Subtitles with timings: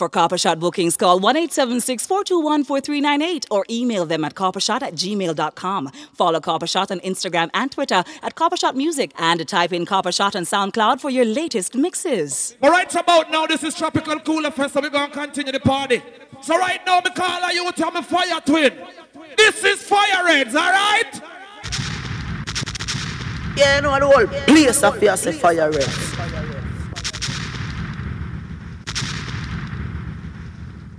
[0.00, 5.90] For Copper Shot bookings, call 1 421 4398 or email them at coppershot at gmail.com.
[6.14, 10.34] Follow Copper Shot on Instagram and Twitter at Coppershot Music and type in Copper Shot
[10.34, 12.56] on SoundCloud for your latest mixes.
[12.62, 15.52] All right, so about now, this is Tropical Cooler Fest, so we're going to continue
[15.52, 16.02] the party.
[16.40, 18.72] So right now, me call you to me fire twin.
[19.36, 21.20] This is Fire Reds, all right?
[23.54, 26.69] Yeah, no, the whole place of you say Fire Reds.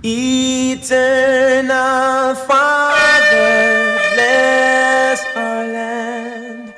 [0.04, 1.70] Eternal
[2.34, 6.74] Father, bless our land.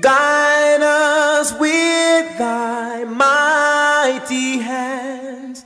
[0.00, 5.64] Guide us with thy mighty hands.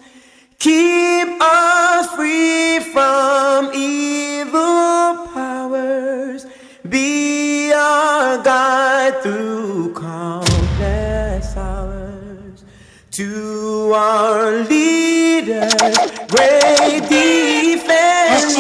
[0.59, 6.45] Keep us free from evil powers.
[6.86, 12.64] Be our guide through countless hours.
[13.12, 18.56] To our leaders, great defenders,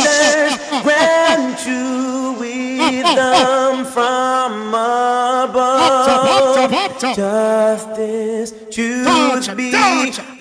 [0.82, 6.08] grant you wisdom from above.
[7.14, 9.72] Justice, truth be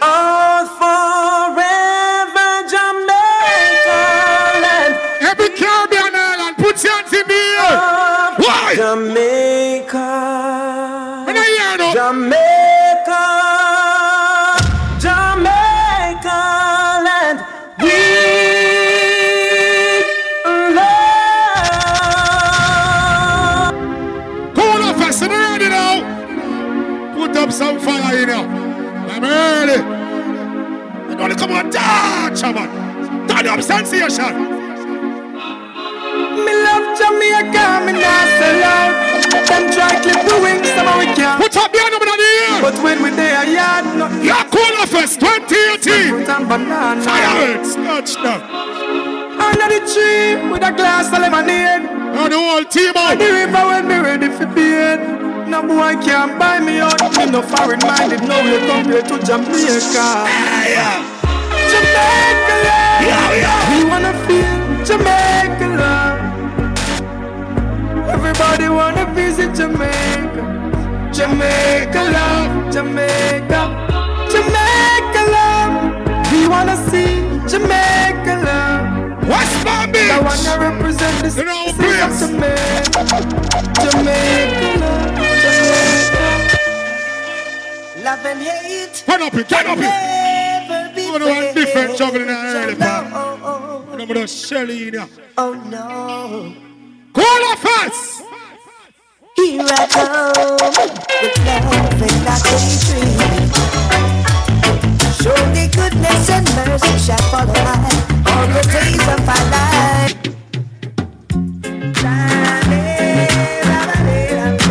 [0.02, 4.02] all forever, Jamaica
[4.64, 4.94] land.
[5.22, 7.78] Every Caribbean island, put your hands in the air.
[8.38, 8.74] Why?
[8.76, 9.37] Jamaica.
[31.68, 33.28] Want to come on, touch, man.
[33.28, 34.34] Turn up sensation.
[36.46, 38.94] Me love Jamaica, me not sell out.
[39.48, 41.42] Them try clip the wings, some we can't.
[41.42, 42.62] Put up the hand over the air.
[42.62, 44.08] But when we there, yard, no.
[44.22, 46.10] Yeah, Cooler Fest 2018.
[46.10, 47.02] Fruit and banana.
[47.02, 48.42] Fireworks, touchdown.
[49.40, 51.86] Under the tree with a glass of lemonade.
[52.18, 53.18] And the whole team out.
[53.20, 55.28] the river when me ready for bed.
[55.48, 57.00] No boy can't buy me out.
[57.16, 61.17] Me no foreign minded, no way compared to Jamaica.
[61.72, 63.70] Jamaica love.
[63.72, 64.58] We wanna feel
[64.90, 66.18] Jamaica love.
[68.16, 70.44] Everybody wanna visit Jamaica.
[71.18, 73.62] Jamaica love, Jamaica,
[74.34, 75.74] Jamaica love.
[76.32, 77.14] We wanna see
[77.52, 79.28] Jamaica love.
[79.28, 80.44] West Palm The one Beach.
[80.46, 81.34] that represent the You
[81.78, 82.12] city of.
[82.22, 83.02] Jamaica.
[83.84, 85.12] Jamaica love,
[85.44, 86.24] Jamaica.
[88.04, 88.96] Love and hate.
[89.06, 89.94] Turn up it, turn up it.
[91.20, 93.08] Never be I'm gonna run different juggling in the early part.
[93.12, 95.08] oh, oh, gonna Shelly in here.
[95.38, 96.54] oh no.
[97.14, 98.22] Cooler Fest.
[99.36, 100.72] Here I come
[101.22, 103.50] with love and not hatred.
[105.18, 107.90] Surely goodness and mercy shall follow my
[108.28, 110.14] all the days of my life.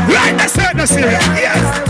[0.09, 1.03] Right, that's it, that's it.
[1.03, 1.85] Yes.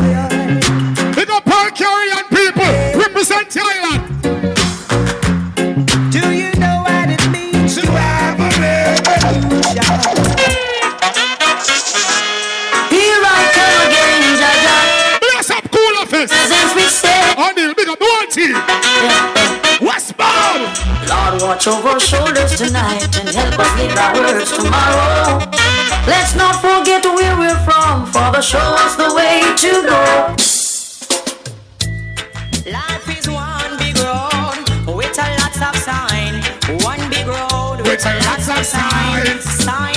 [18.37, 18.53] The.
[19.81, 20.69] Westbound.
[21.09, 25.39] Lord, watch over our shoulders tonight and help us live our words tomorrow.
[26.07, 28.07] Let's not forget where we're from.
[28.07, 30.03] Father, show us the way to go.
[32.71, 36.35] Life is one big road with a lots of sign.
[36.85, 39.41] One big road with a lots of sign.
[39.41, 39.96] Sign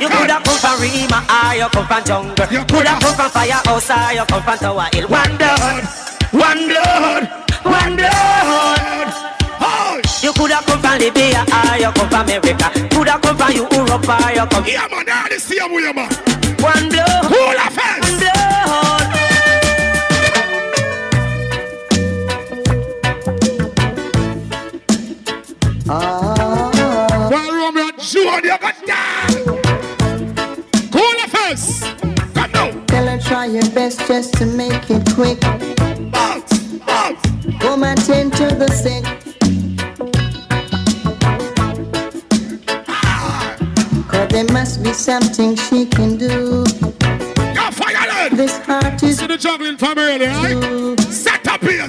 [0.00, 2.46] You coulda come from Rema or you come from jungle.
[2.50, 5.08] You coulda come from firehouse or you come from Tower Hill.
[5.08, 5.84] One blood,
[6.32, 7.22] One blood.
[7.64, 9.08] one blood.
[9.60, 12.68] Oh, You coulda come from Libya or you come from America.
[12.94, 15.04] Coulda come from Europe or you come yeah, man.
[15.06, 16.08] Now this same way, man.
[16.62, 17.97] one blood, Cooler one
[33.28, 35.38] try your best just to make it quick.
[37.62, 39.04] Woman, tend to the sick.
[44.08, 46.64] Cause there must be something she can do.
[48.30, 49.20] This heart is.
[49.20, 51.00] in the juggling from earlier, right?
[51.00, 51.86] Set up here,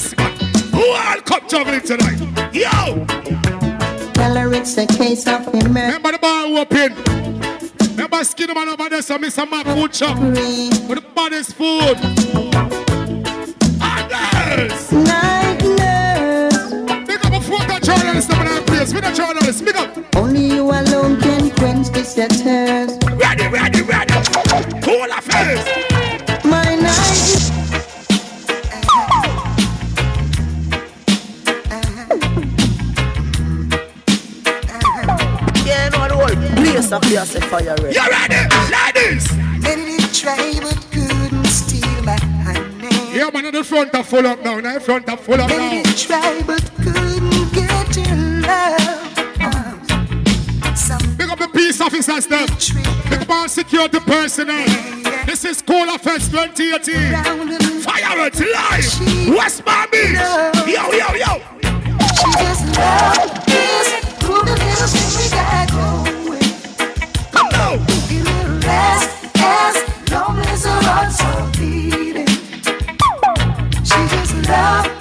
[0.73, 2.19] World Cup juggling tonight.
[2.53, 3.05] Yo!
[4.13, 5.67] Tell her it's a case of emergency.
[5.67, 7.58] Remember the bar open.
[8.11, 9.47] Remember skinny man over there, so Mr.
[9.47, 10.17] Matt food shop.
[10.17, 11.95] The baddest food.
[13.79, 14.89] Others!
[20.15, 23.03] Only you alone can quench this thirst.
[23.03, 24.13] Ready, ready, ready.
[24.87, 25.88] All of.
[36.89, 37.93] this fierce fire red.
[37.93, 38.41] You ready,
[38.71, 39.27] ladies?
[39.61, 43.15] They did try but couldn't steal my honey.
[43.15, 44.59] Yeah, man, in the front are full up now.
[44.59, 45.69] Now the front are full up they now.
[45.69, 48.79] They did try but couldn't get your love.
[49.39, 52.47] Uh, some up the peace officers, them.
[53.09, 54.67] Big man, security personnel.
[54.67, 55.25] Yeah.
[55.25, 57.81] This is Cooler Fest 2018.
[57.81, 59.37] Fire it live.
[59.37, 60.13] West Palm Beach.
[60.65, 61.41] Yo, yo, yo.
[62.15, 63.45] She just love
[68.69, 69.19] as
[73.83, 74.98] she just loves.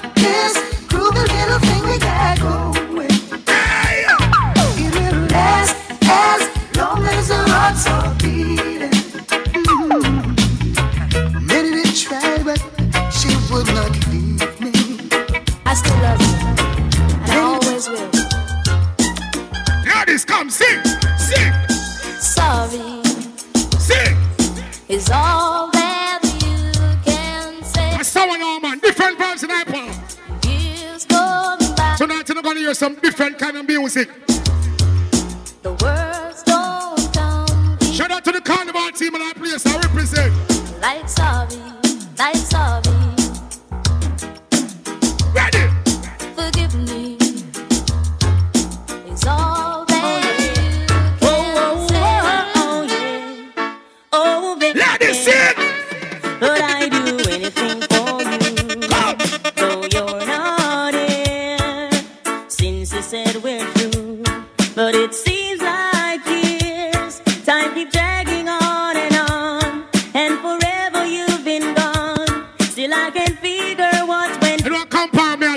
[32.68, 34.10] hear some different kind of music.
[35.62, 36.44] The words.
[37.96, 40.34] Shout out to the carnival team and I place I represent.
[40.82, 41.77] Like sorry.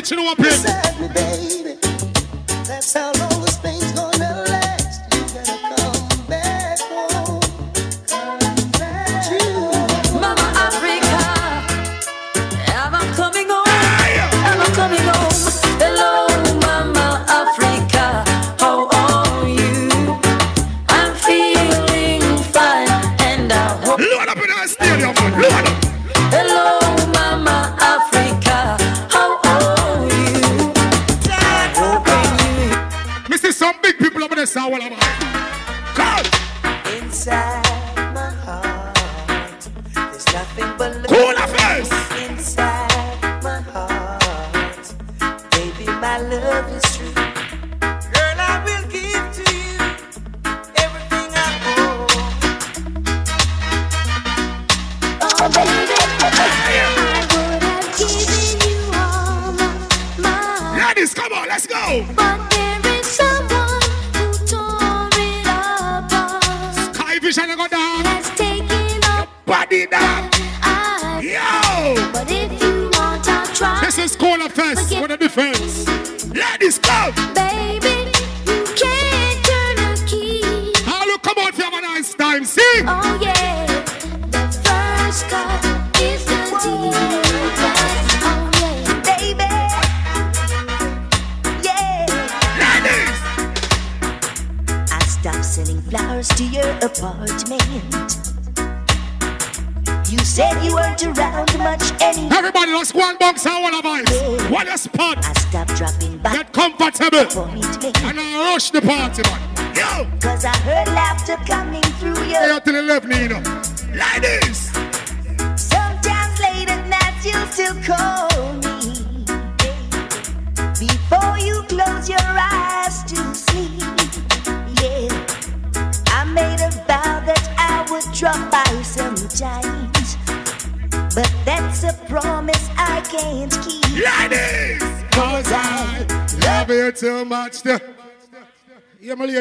[0.00, 1.57] kitchen open.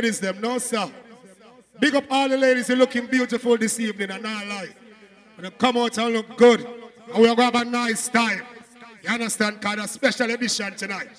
[0.08, 0.90] Ladies, them, no, sir.
[1.82, 4.70] Big up all the ladies who looking beautiful this evening and not lie.
[5.38, 6.62] And come out and look good.
[6.62, 8.42] And we're going to have a nice time.
[9.04, 9.60] You understand?
[9.60, 11.10] Kind of special edition tonight.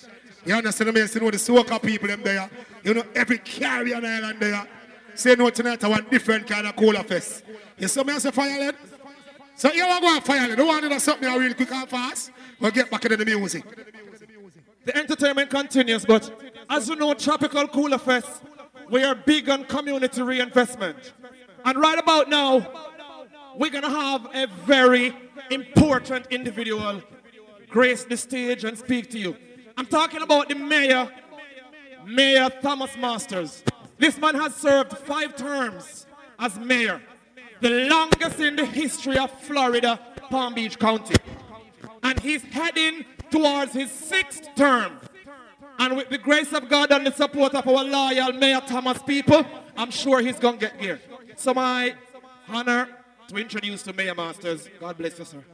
[0.46, 0.88] You understand?
[0.88, 2.48] I you know the soca people them there.
[2.82, 4.66] You know every Caribbean island there.
[5.14, 7.44] Say no tonight I want different kind of Cooler Fest.
[7.76, 8.74] You saw me as a fire lead?
[9.54, 10.56] So you want to go fire.
[10.56, 12.30] Don't want to do something real quick and fast.
[12.58, 13.64] We'll get back into the music.
[14.86, 16.32] The entertainment continues, but
[16.70, 18.40] as you know, Tropical Cooler Fest,
[18.90, 21.12] we are big on community reinvestment.
[21.64, 22.66] And right about now,
[23.56, 25.14] we're going to have a very
[25.50, 27.02] important individual
[27.68, 29.36] grace the stage and speak to you.
[29.76, 31.08] I'm talking about the mayor,
[32.06, 33.62] Mayor Thomas Masters.
[33.98, 36.06] This man has served five terms
[36.38, 37.00] as mayor,
[37.60, 41.16] the longest in the history of Florida, Palm Beach County.
[42.02, 45.00] And he's heading towards his sixth term.
[45.78, 49.44] And with the grace of God and the support of our loyal Mayor Thomas people,
[49.76, 51.00] I'm sure he's going to get here.
[51.36, 51.94] So my
[52.48, 52.88] honor
[53.28, 54.68] to introduce to Mayor Masters.
[54.80, 55.44] God bless you, sir.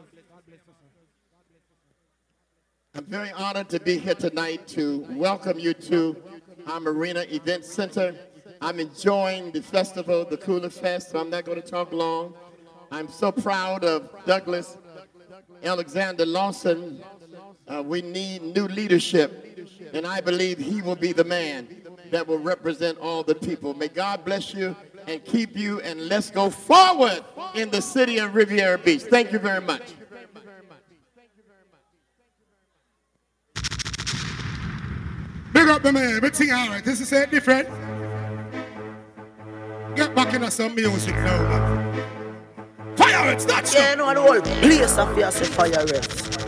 [2.94, 6.16] I'm very honored to be here tonight to welcome you to
[6.68, 8.14] our Marina Event Center.
[8.60, 12.34] I'm enjoying the festival, the Cooler Fest, so I'm not going to talk long.
[12.92, 14.78] I'm so proud of Douglas
[15.64, 17.02] Alexander Lawson.
[17.66, 19.43] Uh, we need new leadership,
[19.92, 21.68] and I believe he will be the man
[22.10, 23.74] that will represent all the people.
[23.74, 28.34] May God bless you and keep you, and let's go forward in the city of
[28.34, 29.02] Riviera Beach.
[29.02, 29.82] Thank you very much.
[35.52, 36.84] Big up the man, but sing all right.
[36.84, 37.68] This is it different.
[39.94, 42.96] Get back into some music now, man.
[42.96, 46.43] Fire it, not Yeah, no, the whole place of yours is fire it.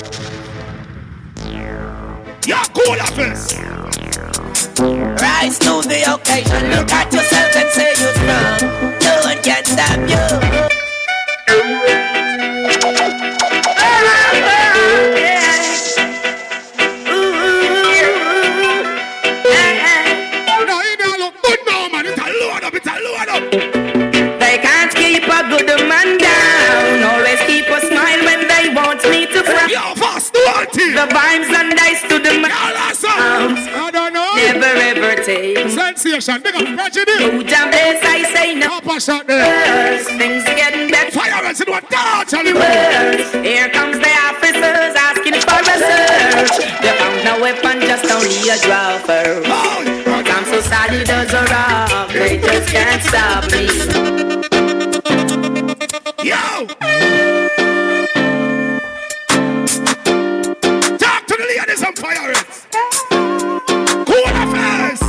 [2.47, 2.95] Yeah, cool.
[5.19, 8.61] Rise to the occasion, look at yourself and say you're strong.
[9.03, 10.15] No one can stop you.
[20.67, 22.07] No, you don't look good now, man.
[22.07, 23.43] It's a load up, it's a load up.
[24.39, 27.03] They can't keep a good man down.
[27.11, 29.69] Always keep a smile when they want me to frown.
[29.69, 30.47] Yo, fast, do.
[30.97, 31.56] The vibes to
[32.27, 32.53] the man.
[33.07, 34.35] Um, I don't know.
[34.35, 35.59] Never ever take.
[35.71, 37.23] Sensation, big up, prejudice.
[37.23, 38.79] Put a place, I say no.
[38.79, 39.99] Up a shot there.
[39.99, 41.11] Things are getting better.
[41.11, 42.55] Fire it, it was dark, tell you.
[43.43, 46.57] Here comes the officers asking for a search.
[46.83, 49.43] They found no weapon, just only a dropper.
[49.43, 50.37] But oh.
[50.37, 52.11] I'm so sad it does a rob.
[52.11, 53.67] They just can't stop me.
[56.29, 57.26] Yo!
[61.77, 62.41] To the ladies fire it.
[64.07, 65.01] Cool affairs.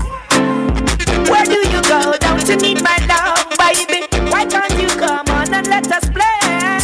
[1.29, 2.13] Where do you go?
[2.19, 4.05] Don't you need my love, baby?
[4.29, 6.79] Why can't you come on and let us play?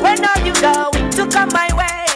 [0.00, 2.06] When are you going to come my way?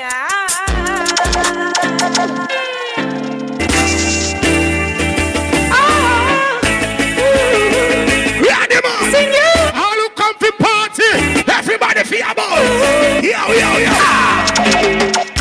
[8.40, 9.10] Ready, man.
[9.12, 9.74] Sing it.
[9.74, 11.12] All who come to party.
[11.52, 13.22] Everybody feel about.
[13.22, 15.31] Yo, yo, yo.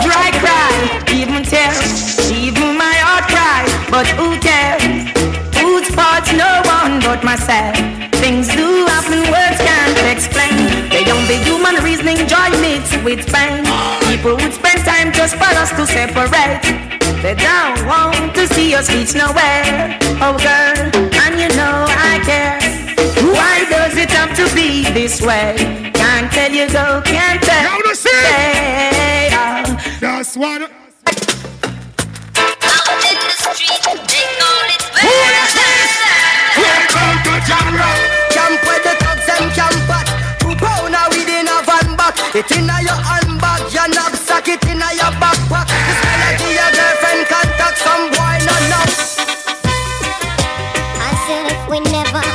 [1.52, 1.68] Cry,
[2.32, 3.68] even my heart cry.
[3.92, 4.80] But who cares?
[5.60, 7.76] Who's fault's no one but myself.
[8.24, 10.56] Things do happen, words can't explain.
[10.88, 13.68] They don't be human reasoning, joy mixed with pain.
[14.08, 16.64] People would spend time just for us to separate.
[17.20, 20.00] They don't want to see us reach nowhere.
[20.24, 20.88] Oh girl,
[21.20, 22.64] and you know I care.
[23.28, 25.56] Why does it have to be this way?
[25.92, 27.64] Can't tell you go, can't tell.
[27.64, 28.10] Now to see.
[28.24, 29.98] Say, oh.
[30.00, 30.91] Just one.
[42.42, 47.78] It inna your handbag, your knapsack It inna your backpack This gonna your girlfriend contact
[47.78, 48.90] Some boy not knock
[50.98, 52.26] I said if we never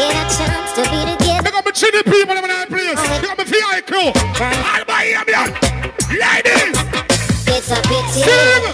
[0.00, 1.42] get a chance to be together.
[1.44, 2.96] Big up the chinny people in that place.
[3.20, 4.16] Big up the VI crew.
[4.40, 5.52] All my Amian.
[6.16, 6.80] Ladies.
[7.52, 8.64] It's a pity Sing.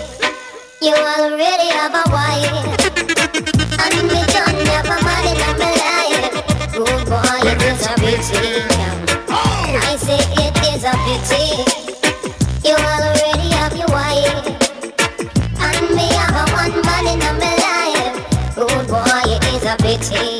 [0.86, 2.78] you already have a wife.
[3.82, 6.26] And me don't never mind it, I'm a liar
[19.98, 20.35] pity.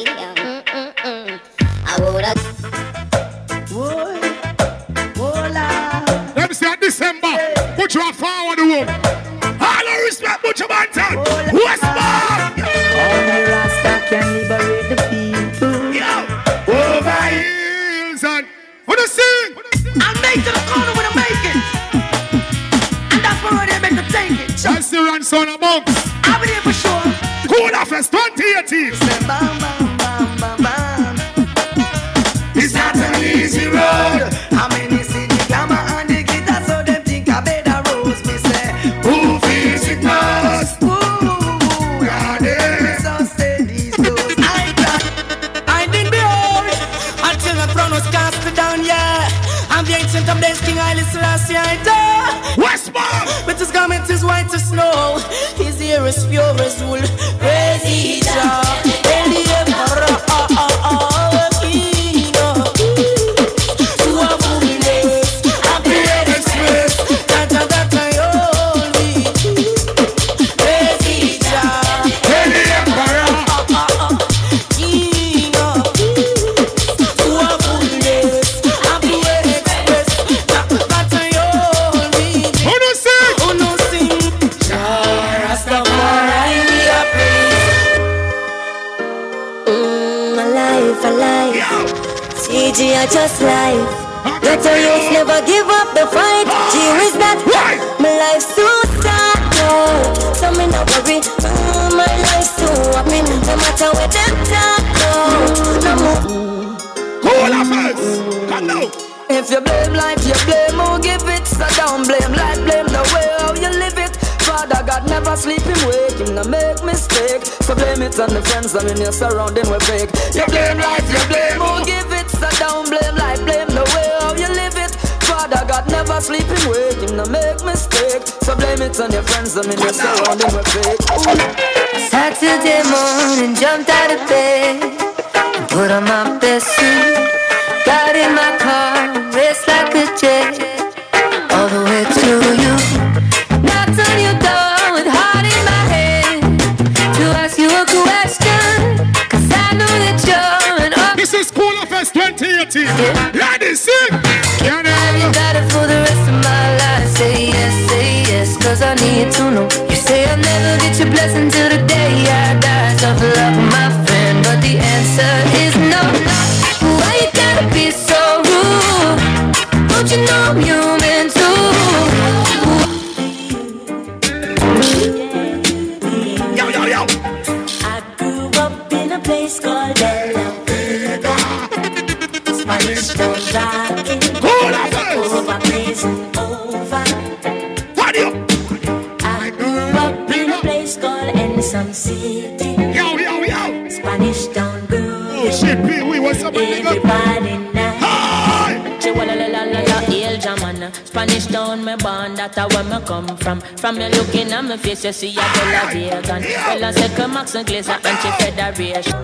[204.79, 206.43] face, you see a Bella Vegan.
[206.43, 209.21] Bella Max and Glazer Anti-Federation.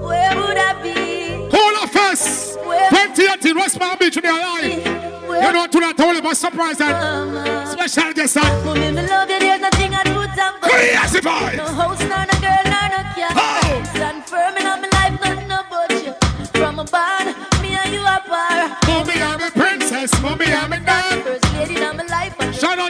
[0.00, 1.48] Where would I be?
[1.56, 2.54] Hold up first.
[2.54, 5.02] 2018 West Palm Beach in the alive.
[5.32, 7.66] You know, to that whole of a surprise and Mama.
[7.66, 8.36] special guest.
[8.36, 11.56] I love you, there's nothing I do to Crucify!
[11.56, 13.32] No host, not a girl, not a cat.
[13.36, 13.82] Oh!
[13.94, 16.14] Stand firm in my life, nothing about you.
[16.58, 18.76] From a barn, me and you are par.
[18.88, 20.51] Mommy, I'm a princess, mommy,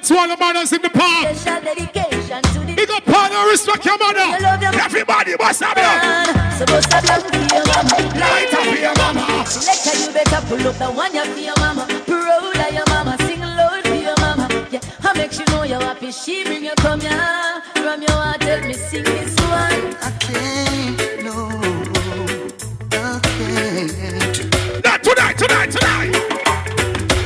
[0.03, 1.31] that's why the manners in the park.
[2.75, 4.35] Big up partner, respect your mother.
[4.83, 6.59] Everybody must up you.
[6.59, 7.95] Supposed to be your mama.
[8.19, 9.47] Light up your mama.
[9.63, 11.87] Later you better pull up the one you for your mama.
[12.05, 13.17] Proud of your mama.
[13.21, 14.49] Sing loud for your mama.
[14.73, 16.11] Yeah, I make you know you're happy.
[16.11, 17.63] She bring you come here.
[17.77, 19.95] From your heart, tell me sing this one.
[20.03, 21.47] I can't, no,
[22.91, 24.83] I can't.
[24.83, 26.17] Not tonight, tonight, tonight.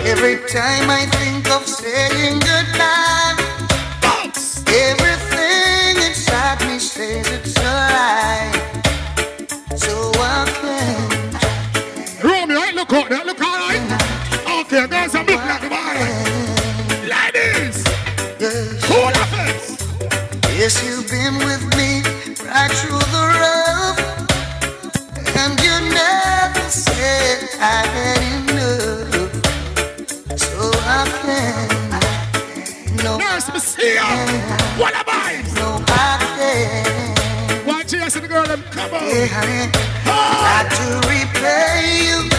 [0.05, 3.26] Every time I think of saying goodbye.
[38.97, 42.31] Not to replay you,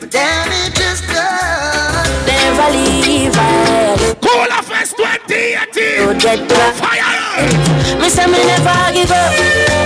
[0.00, 2.04] but damage is done.
[2.26, 4.14] Never leave I.
[4.20, 6.20] Cool of us 2018.
[6.76, 7.48] Fire!
[7.98, 9.32] Mister, me never give up.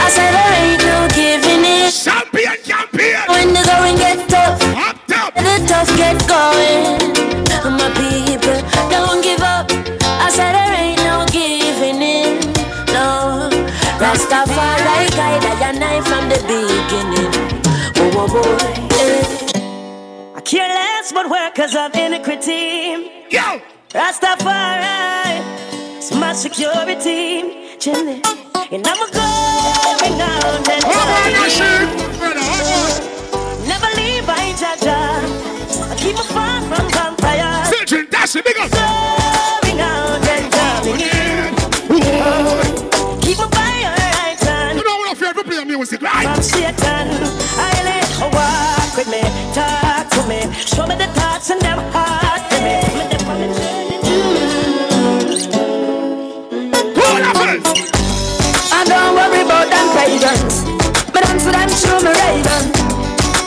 [0.02, 1.90] I said there ain't no giving in.
[1.92, 3.22] Champion, champion.
[3.28, 4.58] When the going gets tough,
[5.36, 7.14] the tough get going.
[7.78, 8.58] My people,
[8.90, 9.85] don't give up.
[14.16, 17.32] Rastafari guide I and I from the beginning.
[18.00, 18.72] Oh, oh boy.
[18.96, 20.36] eh.
[20.36, 23.12] I care less but workers of iniquity.
[23.30, 23.60] Yo!
[23.90, 25.42] Rastafari,
[25.98, 27.76] it's my security.
[27.78, 28.22] Chilling.
[28.72, 30.84] And I'm going out and
[33.68, 34.96] Never leave by Jaja.
[35.92, 37.70] I keep my far from vampire.
[37.70, 39.65] Children, dash it, big up.
[45.86, 46.26] Music, right?
[46.26, 47.06] From Satan,
[47.58, 49.22] I let her walk with me,
[49.54, 52.82] talk to me, show me the thoughts in them heart to me.
[52.96, 53.96] Me them on the journey.
[58.72, 60.64] I don't worry about them pagans.
[61.12, 62.64] But I'm for them show me raven.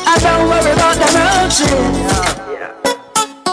[0.08, 2.00] I don't worry about them roaches.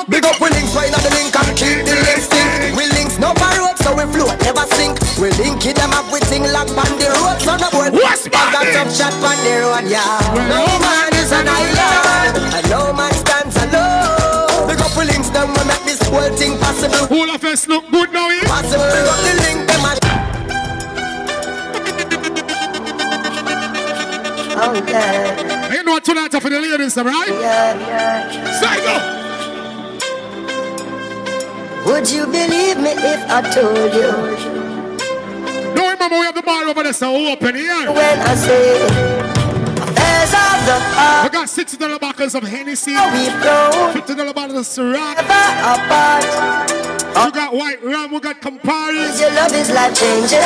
[0.08, 2.76] Big up we links right now the link and keep the links thing.
[2.76, 4.75] We links no road so we float never sink.
[5.16, 7.88] We link it them up with thing lock on the road so the boy.
[7.88, 10.04] What's got tough shot on the road yeah.
[10.44, 14.68] No man is an island and no man stands alone.
[14.68, 17.08] Big up we links them we make this whole thing possible.
[17.16, 18.44] All of us look good now, eh?
[18.44, 18.84] Possible.
[18.92, 19.98] Big up the link them and.
[24.58, 25.72] Oh yeah.
[25.72, 27.28] You know what tonight for the ladies, right?
[27.28, 28.52] Yeah, yeah.
[28.60, 28.96] Say go.
[31.90, 34.75] Would you believe me if I told you?
[35.76, 37.92] No, remember we have the bar over there, so open here.
[37.92, 38.80] When I say
[40.26, 42.96] of the heart, We got sixty dollar bottles of Hennessy,
[43.92, 45.16] fifty dollar bottles of Ciroc.
[47.16, 49.04] We got white rum, we got Campari.
[49.20, 50.40] Your love is life changing,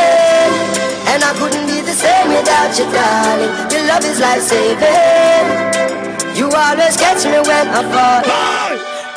[1.11, 3.53] and I couldn't be the same without you, darling.
[3.73, 5.47] Your love is life saving.
[6.37, 8.23] You always catch me when I fall.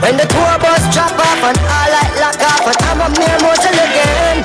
[0.02, 3.40] When the tour bus drop off and all light lock off, and I'm a mere
[3.42, 4.38] mortal again.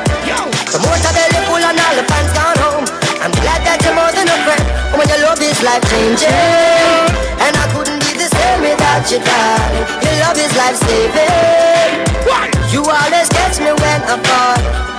[0.68, 1.37] The motor belly full
[1.68, 2.86] and all the fans gone home.
[3.20, 4.64] I'm glad that you're more than a friend.
[4.92, 7.12] Oh, when your love is life changing,
[7.44, 9.84] and I couldn't be the same without you, darling.
[10.00, 12.08] Your love is life saving.
[12.72, 14.97] You always catch me when I fall.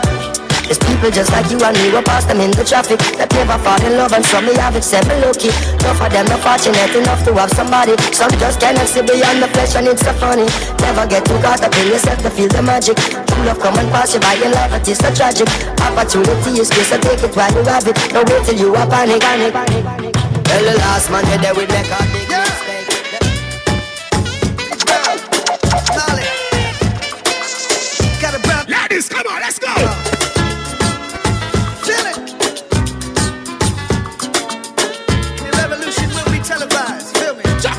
[0.69, 3.01] There's people just like you and me, we pass them in the traffic.
[3.17, 5.49] That never fall in love and some me have it said me lucky.
[5.82, 7.97] Enough of them not fortunate enough to have somebody.
[8.13, 10.45] Some just cannot see beyond the flesh and it's so funny.
[10.86, 13.01] Never get too caught up in yourself to feel the magic.
[13.01, 15.49] True love come and pass you by in life, it is so tragic.
[15.82, 17.97] Opportunity is grace, so take it while you have it.
[18.13, 21.89] Don't wait till you are panic, panic Well the last man you there will make
[21.89, 22.69] a big mistake.
[28.69, 29.38] Ladies, come on,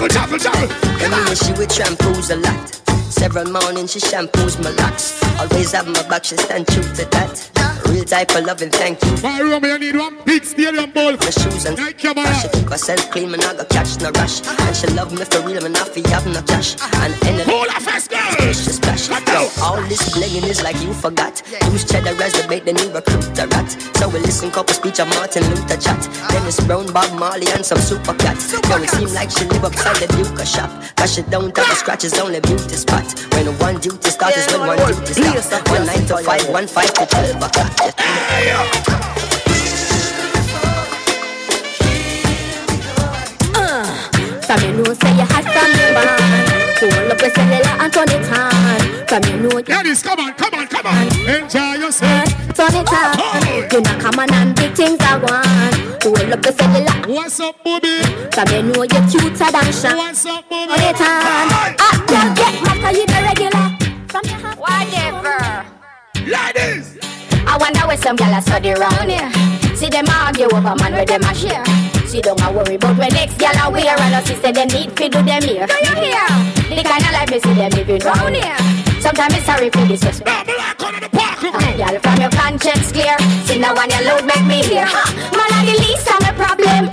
[0.00, 0.14] Feel me?
[0.14, 0.70] Juggle, juggle, juggle.
[1.02, 2.89] And me she with shampoos a lot.
[3.10, 5.20] Several mornings she shampoos my locks.
[5.38, 7.50] Always have my back, she stand true to that.
[7.88, 9.10] Real type of loving, thank you.
[9.22, 11.16] My room, you need one big stadium ball.
[11.16, 12.32] My shoes and you, man.
[12.40, 14.46] She keep herself clean, man, I go catch no rush.
[14.46, 16.76] And she love me for real, man, I feel have no cash.
[17.02, 18.52] And any Hold up, fast girl.
[18.52, 19.08] she splash.
[19.10, 21.42] Yo, all this blinging is like you forgot.
[21.72, 23.70] Use cheddar as the bait, the new recruit a rat.
[23.96, 25.98] So we listen couple speech of Martin Luther chat.
[26.30, 28.52] Dennis Brown, Bob Marley, and some super cats.
[28.52, 30.70] Yo, it seem like she live upside the Duke shop.
[30.96, 32.99] Cause she don't have a scratch, it's only beauty spot.
[33.32, 35.68] When one duty start is when one duty stop.
[35.68, 37.70] One nine to five, one five to twelve o'clock.
[43.54, 43.84] Uh,
[44.42, 48.08] from you know say you hot from your band Hold up your cellular and turn
[48.08, 51.06] it on From you know Ladies, come on, come on, come on.
[51.28, 52.28] Enjoy yourself.
[52.54, 56.52] Turn it on You know come on and big things are one Hold up your
[56.52, 58.02] cellular What's up, booby?
[58.32, 60.74] From you know you're cuter than Shan What's up, booby?
[60.74, 63.66] Turn it on Ah, girl, get mad cause you the regular
[64.08, 65.66] From your heart Whatever.
[66.26, 66.98] Ladies!
[67.46, 69.74] I wonder where some gyal a study round here.
[69.74, 71.64] See them argue over man where them a share.
[72.10, 74.90] See don't a worry about when next gyal a wear and us say them need
[74.98, 75.62] fi do them here.
[75.70, 76.26] Do you hear?
[76.66, 78.58] The kind of life me see them living round here.
[78.98, 80.50] Sometimes it's sorry for disrespect.
[81.78, 83.14] Gyal from your conscience clear.
[83.46, 84.90] See now when your load make me hear.
[84.90, 85.06] Ha,
[85.38, 86.90] man a the least of my problem.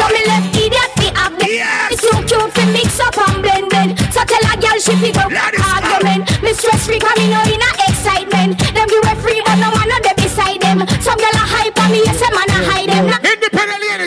[0.00, 1.60] So me left idiot fi have me.
[1.92, 4.00] It's too cute fi mix up and blend blend.
[4.08, 6.32] So tell a gyal she fi go argument.
[6.40, 7.95] Me stress free 'cause me know in a excitement.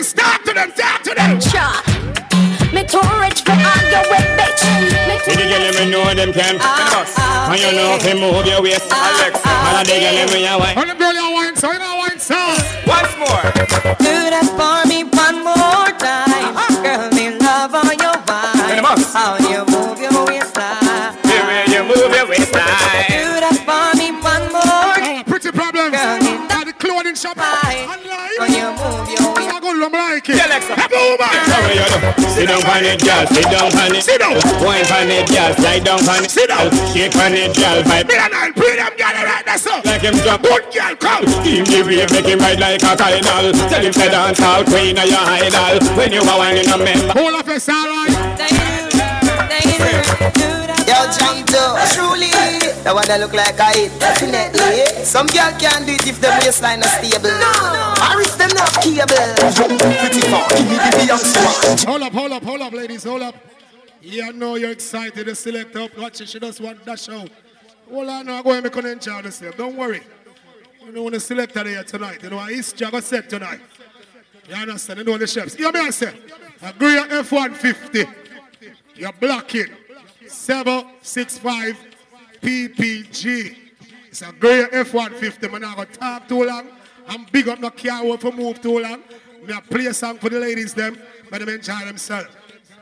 [0.00, 1.40] ladies, talk to them, talk to them.
[1.40, 1.76] Sure.
[2.72, 4.62] Me too rich for argue with bitch.
[5.04, 6.56] Me too With the girl, you you know them can.
[6.60, 9.40] Ah, ah, and you know if you move your waist, Alex.
[9.44, 10.76] Ah, and I dig them when you wine.
[10.78, 12.38] All the girl you wine, so you know wine, so.
[12.88, 13.44] Once more.
[14.00, 16.56] Do that for me one more time.
[16.56, 16.80] Uh-huh.
[16.80, 18.80] Girl, me love on your wine.
[19.12, 21.12] How you move your waistline.
[21.28, 23.04] The way you move your waistline.
[23.12, 25.24] Do that for me one more time.
[25.28, 25.92] Pretty problems.
[25.92, 27.36] Girl, me At the clothing shop.
[27.36, 28.00] How
[31.18, 31.50] Alexa.
[31.50, 31.50] Happy woman.
[31.50, 32.30] So what you do?
[32.30, 33.24] Sit down on it, girl.
[33.26, 34.02] Sit down on it.
[34.04, 34.36] Sit down.
[34.62, 35.50] Wine on it, girl.
[35.58, 36.30] Slide down on it.
[36.30, 36.70] Sit down.
[36.92, 37.78] Shake on it, girl.
[37.82, 38.06] Vibe.
[38.08, 39.84] Me and I'll bring them girl right that's up.
[39.84, 40.42] Like him jump.
[40.42, 41.26] Good girl, come.
[41.42, 43.52] Steam the wave, make him ride like a cardinal.
[43.68, 45.80] Tell him say dance all queen of your idol.
[45.96, 47.12] When you are whining a member.
[47.18, 48.69] Hold up, it's alright.
[50.86, 51.62] Yo, jump to
[51.94, 52.30] truly.
[52.82, 55.04] The one that look like I eat, definitely.
[55.04, 57.28] Some girl can't do it if the waistline is stable.
[57.28, 59.36] No, Paris them not cable.
[60.00, 61.78] Pretty far, give me the Beyonce one.
[61.86, 63.34] Hold up, hold up, hold up, ladies, hold up.
[64.00, 65.96] Yeah, I know you're excited to select up.
[65.98, 67.24] Watch it, she just want that show.
[67.90, 69.56] Hold on, now, go and make an enjoy yourself.
[69.56, 70.00] Don't worry.
[70.84, 72.22] You know when the selector there tonight.
[72.22, 73.60] You know, history I got set tonight.
[74.48, 75.00] You understand?
[75.00, 75.58] You know the chefs.
[75.58, 76.14] You know what I say?
[76.62, 78.19] Agree on F-150.
[79.00, 79.68] You're blocking.
[80.28, 81.74] 765
[82.42, 83.56] PPG.
[84.08, 85.50] It's a great F-150.
[85.50, 86.66] Man, I got talk too long.
[87.08, 89.00] I'm big up not car work for move too long.
[89.42, 90.98] Me I play a song for the ladies them,
[91.30, 92.28] but them enjoy themselves.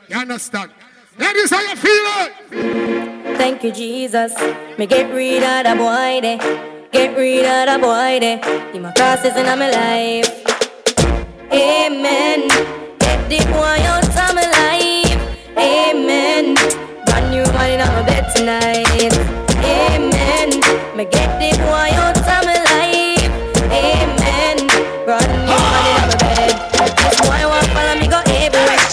[0.09, 0.71] You understand?
[1.17, 3.37] That is how you feeling?
[3.37, 4.33] Thank you, Jesus.
[4.77, 6.89] Me get rid of the boy there.
[6.91, 8.73] Get rid of the boy there.
[8.73, 10.43] He my crosses in my life.
[11.49, 12.49] Amen.
[12.99, 14.08] Get the boy out.
[15.59, 16.55] Amen.
[17.05, 19.13] Brand new one in my bed tonight.
[19.63, 20.49] Amen.
[20.95, 23.31] Me get the boy out of my life.
[23.71, 24.57] Amen.
[25.05, 26.53] Brand new one in my bed.
[26.97, 28.85] This boy want follow me go everywhere.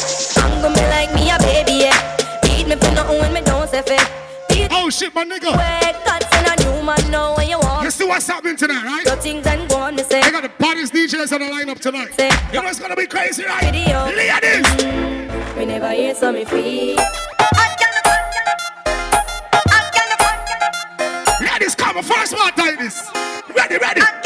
[0.42, 1.98] Angle me like me a baby, yeah.
[2.42, 4.04] Beat me for nothing when me don't say fair.
[4.70, 5.50] Oh shit, my nigga.
[5.56, 5.94] Wait,
[8.16, 9.04] what's happening tonight, right?
[9.04, 10.22] Your things and go on, me say.
[10.22, 12.14] I got the baddest DJs on the lineup tonight.
[12.14, 12.30] Say.
[12.50, 13.62] You know it's gonna be crazy, right?
[13.62, 14.06] Video.
[14.06, 14.64] Ladies!
[15.54, 16.96] We never hear so me free.
[21.42, 23.06] Ladies, come on, first one, this.
[23.54, 24.00] Ready, ready.
[24.00, 24.25] Ladies!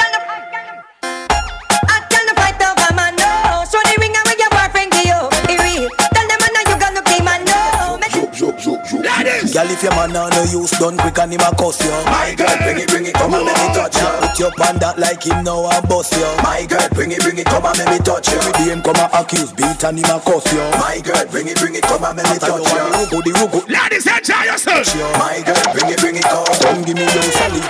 [9.51, 11.91] Girl, if your man on the use done quick and him a cuss you.
[12.07, 14.07] My girl, bring it, bring it, come and let me touch you.
[14.23, 16.23] Put your pan that like him now a bust you.
[16.47, 18.39] My girl, bring it, bring it, come and let me touch you.
[18.39, 20.63] Every day him come a accuse, beat and him a cuss you.
[20.79, 22.79] My girl, bring it, bring it, come and let me touch you.
[22.95, 23.61] Rugo, the rugo.
[23.67, 24.87] Ladies, enjoy yourself.
[25.19, 26.47] My girl, bring it, bring it, come.
[26.63, 27.67] Come give me your solid.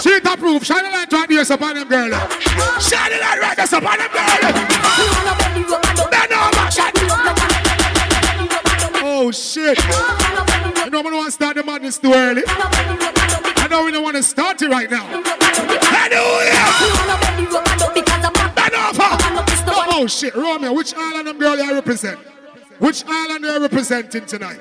[0.00, 0.64] Street approved.
[0.64, 2.08] Shine the light right there, so upon them, girl.
[2.80, 5.45] Shine the light right there, so upon them, girl.
[9.18, 9.78] Oh, shit.
[9.78, 12.42] You know, I don't want to start the madness too early.
[12.46, 15.06] I know we don't want to start it right now.
[15.06, 16.52] Hallelujah.
[19.94, 20.34] Oh, shit.
[20.34, 22.18] Romeo, which island them girl you represent?
[22.78, 24.60] Which island are you representing tonight?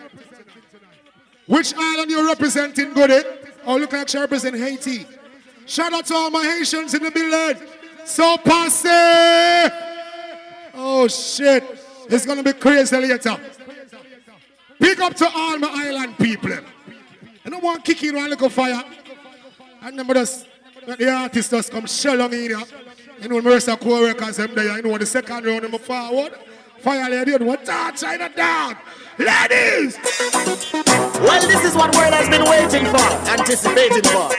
[1.47, 3.23] Which island you representing, Goody?
[3.65, 5.05] Oh, look like she represent Haiti.
[5.65, 7.61] Shout out to all my Haitians in the building.
[8.05, 9.69] So passe.
[10.75, 11.61] Oh shit.
[12.09, 13.37] It's gonna be crazy later.
[14.85, 16.51] Big up to all my island people.
[17.43, 18.83] I don't want kicking one little fire.
[19.81, 20.47] And then just
[20.85, 22.61] let the artists just come shell on in here.
[23.19, 24.77] You know, Mercer co-workers them there.
[24.77, 26.33] You know, the second round them forward.
[26.81, 27.65] Fire lady, you know what?
[27.65, 28.77] China down.
[29.17, 29.97] Ladies!
[31.17, 34.29] Well, this is what world has been waiting for, anticipating for.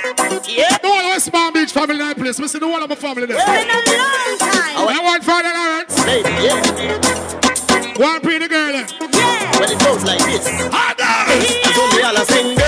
[0.49, 0.79] Yeah.
[0.79, 2.39] The whole of West Palm Beach family in that place.
[2.39, 3.37] We see the whole of my family there.
[3.37, 4.77] It's been a long time.
[4.79, 5.97] I want Father Lawrence.
[6.05, 7.99] Baby, yeah.
[7.99, 8.75] One pretty girl.
[8.75, 9.46] Yeah.
[9.59, 10.47] Well, it goes like this.
[10.49, 12.66] It's only all a sing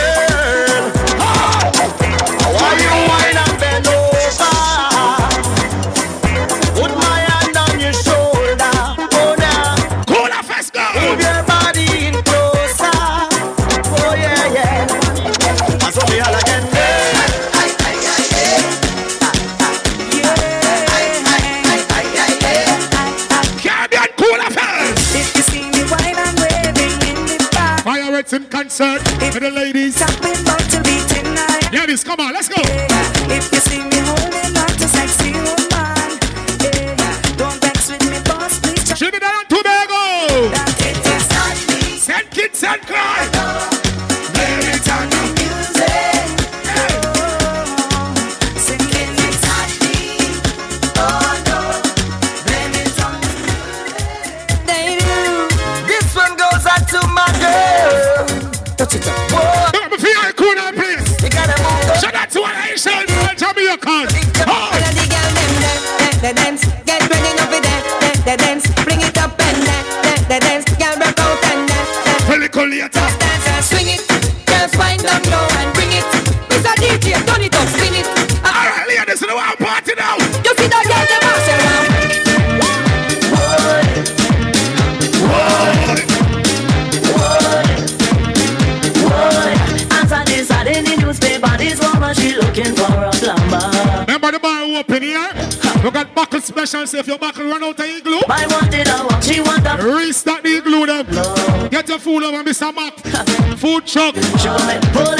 [28.32, 29.00] in concert
[29.32, 29.94] for the ladies.
[29.94, 31.72] Stopping back to be tonight.
[31.72, 32.60] Ladies, come on, let's go.
[32.60, 36.18] If you see me holding on to sexy woman,
[36.60, 38.98] yeah, don't vex with me, boss, please.
[38.98, 40.50] Trinidad and Tobago.
[40.50, 41.98] that it is not me.
[41.98, 43.37] Send kids and cry.
[96.78, 98.20] Special say if your back run out of igloo.
[98.28, 101.06] My one did I want, she want a Restart the igloo them.
[101.10, 101.68] No.
[101.68, 102.72] Get your food over, Mr.
[102.72, 102.94] Mac.
[103.58, 104.14] food truck.
[104.14, 104.78] Show me.
[104.92, 105.17] Pull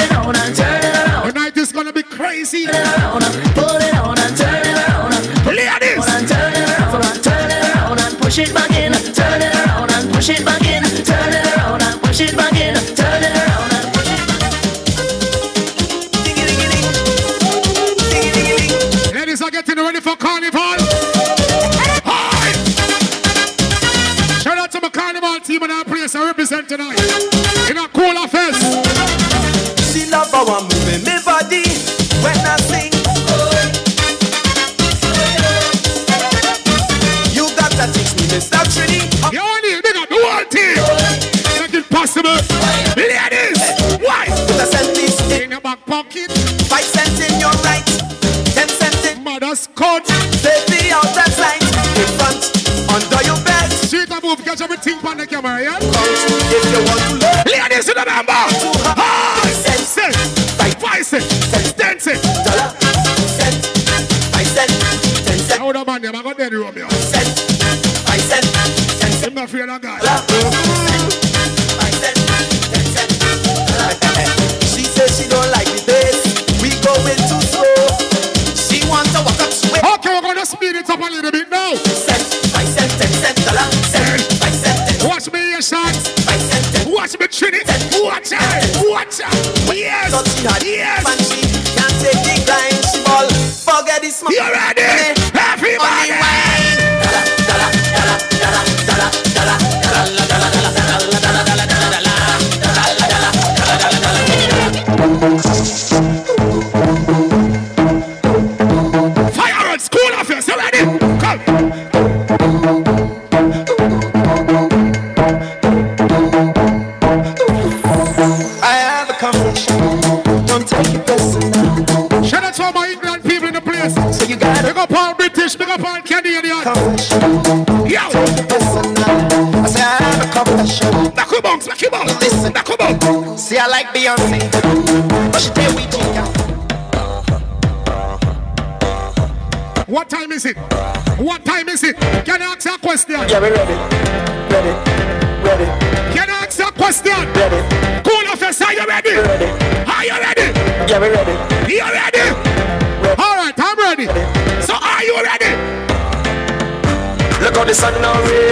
[58.19, 59.28] about.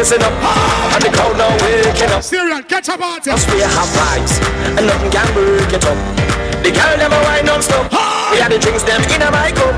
[0.08, 2.24] dancing up And the crowd now waking up.
[2.24, 4.40] Serial, catch up party Us we have vibes
[4.78, 5.98] And nothing can break it up.
[6.64, 7.92] The girl them a wine non-stop.
[8.32, 9.76] We had the drinks them in a my cup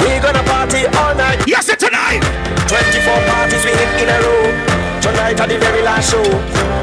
[0.00, 1.44] We gonna party all night.
[1.46, 2.20] Yes, it's tonight?
[2.68, 4.44] 24 parties we hit in a row.
[5.00, 6.24] Tonight at the very last show.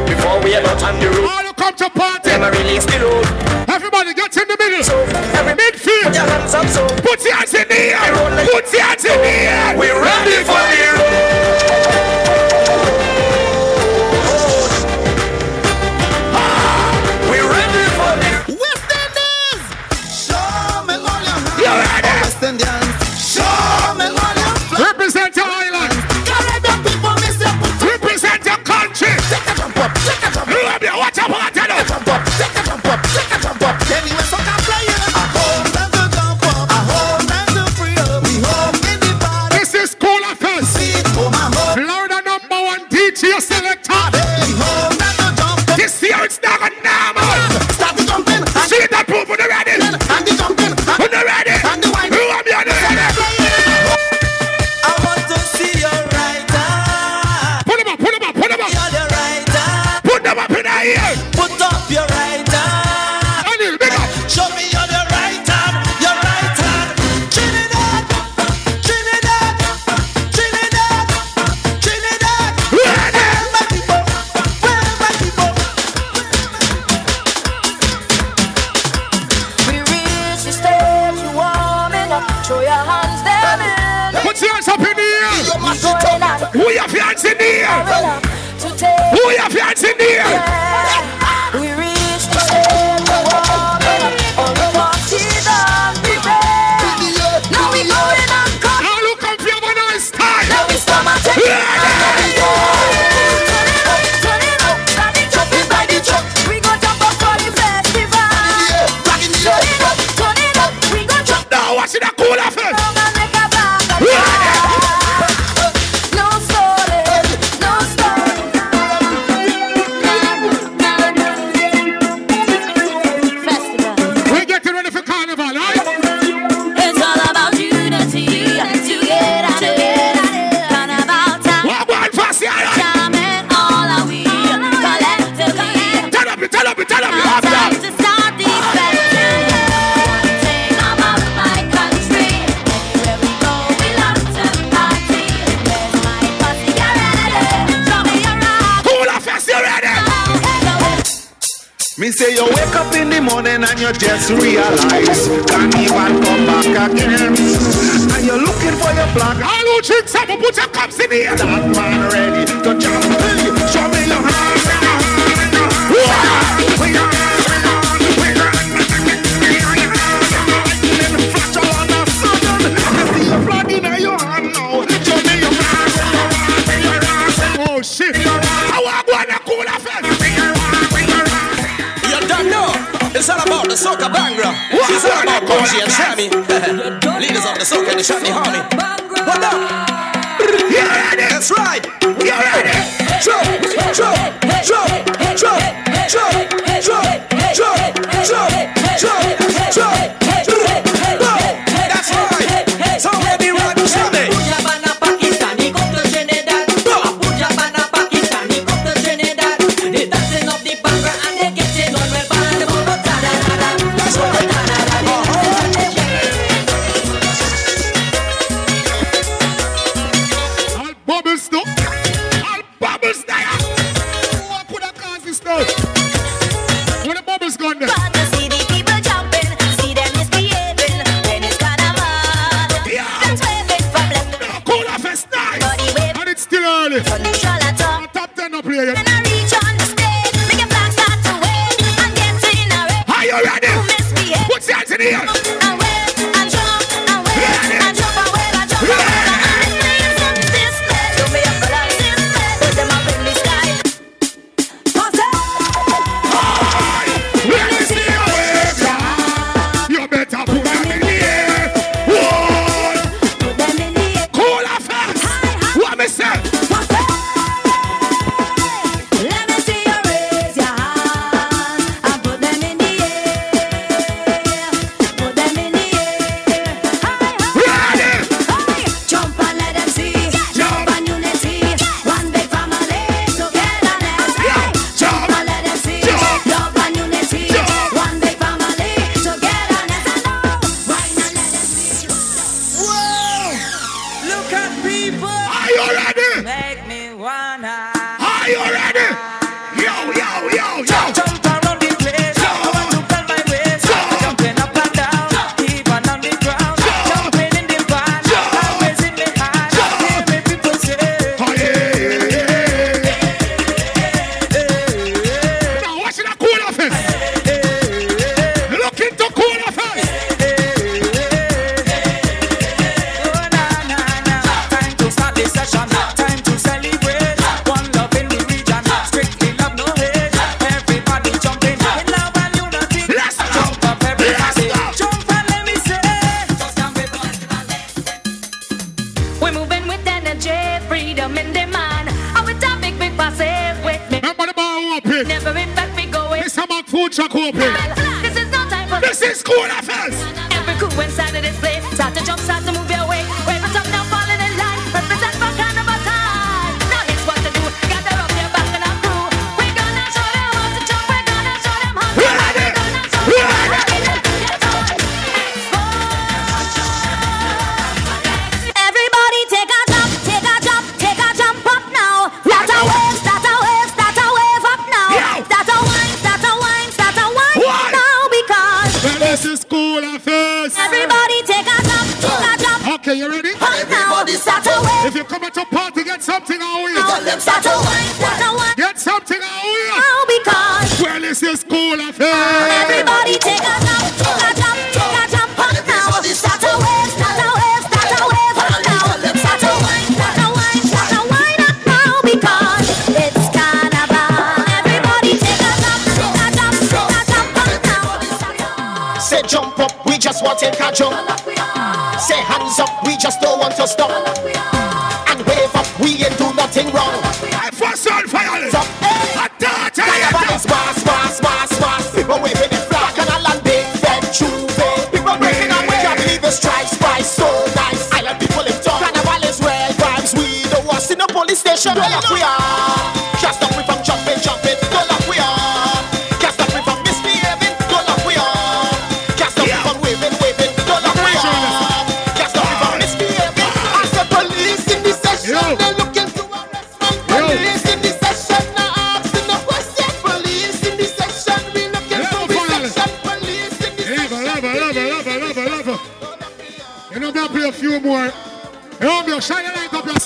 [0.09, 1.29] Before we are not on the road.
[1.29, 2.29] All who come to party.
[2.29, 3.25] Never release the road
[3.69, 4.83] Everybody get in the middle.
[4.83, 4.97] So
[5.38, 6.09] every midfield.
[6.09, 6.83] Put your hands up so.
[7.01, 8.45] Put your hands in the air.
[8.49, 9.77] Put your hands in the air.
[9.77, 11.72] We're ready for the road.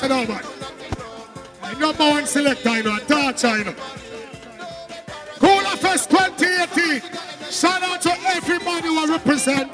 [0.07, 1.73] Yourself, now, man.
[1.73, 3.75] The number one selector, you know, torture, you know.
[5.39, 7.01] Cooler Fest 2018.
[7.49, 9.66] Shout out to everybody who represent.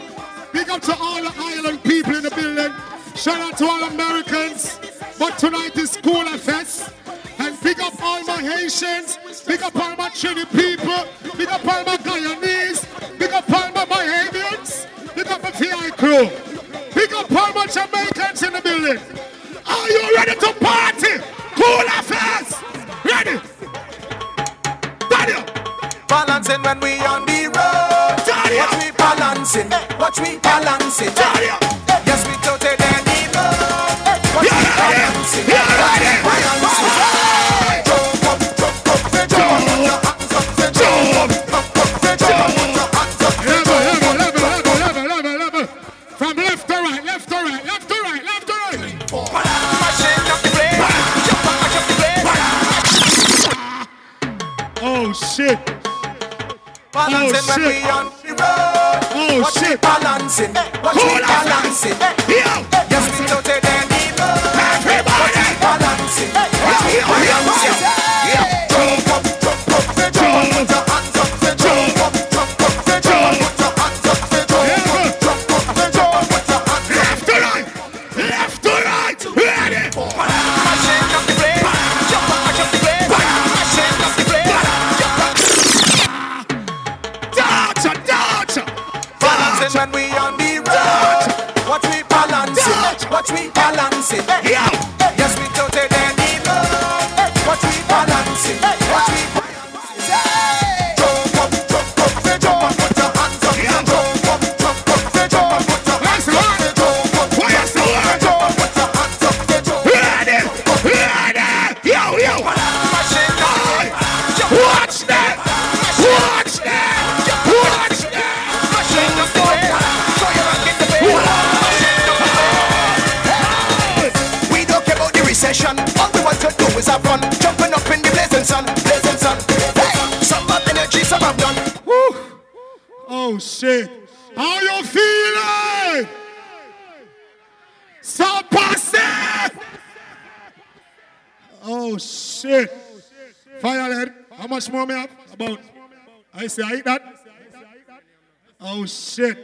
[149.13, 149.37] Shit.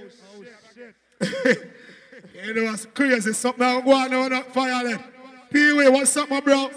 [2.46, 3.34] you know what's crazy?
[3.34, 5.04] Something I'm going on up firehead.
[5.52, 6.70] Pee Wee, what's up, my bro?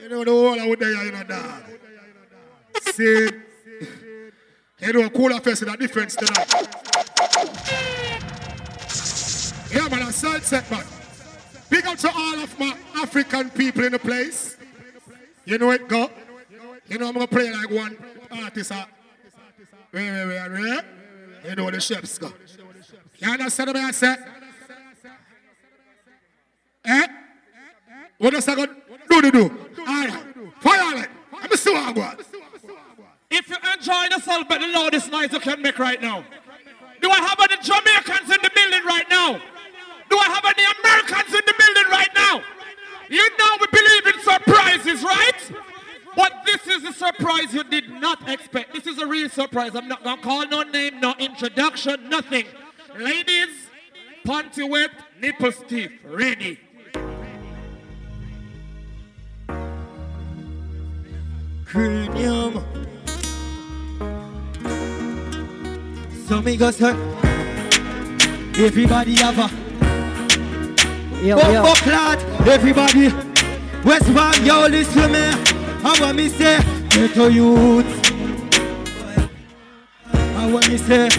[0.00, 1.62] You know the whole out there, you know, dog.
[2.92, 3.30] See,
[4.80, 6.52] you know, a cooler fest is a difference tonight.
[9.72, 10.84] Yeah, man, a side set, man.
[11.70, 14.56] Big up to all of my African people in the place.
[15.44, 16.10] You know it, go.
[16.88, 17.96] You know I'm gonna play like one
[18.30, 18.70] artist.
[18.70, 18.86] Wait,
[20.10, 20.84] wait, wait, wait.
[21.44, 22.32] You know the chefs go.
[23.18, 24.16] You understand what I say?
[26.86, 27.06] Eh?
[28.18, 29.58] What does I go do to do?
[29.80, 30.24] All right.
[30.60, 31.10] Fire it.
[31.32, 32.20] Let me see what got.
[33.30, 36.24] If you enjoy yourself but the loudest noise you can make right now.
[37.02, 39.40] Do I have any Jamaicans in the building right now?
[40.08, 42.42] Do I have any Americans in the building right now?
[43.10, 45.50] You know we believe in surprises, right?
[46.16, 48.72] But this is a surprise you did not expect.
[48.74, 49.74] This is a real surprise.
[49.74, 52.46] I'm not gonna call no name, no introduction, nothing.
[52.96, 53.68] Ladies,
[54.26, 54.90] panty wet,
[55.20, 56.58] nipple stiff, ready.
[61.74, 62.62] cranium.
[66.28, 66.92] So me go sir.
[68.56, 69.64] Everybody have a
[71.26, 71.74] Yo, Bumbo yo.
[71.82, 72.18] clot.
[72.46, 73.08] Everybody.
[73.84, 75.53] West Palm, yo, listen to me.
[75.86, 76.58] I want me say,
[76.88, 77.84] get to youth.
[80.34, 81.10] I want me say.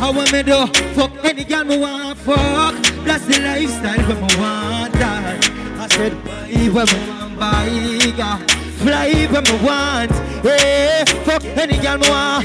[0.00, 2.74] I want me do fuck any girl me want fuck.
[3.04, 5.38] That's the lifestyle when me want that.
[5.78, 8.38] I said buy when me want buy, girl.
[8.82, 10.10] fly when me want.
[10.42, 11.04] Hey, eh?
[11.22, 12.44] fuck any girl me want.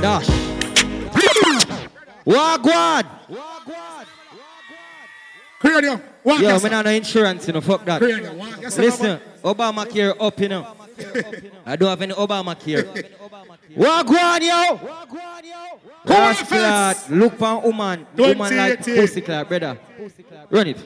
[0.00, 0.28] Dash.
[2.24, 3.91] Wagwan.
[5.72, 6.02] Cranium.
[6.24, 6.64] Walk Yo, yourself.
[6.64, 8.00] me not no insurance, you know, fuck that.
[8.00, 8.78] Walk yourself.
[8.78, 10.66] Listen, Obamacare up, you know.
[11.66, 12.84] I don't have any Obamacare.
[13.76, 14.80] Wagwan, yo!
[16.04, 18.06] Last clot, look for a woman.
[18.16, 19.78] Woman like pussy clot, brother.
[20.50, 20.78] Run it.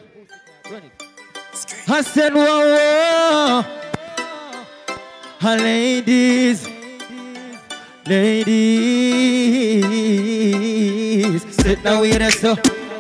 [1.89, 3.65] I said, whoa,
[5.43, 5.57] whoa.
[5.57, 6.67] Ladies,
[10.07, 12.55] Ladies, sit down with us, so,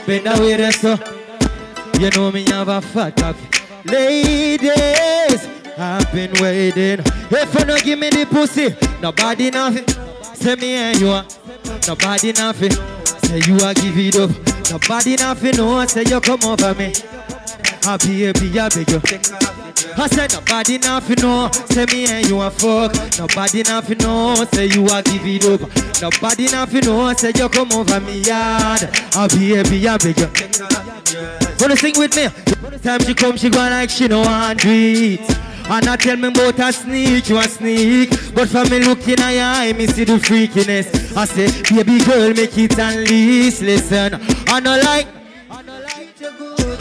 [0.06, 0.96] bend down with us, so.
[1.98, 3.48] You know me have a fat coffee.
[3.84, 7.00] Ladies, I've been waiting.
[7.30, 9.88] If you no give me the pussy, nobody nothing.
[10.34, 11.24] Say me and you are.
[11.88, 12.72] Nobody nothing.
[13.24, 14.30] Say you are give it up.
[14.70, 15.56] Nobody nothing.
[15.56, 16.92] No, say you come over me.
[17.84, 19.55] I baby, I beg you.
[19.98, 22.92] I said nobody nothing know, say me and you a fuck.
[23.18, 25.60] Nobody nothing know, say you a give it up.
[26.00, 28.88] Nobody nothing know, say you come over me yard.
[29.14, 30.28] I baby, I beg you.
[31.60, 32.28] Wanna sing with me?
[32.78, 35.20] Time she come, she go like she no want it.
[35.68, 38.10] And I tell me about a sneak, you a sneak.
[38.34, 41.16] But from me looking at your eye, me see the freakiness.
[41.16, 44.20] I say, baby girl, make it at least listen.
[44.48, 45.25] I no like.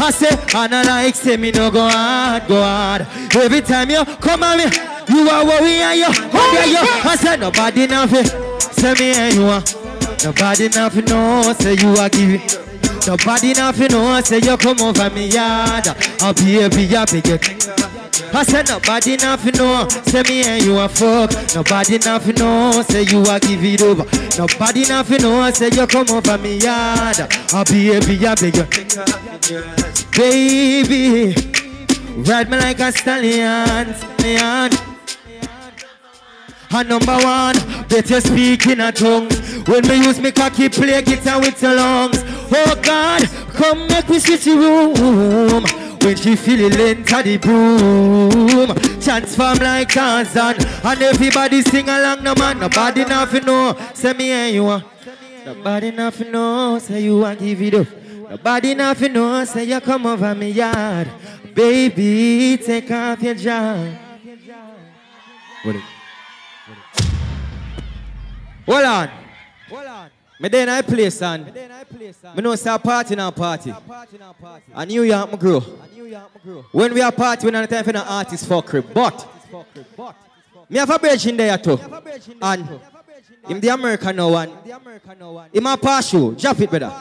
[0.06, 3.08] I say, I no like, say me no go hard, go hard.
[3.34, 6.78] Every time you come at me, you are worry and you, here, you.
[7.10, 8.26] I say, nobody nothing,
[8.72, 9.64] say me and you are.
[10.24, 12.42] Nobody nothing, no, say you are giving.
[13.08, 15.86] Nobody nothing, no, say you come over me yard.
[16.22, 17.85] Oh, baby, you big it.
[18.34, 21.32] I said nobody nothing know, say me and you a fuck.
[21.54, 24.06] Nobody nothing know, say you a give it over.
[24.38, 27.18] Nobody nothing know, say you come over me yard.
[27.52, 28.56] Oh baby, you big
[30.16, 31.36] Baby,
[32.30, 34.72] ride me like a stallion, stallion.
[36.72, 37.56] And number one,
[37.88, 39.40] better speak in a tongues.
[39.68, 42.24] When me use me cocky play guitar with your lungs.
[42.52, 45.85] Oh God, come make me switch the room.
[46.06, 48.76] When she feel it enter the boom.
[49.02, 53.76] Transform like Tarzan And everybody sing along no man Nobody nothing know.
[53.96, 54.84] Say me and you are.
[55.48, 57.88] Nobody nothing know Say you want give it up.
[58.30, 61.10] Nobody nothing know Say you come over me yard.
[61.56, 63.34] Baby take off your
[65.76, 65.82] it?
[68.68, 69.25] Hold on
[70.40, 71.46] me then I play son.
[72.36, 73.74] Me know say a party now party.
[74.74, 75.60] And New York me grow.
[76.72, 78.84] When we are party, we not time for no artist fuckery.
[78.94, 79.28] But
[80.70, 81.80] me have a bridge in there too.
[82.42, 82.80] And
[83.48, 84.50] him the American now one.
[85.54, 86.36] Him a pass you.
[86.36, 86.92] Drop it brother.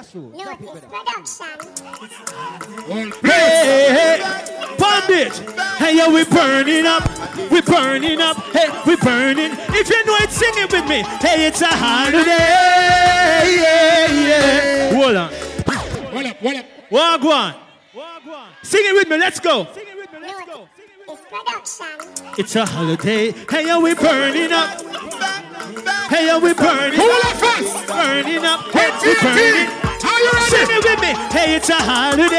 [3.23, 4.77] Hey, hey, hey.
[4.79, 5.33] Bandit.
[5.79, 7.03] Hey, yo, we burning up.
[7.51, 8.37] We burning up.
[8.53, 9.53] Hey, we burning.
[9.71, 11.03] If you know it, sing it with me.
[11.21, 12.74] Hey, it's a holiday.
[13.45, 14.95] Yeah, yeah.
[14.95, 15.31] Hold on.
[16.15, 16.67] What up, what up?
[16.91, 17.55] Wagwan.
[18.63, 19.19] Sing it with me.
[19.19, 19.67] Let's go.
[22.39, 23.33] It's a holiday.
[23.51, 24.81] Hey, yo, we burning up.
[26.09, 27.41] Hey, yo, we burning up.
[27.87, 28.61] Burning up.
[28.73, 29.69] Hey, we burning.
[30.05, 30.51] Are you ready?
[30.51, 31.13] Sing it with me.
[31.31, 32.35] Hey, it's a holiday.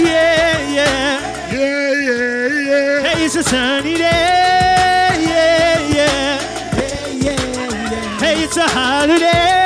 [0.00, 1.52] Yeah, yeah.
[1.52, 3.02] Yeah, yeah, yeah.
[3.02, 5.16] Hey, it's a sunny day.
[5.20, 6.40] Yeah, yeah.
[6.76, 8.18] Yeah, yeah, yeah.
[8.18, 9.59] Hey, it's a holiday.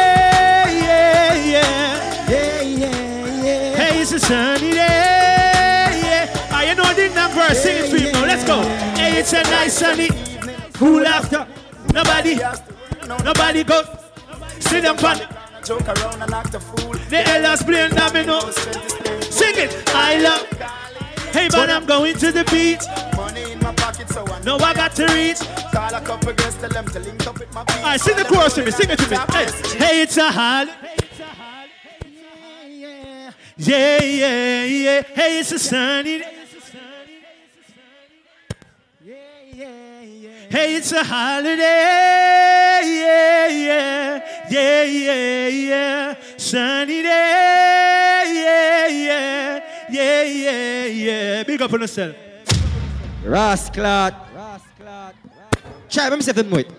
[8.57, 8.69] You now.
[8.69, 9.01] Let's go.
[9.01, 10.05] Hey, it's a nice sunny.
[10.05, 10.57] Evening.
[10.75, 11.47] Cool after.
[11.93, 12.39] Nobody.
[13.25, 13.83] Nobody go.
[14.61, 15.29] Sit down, pan.
[15.65, 16.93] Joke around and act a fool.
[17.09, 18.51] The elders playing domino.
[18.51, 19.83] Sing it.
[19.89, 20.47] I love.
[21.33, 22.83] Hey man, I'm going to the beach.
[23.17, 25.41] Money in my pocket, so I No, I got to reach.
[25.73, 27.77] call a couple girls, tell them to link up with my beat.
[27.79, 28.71] Alright, sing the chorus to me.
[28.71, 29.17] Sing it to me.
[29.33, 30.73] Hey, hey it's a holiday.
[33.57, 35.03] Yeah, yeah, yeah.
[35.03, 36.44] Hey, it's a sunny day.
[40.55, 41.59] Hey, it's a holiday.
[42.85, 46.15] Yeah, yeah, yeah, yeah, yeah.
[46.37, 48.23] Sunny day.
[48.37, 51.43] Yeah, yeah, yeah, yeah, yeah.
[51.43, 52.15] Big up on yourself.
[53.25, 54.15] Rasclat.
[54.33, 55.15] Rasclat.
[55.91, 56.71] Try, me it moit.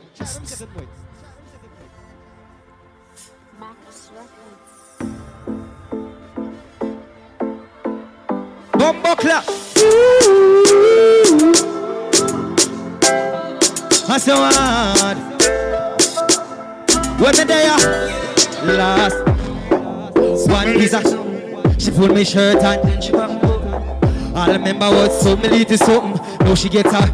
[8.71, 10.63] Bumbo clap.
[14.15, 15.17] I so hard.
[17.19, 19.17] When me there last
[20.47, 21.01] one visa,
[21.77, 23.11] she pulled me shirt and then she.
[23.13, 26.37] I remember what so me to something.
[26.39, 27.07] Now she get her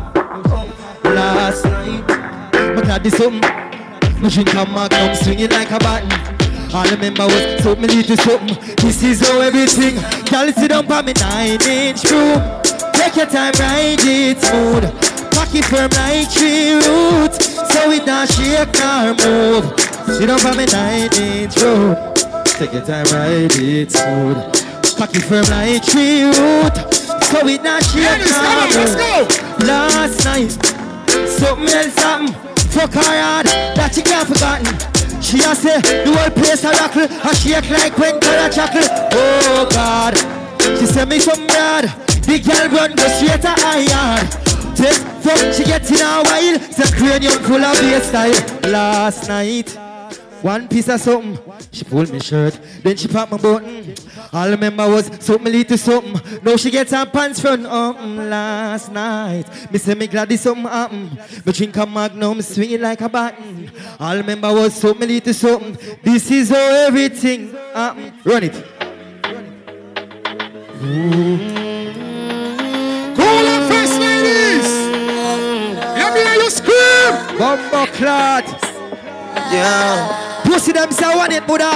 [1.05, 2.75] last night.
[2.75, 3.41] Me glad this something.
[4.21, 6.11] Me drink a magnum swinging like a button.
[6.71, 8.75] I remember was so me little something.
[8.75, 9.95] This is how everything.
[10.29, 12.61] Girl sit down by me nine inch room.
[12.93, 15.10] Take your time, ride it smooth.
[15.53, 17.59] It firm like tree roots.
[17.67, 19.65] So we it not shake nor move.
[20.07, 21.95] Sit down by me nine inch room.
[22.55, 24.37] Take your time, ride it smooth.
[24.39, 26.75] It firm like tree root.
[27.27, 29.27] So it not shake nor on, move.
[29.67, 30.51] Last night,
[31.27, 32.35] something else happened.
[32.71, 34.71] fuck her hard, that she can't forgotten.
[35.21, 38.87] She a say the whole place a rockle, a shake like when color chuckle.
[39.11, 40.15] Oh God,
[40.79, 41.91] she say me some yard.
[42.23, 43.79] The girl run go straight to her
[44.81, 46.59] Take fuck, she get in a while.
[46.71, 48.71] Say cranium full of bass style.
[48.71, 49.77] Last night.
[50.41, 51.37] One piece of something,
[51.71, 53.93] she pulled me shirt, then she popped my button.
[54.33, 56.19] All I remember was something to something.
[56.41, 59.45] Now she gets her pants from open last night.
[59.71, 61.15] Me say me glad this something happen.
[61.45, 63.69] Me drink a magnum, swing it like a baton.
[63.99, 65.77] All I remember was something to something.
[66.01, 68.11] This is how everything happen.
[68.25, 68.65] Run it.
[70.79, 71.70] Cool
[77.37, 78.45] Bumbo clot.
[79.51, 80.41] Yeah.
[80.43, 81.71] Pussy them say want it, Buddha.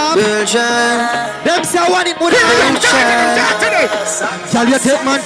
[0.45, 1.45] Child.
[1.45, 2.38] Them say want it, Buddha.
[2.80, 3.89] Child.
[4.51, 5.22] Shall you take man?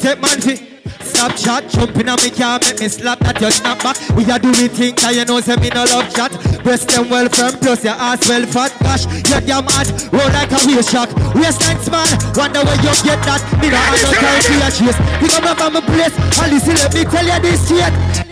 [0.00, 0.68] Take man fi.
[1.02, 3.94] Stop chat, jumping on me car, make me slap that your snap back.
[4.16, 6.32] We a do me thing, cause you know say me no love chat.
[6.64, 8.72] Breast them well firm, plus your ass well fat.
[8.82, 11.10] Gosh, you damn mad, roll like a wheel shock.
[11.36, 13.42] Waistline small, wonder where you get that.
[13.60, 14.98] Me no have no time for your chase.
[15.22, 18.31] You come up on my place, and listen, let me tell you this straight.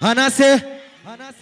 [0.00, 1.32] I say, and I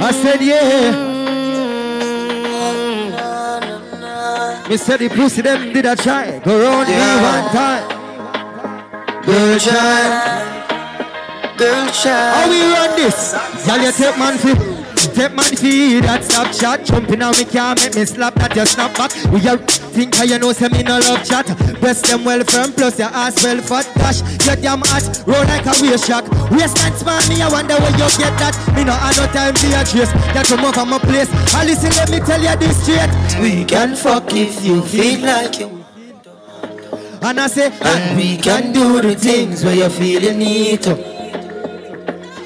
[0.00, 0.92] I said, yeah.
[4.68, 6.38] Me said the pussy them did a try.
[6.40, 7.88] Go round me one time.
[9.24, 11.58] Girl child.
[11.58, 12.36] Girl child.
[12.36, 13.32] How we run this?
[13.66, 14.67] Y'all you take man fi
[14.98, 16.84] Take man fi that stop chat.
[16.84, 18.56] Jumping on me car make me slap that.
[18.56, 19.14] You snap back.
[19.30, 19.58] We are
[19.94, 21.46] think how you know say me no love chat.
[21.80, 23.86] Breast them well firm plus your ass well fat.
[23.98, 27.92] Gosh, you damn hot Roll like a waist shock Waistline small me I wonder where
[27.92, 28.54] you get that.
[28.74, 31.30] Me no have no time for your trace You come over my place.
[31.54, 33.10] And listen let me tell you this straight.
[33.40, 35.84] We can fuck if you feel like you
[37.22, 41.17] And I say And we can do the things where you feel you need to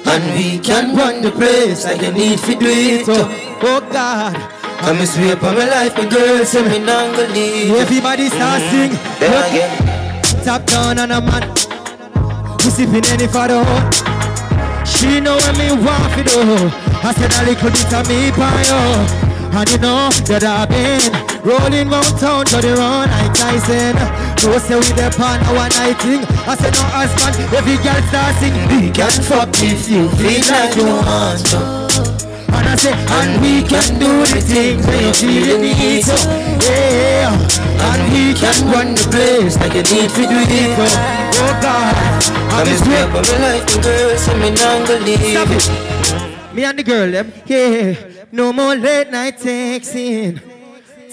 [0.05, 3.05] And we can run the place like you need to do it.
[3.05, 3.13] To
[3.65, 4.35] Oh God.
[4.83, 7.71] I'm a sweep on my life, my girl, say me not gonna leave.
[7.71, 8.91] Everybody start mm-hmm.
[8.91, 9.19] sing.
[9.19, 10.43] Then again.
[10.43, 11.43] Top down on a man.
[12.59, 16.39] Who sipping any for the hoe She know when me want for do.
[17.01, 19.33] I said a little bit of me by you.
[19.57, 23.95] And you know that I've been Rolling round town to the run like Tyson
[24.47, 28.31] No say we the pan one night thing I said no husband Every girl start
[28.39, 31.59] sing We can fuck if you feel like you want to
[32.47, 36.15] And I say And we can do the things when you feel you need to
[36.63, 41.95] Yeah And we can run the place like you need to do it Oh God
[42.55, 45.57] I'm a sweep on my life, my girl, say me not gonna leave Stop you.
[45.57, 46.53] it.
[46.53, 47.95] Me and the girl, them, yeah.
[48.31, 50.39] No more late night texting.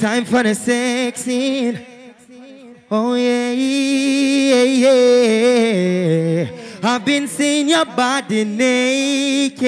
[0.00, 1.78] Time for the sexing.
[2.90, 6.48] Oh yeah, yeah, yeah.
[6.82, 9.60] I've been seeing your body naked.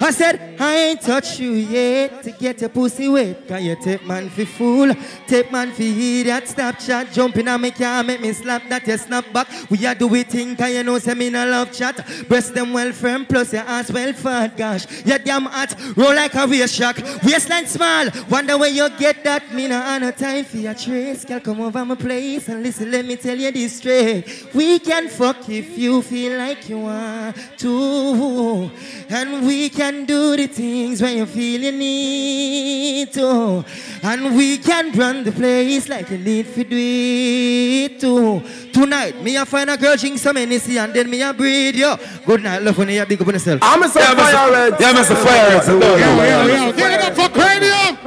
[0.00, 3.48] I said, I ain't touched you yet to get your pussy wet.
[3.48, 4.94] Can you take man for fool?
[5.26, 6.46] Take man for idiot.
[6.48, 9.48] Stop chat, jumping on me car, make me slap that you snap back.
[9.70, 12.06] We are do we think, can you know, say me no love chat.
[12.28, 14.84] Breast them well firm, plus your ass well fat, gosh.
[15.06, 16.98] You damn hot, roll like a waist shock.
[17.24, 19.54] Waistline small, wonder where you get that.
[19.54, 21.24] Me no have no time for your trace.
[21.24, 24.48] Girl, come over my place and listen, let me tell you this straight.
[24.54, 28.70] We can fuck if you feel like you want to.
[29.08, 31.76] And we can do the things when you feel you oh.
[31.76, 33.64] need to.
[34.02, 38.42] And we can run the place like you need to do it too.
[38.72, 41.96] Tonight, me a find a girl drink some Hennessy and then me a breed yo.
[42.26, 43.60] Good night, love when you big up on yourself.
[43.62, 44.80] I'm a fire red.
[44.80, 45.16] Yeah, Mr.
[45.16, 46.76] Fire Red.
[46.76, 47.98] Give it up for Cranium.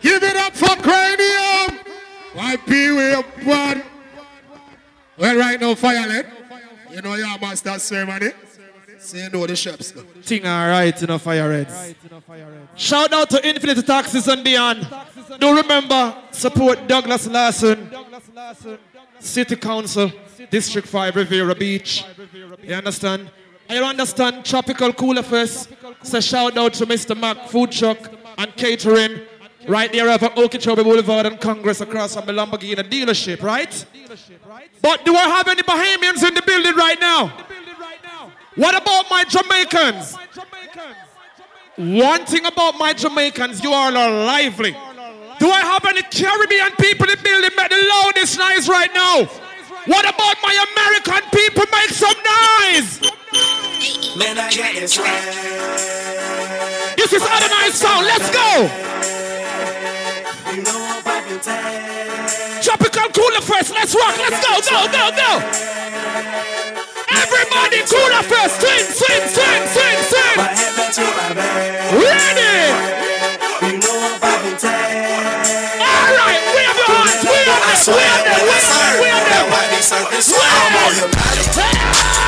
[0.00, 1.80] Give it up for Cranium.
[2.34, 3.82] YP, we up one.
[5.18, 6.26] Well, right now, Fire Red.
[6.90, 8.30] You know your master ceremony.
[9.06, 9.94] So you know the shops.
[9.94, 10.02] now.
[10.20, 11.94] Thing alright, you know, Fire Reds.
[12.74, 14.84] Shout out to Infinity Taxes and Beyond.
[15.38, 17.88] Do remember, support Douglas Lawson,
[19.20, 20.10] City Council,
[20.50, 22.04] District 5, Riviera Beach.
[22.64, 23.30] You understand?
[23.68, 25.68] And you understand Tropical Cooler Fest.
[26.02, 27.16] So shout out to Mr.
[27.16, 29.20] Mac Food Truck and Catering.
[29.68, 33.86] Right there over Okeechobee Boulevard and Congress across from the Lamborghini dealership, right?
[34.82, 37.45] But do I have any Bahamians in the building right now?
[38.56, 40.16] What about my Jamaicans?
[41.76, 44.72] One thing about my Jamaicans, you all are lively.
[45.38, 47.50] Do I have any Caribbean people in the building?
[47.54, 49.24] Make the loudest noise right now.
[49.84, 51.64] What about my American people?
[51.70, 53.00] Make some noise.
[54.16, 56.96] Man, I get this right.
[56.96, 58.06] This is Adonai sound.
[58.06, 58.70] Let's go.
[62.62, 63.74] Tropical Cooler Fest.
[63.74, 64.16] Let's rock.
[64.16, 66.75] Let's go, go, go, go.
[67.26, 68.60] Everybody Cooler Fest.
[68.60, 70.38] Swing, swing, swing, swing, swing.
[71.98, 72.54] Ready?
[75.82, 77.22] All right, we have your hands.
[77.26, 78.38] We have them.
[78.46, 79.02] We have them.
[79.02, 79.46] We have them.
[79.50, 81.06] We have them.
[81.96, 82.25] Tropical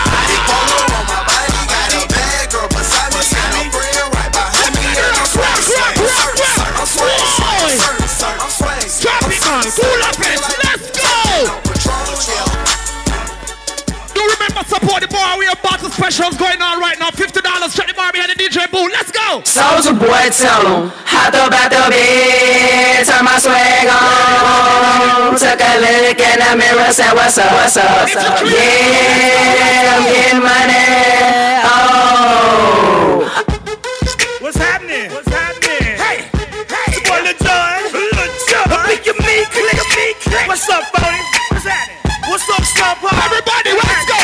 [14.99, 15.39] support the boy.
[15.39, 17.11] We have battle specials going on right now.
[17.11, 17.75] Fifty dollars.
[17.75, 18.91] Check the bar behind the DJ booth.
[18.93, 19.43] Let's go.
[19.45, 25.37] Soldier boy, tell 'em, hop up the bed, turn my swag on.
[25.39, 27.91] Took a look in the mirror, said, What's up, what's up?
[27.91, 28.43] What's up?
[28.47, 30.87] Yeah, I'm getting money.
[31.63, 33.29] Oh.
[34.41, 35.11] What's happening?
[35.13, 35.95] What's happening?
[35.99, 37.83] Hey, hey, it's boy Lil Jon.
[37.93, 38.67] Lil Jon.
[38.87, 40.17] Pick your meat, click a meat.
[40.49, 41.23] What's up, Boney?
[41.51, 41.99] What's happening?
[42.29, 44.18] What's up, Star Everybody, let's go.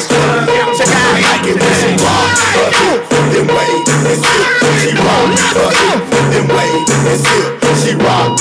[0.00, 0.78] Check this out.
[0.78, 1.20] Check out.
[1.20, 3.04] like it she rock her hip
[3.36, 4.48] and wave and slip.
[4.80, 6.00] She rock her hip
[6.36, 7.44] and wave and slip.
[7.76, 8.32] She rock.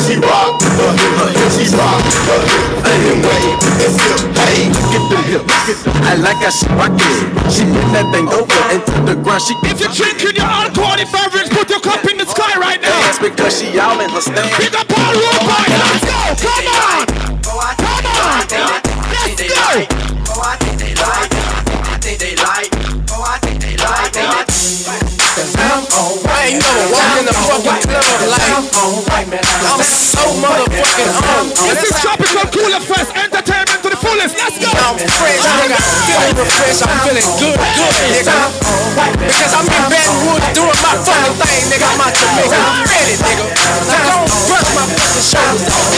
[0.00, 1.50] She rock her hip.
[1.52, 4.20] She rock her hip and wave and slip.
[4.32, 5.42] Hey, get the hip.
[5.44, 5.74] The
[6.08, 7.52] I like how she rock it.
[7.52, 9.42] She hit that thing over into the ground.
[9.42, 12.96] She If you're drinking your alcoholic beverage, put your cup in the sky right now.
[13.04, 14.48] dance because she all in her stand.
[14.56, 15.12] Big up all.
[15.12, 16.48] Let's go.
[16.48, 17.11] Come on.
[26.42, 27.22] Right now.
[27.22, 28.50] In the fucking club like
[29.62, 31.54] I'm so motherfucking on.
[31.54, 34.34] This is Tropical Cooler Fest Entertainment to the fullest.
[34.34, 34.66] Let's go.
[34.74, 35.78] I'm fresh, nigga.
[35.78, 36.82] I'm feeling refreshed.
[36.82, 38.34] I'm feeling good, good, nigga.
[39.22, 41.86] Because I'm in Baton doing my fucking thing, nigga.
[41.86, 42.58] I'm out Jamaica.
[42.58, 43.44] I'm ready, nigga.
[43.86, 45.94] Now don't brush my fucking shoulders off.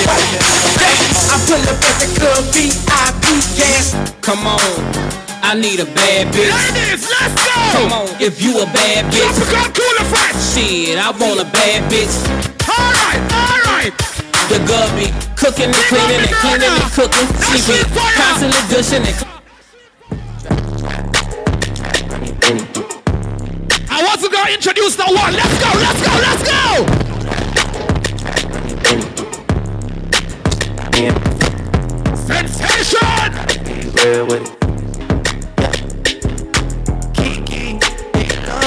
[1.24, 3.24] I pull up at the club VIP,
[3.56, 3.96] yes.
[4.20, 5.23] Come on,
[5.54, 6.50] I need a bad bitch.
[6.50, 7.54] Ladies, let's go.
[7.78, 9.22] Come on, if you a bad bitch.
[9.22, 10.50] Tropical Cooler Fest.
[10.50, 12.10] Shit, I want a bad bitch.
[12.66, 13.22] All right.
[13.30, 13.94] All right.
[14.50, 17.30] The girl be cooking and cleaning and cleaning and cooking.
[17.54, 17.86] She be
[18.18, 19.14] constantly gushing and.
[23.88, 25.38] I wasn't gonna introduce the one.
[25.38, 25.70] Let's go.
[25.78, 26.18] Let's go.
[26.18, 26.82] Let's go.
[32.26, 33.30] Sensation.
[33.94, 34.63] Real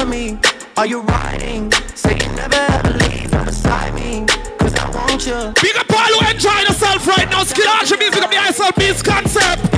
[0.08, 0.38] me?
[0.76, 1.70] Are you riding?
[1.94, 4.26] Say you never ever leave from beside me.
[4.58, 5.52] Cause I want you.
[5.62, 7.44] Big up all who enjoying yourself right now.
[7.44, 9.70] Skill Archer Music up the ISL Beats concept.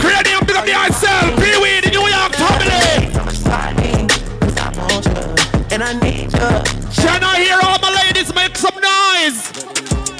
[0.00, 1.36] Cranium, big up the ISL.
[1.40, 3.10] Pee Wee, the New York family.
[3.12, 4.08] From beside me.
[4.40, 5.74] Cause I want you.
[5.74, 6.50] And I need you.
[7.02, 10.13] Can I hear all my ladies make some noise?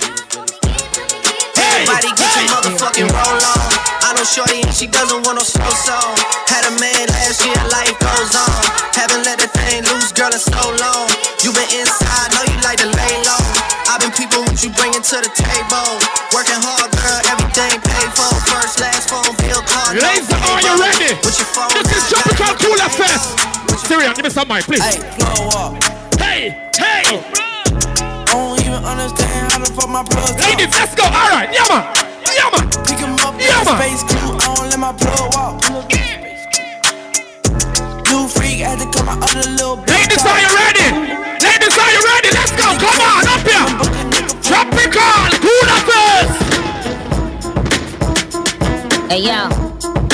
[1.74, 3.66] Everybody get your motherfucking roll on.
[4.06, 6.14] I know Shorty and she doesn't want no slow song.
[6.46, 8.62] Had a man last year, life goes on.
[8.94, 11.10] Haven't let the thing loose, girl, in so long.
[11.42, 13.42] You been inside, know you like to lay low.
[13.90, 15.98] I've been people what you bringing to the table.
[16.30, 18.30] Working hard, girl, everything paid for.
[18.54, 19.98] First, last phone bill, car.
[19.98, 21.10] no Ladies, are you ready?
[21.26, 23.34] With your phone This is Tropical Cooler Fest.
[23.90, 24.78] Syrian, give me some mic, please.
[24.78, 25.74] Hey, blow up.
[26.22, 27.53] Hey, hey.
[29.74, 31.02] I don't even understand how the my plug Ladies, let's go.
[31.02, 31.82] All right, yeah, man.
[32.30, 32.70] Yeah, man.
[32.86, 33.74] Pick him up, Yeah, man.
[33.74, 35.58] space crew, I don't let my plug walk.
[38.06, 39.98] New freak had to come out of the little bitch.
[39.98, 40.86] Ladies, are you ready?
[41.42, 42.30] Ladies, are you ready?
[42.38, 42.70] Let's go.
[42.78, 43.66] Come on, up here.
[44.46, 46.38] Tropical Cooler Fest.
[49.10, 49.50] Hey yo,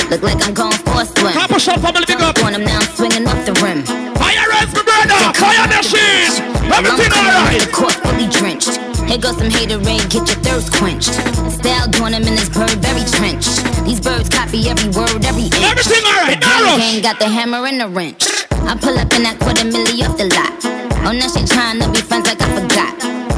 [0.09, 1.33] look like I'm going for a swim.
[1.37, 2.37] Copper shot family, big up.
[2.37, 3.85] Going, I'm now swinging off the rim.
[4.17, 5.21] Fire Red, my brother.
[5.37, 6.60] Fire machine.
[6.75, 7.61] Everything all right.
[7.61, 8.79] The court fully drenched.
[9.11, 11.15] Here goes some hater haterade, get your thirst quenched.
[11.59, 13.47] Style join him in this bird very trench.
[13.83, 15.59] These birds copy every word, every inch.
[15.67, 16.79] Everything all right, The no gang rush.
[16.79, 18.23] gang got the hammer and the wrench.
[18.71, 20.55] I pull up in that quarter milli off the lot.
[21.03, 22.93] Oh, now she trying to be friends like I forgot.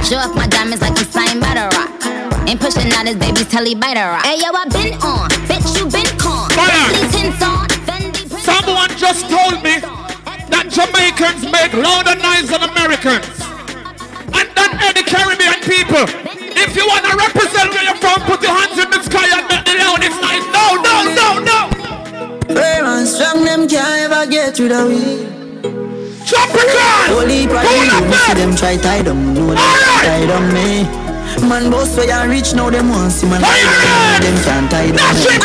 [0.04, 1.88] Show off my diamonds like I'm signed by the rock.
[2.48, 4.26] Ain't pushing out his baby's telly by the rock.
[4.26, 6.50] Hey yo, I been on, bitch you been con.
[6.52, 6.68] Fire.
[6.68, 9.78] Bentley tints on, Fendi Someone just told me
[10.62, 13.26] that Jamaicans make louder noise than Americans.
[14.30, 16.06] And then any Caribbean people.
[16.54, 19.64] If you wanna represent where you're from, put your hands in the sky and make
[19.66, 20.46] the loudest noise.
[20.54, 21.58] No, no, no, no.
[22.54, 25.26] Very strong them can't ever get rid of we.
[26.26, 27.10] Tropical!
[27.10, 30.86] Holy party, me see them try tie them, know them tie them me.
[31.48, 34.86] Man boss way and rich now them want see man lie them, them can't tie
[34.86, 34.96] them.
[34.96, 35.42] That's it,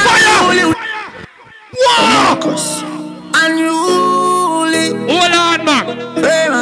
[2.14, 2.84] Marcus.
[4.90, 5.12] Unruly.
[5.12, 5.86] Hold on, man.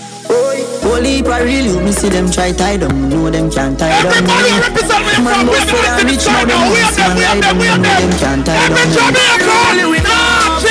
[0.86, 4.12] Holy party, me see them try tie them, know them can't tie them.
[4.12, 7.94] Everybody represent me from way and rich now them want see man lie them, know
[8.00, 8.90] them can't tie them.
[8.94, 9.58] Jamaica!
[9.90, 10.62] we know.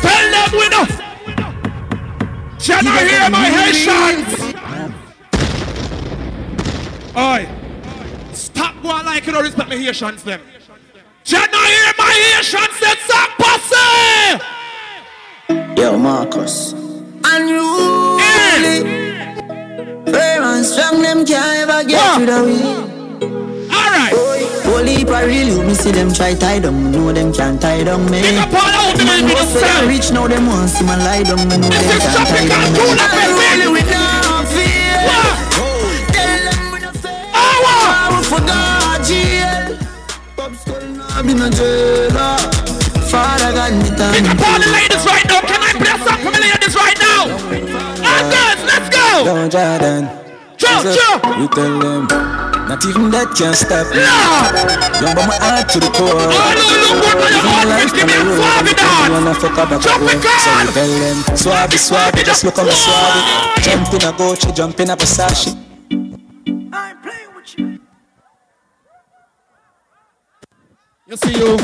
[0.00, 0.86] Tell them we know.
[2.58, 4.30] Shall I hear my Haitians?
[7.16, 7.42] Oi.
[8.32, 10.40] Stop going like it or respect my Haitians them.
[11.30, 12.96] I hear my Haitians them?
[13.06, 13.88] Stop pussy!
[15.80, 16.72] Yo, Marcus.
[17.24, 18.76] Unruly.
[20.12, 22.52] Fair and strong, them can't ever get rid of we.
[23.70, 24.12] Alright.
[24.64, 28.20] Holy party, me see them try tie them, know them can't tie them me.
[28.20, 29.62] Pick up all out the Man way themselves.
[29.62, 32.46] and rich now them want see man lie down, me know them is can't tie
[32.46, 32.74] tropical them.
[32.74, 33.46] tuna, baby.
[33.52, 33.91] Unruly we not
[41.22, 42.38] skull nah be no jailer.
[43.10, 45.40] Father God me thank Pick up all the ladies right now.
[45.40, 47.22] Can I play a song for my ladies right now?
[48.02, 49.24] All girls, let's go.
[49.24, 50.08] Down Jordan.
[50.56, 51.20] Joe, Joe.
[51.38, 52.06] You tell them.
[52.68, 54.00] Not even that can stop me.
[54.00, 56.08] Young but my heart to the core.
[56.08, 57.90] Oh, look, look what my heart is.
[57.92, 59.10] Give me a swabby dance.
[59.10, 60.08] Wanna fuck up a couple.
[60.08, 61.18] So you tell them.
[61.36, 63.20] Swabby, swabby, just look on me swabby.
[63.66, 65.58] Jump in a Gucci, jump in a Versace.
[67.58, 67.81] You
[71.16, 71.58] see you.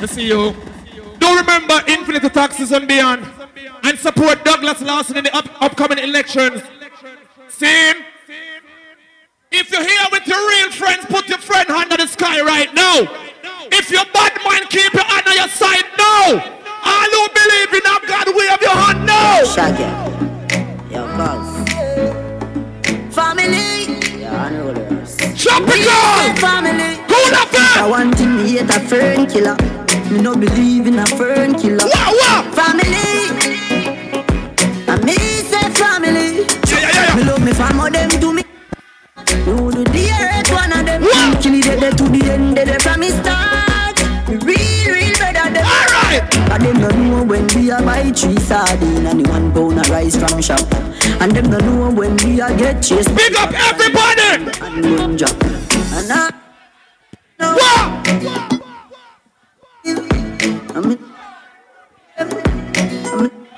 [0.00, 0.54] You see you.
[1.18, 3.26] Do remember Infinity Taxes and Beyond.
[3.82, 6.62] And support Douglas Lawson in the up- upcoming elections.
[7.48, 7.96] See him?
[9.52, 12.72] If you're here with your real friends, put your friend hand under the sky right
[12.72, 13.00] now.
[13.72, 16.56] If you're bad man, keep your hand on your side now.
[16.82, 19.44] All who believe in a God, wave your hand now.
[19.44, 19.90] Shaggy.
[20.94, 23.14] Yo, cuz.
[23.14, 24.20] Family.
[24.20, 25.18] Yeah, unrollers.
[25.36, 26.36] Tropical.
[26.40, 26.99] Family.
[27.30, 27.78] Who the fuck?
[27.78, 29.54] I one thing me hate a fern killer.
[30.10, 31.86] Me no believe in a fern killer.
[31.86, 32.42] Wow, wow.
[32.58, 33.06] Family.
[34.90, 35.14] And me
[35.46, 36.42] say family.
[36.66, 37.14] Yeah, yeah, yeah.
[37.14, 38.42] Me love me family, them to me.
[39.46, 41.02] You the dearest one of them.
[41.02, 41.38] Wow.
[41.40, 43.94] Kill it dead to the end, dead from me start.
[44.26, 46.26] Me real, real better than Alright.
[46.50, 50.16] But them no know when we a buy three sardine and one pound of rice
[50.16, 50.66] from shop.
[51.22, 53.14] And them no know when we a get chased.
[53.14, 54.50] Big up everybody.
[54.66, 55.36] And run job.
[55.94, 56.10] And
[57.40, 58.20] I know.
[60.76, 60.98] I mean,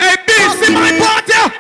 [0.00, 1.56] Hey, bitch, see my party.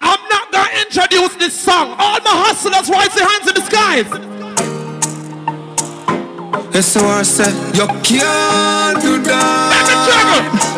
[0.00, 1.90] I'm not gonna introduce this song.
[1.98, 4.08] All my hustlers raise their hands in the skies.
[6.74, 10.68] Yes, so I said, you can't do that.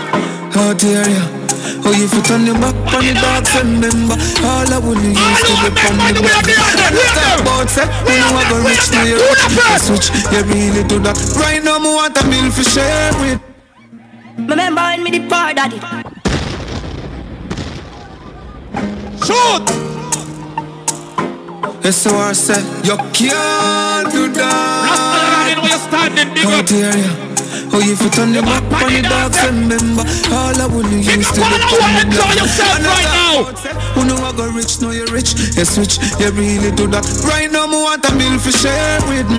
[0.54, 1.33] How dare you?
[1.84, 5.52] Oh, if you turn your back on the dogs, remember all I wanna use to
[5.72, 6.44] be on the back.
[7.14, 9.42] Talk about say, when you have a rich, now you rich.
[9.80, 11.16] Switch, you really do that.
[11.36, 13.40] Right now, me want a meal for share with.
[14.36, 15.80] Remember when me the poor daddy.
[19.24, 19.66] Shoot!
[21.82, 25.13] Yes, so I said, you can't do that.
[25.62, 27.34] How dare you?
[27.72, 31.38] Oh, if you turn your back on the dogs, remember all I wanna use to
[31.38, 33.44] be on the yourself right now.
[33.94, 35.34] Who know I got rich, know you're rich.
[35.56, 37.04] You switch, you really do that.
[37.26, 39.38] Right now, me want a meal for share with me.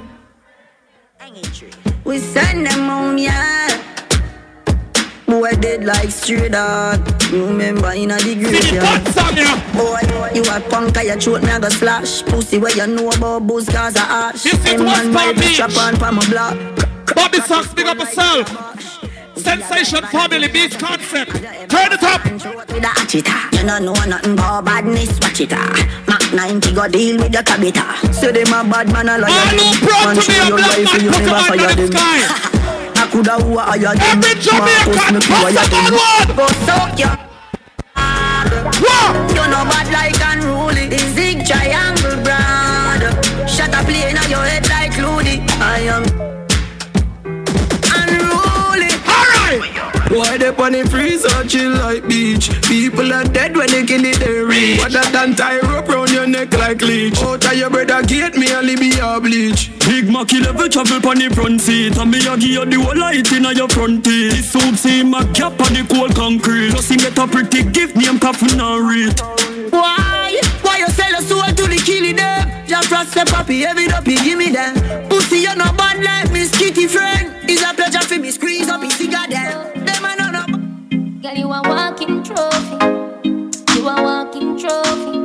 [2.03, 3.94] We send them home, yeah.
[5.25, 6.99] Boy dead like straight dog.
[7.31, 9.03] Remember in a the graveyard.
[9.73, 9.99] Boy,
[10.35, 12.23] you a punk, I throat me a go slash.
[12.23, 14.43] Pussy where you know about booze cause of ash.
[14.43, 15.55] This is man Palm ride Beach.
[15.55, 16.57] strap on for my block.
[17.15, 18.47] Bobby Socks, big up yourself.
[19.35, 21.31] Sensation Family Beats Concept.
[21.69, 22.25] Turn it up.
[22.25, 22.31] A.
[23.55, 26.03] You don't know nothing about badness, watch it ah.
[26.07, 28.13] Mac 90 go deal with the cabita.
[28.13, 29.55] Say them a bad man a liar.
[30.05, 31.89] Man show your life you never fire them.
[31.95, 32.61] I
[33.11, 34.19] coulda who a hire them.
[34.19, 34.93] Marcus me who
[35.43, 35.93] hire them.
[36.35, 37.25] Go suck your
[39.35, 40.87] You know bad like unruly.
[40.87, 43.03] The zig triangle brand.
[43.49, 45.45] Shut up playing on your head like Looney.
[45.59, 46.03] I am
[47.95, 48.91] unruly.
[50.15, 52.49] Why they on the freeze or chill like beach?
[52.63, 54.79] People are dead when they kill it, they reach.
[54.79, 57.17] What that tie rope round your neck like leech.
[57.19, 59.71] Out of your brother gate, me only be a bleach.
[59.95, 62.99] Big Mac 11 travel pon the front seat And me a give you the whole
[62.99, 66.89] light inna your front teeth This suit see my gap on the cold concrete Plus
[66.89, 69.15] he get a pretty gift name coffin and read
[69.71, 70.35] Why?
[70.59, 72.67] Why Why you sell your soul to the killing them?
[72.67, 74.75] Just trust the puppy, every up, you give me them.
[75.07, 77.33] Pussy, you no bad like Miss Kitty friend.
[77.47, 79.85] It's a pleasure for me squeeze up his cigar them.
[79.85, 81.21] Them I know no.
[81.21, 83.79] Girl, you a walking trophy.
[83.79, 85.24] You a walking trophy.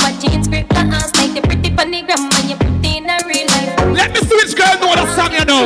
[0.73, 3.75] grip the ass pretty on the gram and you pretty in a real life.
[3.95, 5.65] Let me see which girl know the song you know.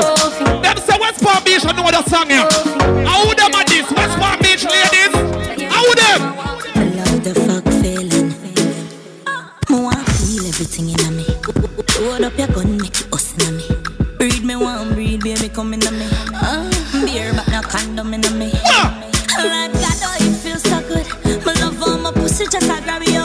[0.62, 2.44] Them say West Palm Beach, I know the song you.
[3.06, 3.90] How them at this?
[3.92, 5.14] West Palm Beach ladies.
[5.72, 6.22] How would them?
[6.76, 8.34] I love the fuck feeling.
[9.70, 11.26] Me want feel everything in me.
[12.02, 13.68] Load up your gun, make it us in me.
[14.18, 16.08] Breed me one, breed baby come in me.
[16.34, 16.70] Uh,
[17.06, 18.52] beer but no condom in me.
[19.38, 21.08] Like God, oh it feels so good.
[21.46, 23.25] My love on my pussy just a grab you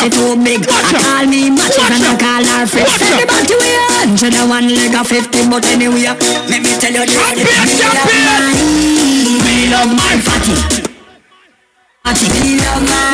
[0.00, 0.64] she too big.
[0.64, 2.88] I call me matches and I call her friend.
[2.96, 3.60] Say them a two
[3.92, 6.16] hundred and one leg of fifty, but anyway, uh,
[6.48, 7.20] let me tell you this.
[9.44, 10.56] Me love my fatty.
[12.10, 13.12] Me love my,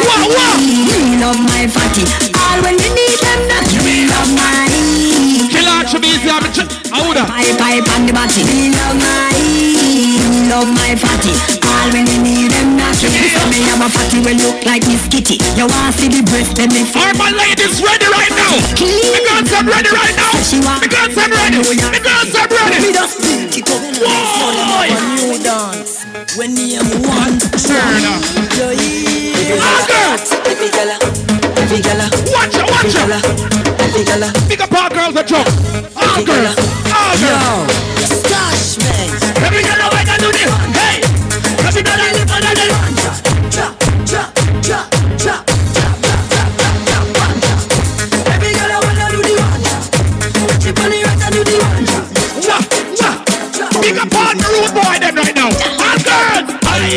[0.87, 2.07] me love my fatty.
[2.39, 4.71] All when me need them, that me love my.
[5.51, 7.23] Kill out to me, easy, I'm ch- How the?
[7.29, 9.35] My pipe and the batty, me love my,
[10.31, 11.35] me love my fatty.
[11.67, 13.26] All when me need them, that me.
[13.47, 15.39] Me have a party when look like Miss Kitty.
[15.55, 18.59] You wanna see the breast them if All my ladies ready right now.
[18.75, 18.99] Clean.
[19.15, 20.35] The girls are ready right now.
[20.43, 21.63] She want the girls are ready.
[21.63, 22.79] The girls are ready.
[22.83, 23.83] Me just think it up.
[24.03, 24.91] Why?
[24.91, 26.03] A new dance.
[26.35, 27.39] When you am one.
[27.55, 28.23] Turn up.
[28.59, 29.57] Yo yeah.
[31.63, 32.11] Every gala.
[32.35, 32.71] Watch out.
[32.71, 33.23] Watch out.
[33.95, 34.29] Big gala.
[34.49, 35.47] Pick up our girls that jump.
[35.97, 36.66] Our girls.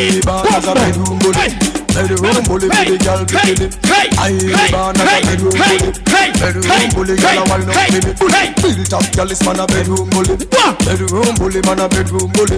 [0.00, 1.52] I born as a bedroom bully.
[1.92, 3.68] Bedroom bully the girl bikini.
[4.16, 4.32] I
[4.72, 5.92] born as a bedroom bully.
[6.40, 8.56] Bedroom bully, girl wind up with it.
[8.64, 10.40] Built up girl is man a bedroom bully.
[10.88, 12.56] Bedroom bully, man a bedroom bully.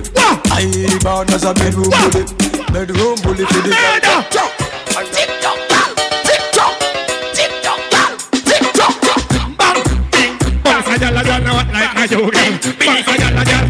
[0.55, 0.70] I
[1.02, 2.23] born as a bedroom bully.
[2.70, 4.23] Bedroom bully for the girl.
[5.10, 5.59] Tick tock,
[6.23, 6.78] tick tock,
[7.43, 8.94] tick tock, tick tock,
[9.59, 9.82] bang,
[10.12, 12.52] ding, bounce a gyal a gyal now like a you gyal.
[12.78, 13.66] Bounce a gyal a gyal,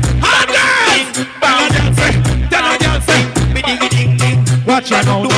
[4.93, 5.33] a gyal.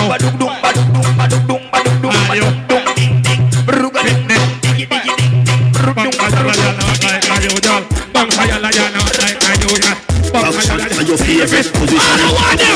[11.06, 12.01] your favorite position.
[12.01, 12.74] I want you.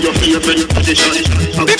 [0.00, 1.79] Your favorite position?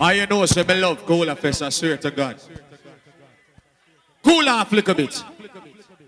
[0.00, 2.36] I you know, say me love Cooler Fest, I swear to God.
[4.22, 5.24] Cool off a little bit.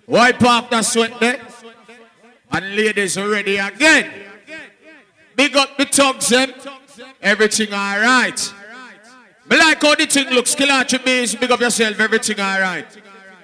[0.07, 1.41] Wipe off the sweat there.
[2.53, 4.11] And ladies ready again.
[5.35, 6.53] Big up the tugs them.
[7.21, 8.55] Everything alright.
[9.49, 10.55] Me like how the thing looks.
[10.55, 12.87] Kill out your base, big up yourself, everything alright.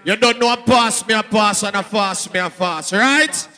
[0.05, 3.49] You don't know a pass me a pass and a fast me a fast, right?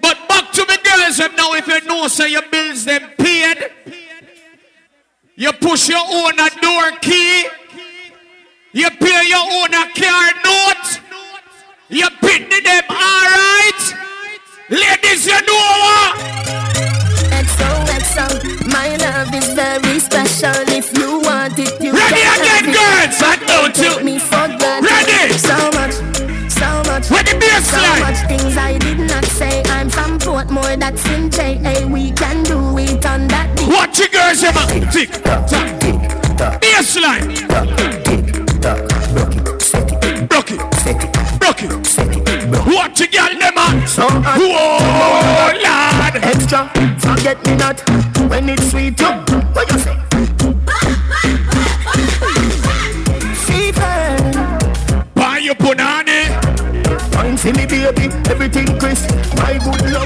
[0.00, 3.70] But back to the girls them now if you know say your bills them paid.
[5.42, 7.48] You push your own a door key.
[8.72, 11.00] You pay your own a car note.
[11.88, 13.82] You the them alright.
[14.70, 16.14] Ladies, you know what?
[17.42, 20.54] XOXO, my love is very special.
[20.68, 23.18] If you want it, you Ready again, girls.
[23.18, 24.04] I don't you.
[24.04, 24.46] me for.
[24.46, 25.32] Ready.
[25.38, 25.98] So much,
[27.02, 28.00] much, With the bass so line.
[28.00, 29.62] much things I did not say.
[29.66, 31.54] I'm from Portmore, that's in J.
[31.56, 33.68] Hey, we can do it on that beat.
[33.68, 34.90] Watch your girls, yeah, man.
[34.92, 35.46] Tick tock,
[35.80, 36.00] tick
[36.38, 36.60] tock.
[36.60, 37.28] Bass line.
[40.28, 40.72] Broke it.
[40.72, 41.38] Set it.
[41.38, 41.86] Broke it.
[41.86, 42.48] Set it.
[42.66, 43.86] What you got them on?
[43.86, 44.38] So hot.
[44.38, 46.16] Whoa, lad.
[46.24, 46.70] Extra.
[46.98, 47.80] Forget me not.
[48.30, 49.21] When it's sweet, you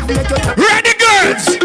[0.09, 1.59] Ready, girls.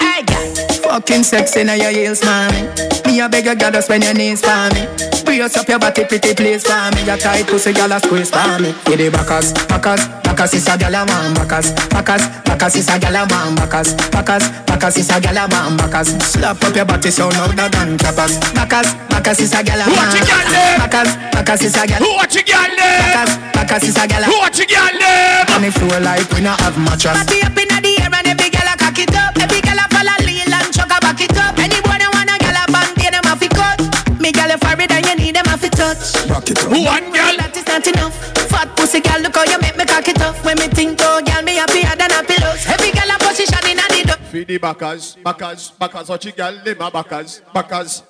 [0.00, 2.68] I got fucking sex in your heels, mommy.
[3.04, 4.88] Me a beg you, gotta spend your knees for me.
[5.24, 7.04] Brace up your body, pretty please for me.
[7.04, 8.72] Your tight pussy, gyal a squeeze for me.
[8.86, 11.34] With the backers, backers, backers is a gyal a man.
[11.34, 13.54] Backers, backers, backers is a gyal a man.
[13.54, 15.76] Backers, backers, backers is a gyal a man.
[15.76, 18.40] Backers, slap up your body so louder than clappers.
[18.56, 19.92] Backers, backers is a gyal a man.
[19.92, 20.78] What you got there?
[20.80, 22.00] Backers, backers is a gyal.
[22.00, 22.96] What you got there?
[23.12, 24.28] Backers, backers is a gyal.
[24.32, 25.44] What you got there?
[25.52, 27.12] On the floor like we not have mattress.
[27.12, 29.36] Party up inna the air and every gyal a cock it up.
[29.36, 31.58] Every gyal a follow lean and chuck a back it up.
[31.60, 33.78] Any boy that wanna gyal a bang, they them a fi cut.
[34.16, 34.95] Me gyal a forehead and you need
[35.36, 36.30] them a fi touch.
[36.30, 36.70] Rock it up.
[36.72, 37.36] One girl.
[37.36, 38.16] That is not enough.
[38.48, 40.36] Fat pussy gyal, look how you make me cock it up.
[40.44, 42.64] When me think oh gyal, me happier than a pillows.
[42.66, 44.16] Every gyal a position inna the door.
[44.32, 48.02] Feed the backers, backers, backers, what you got, them a backers, backers.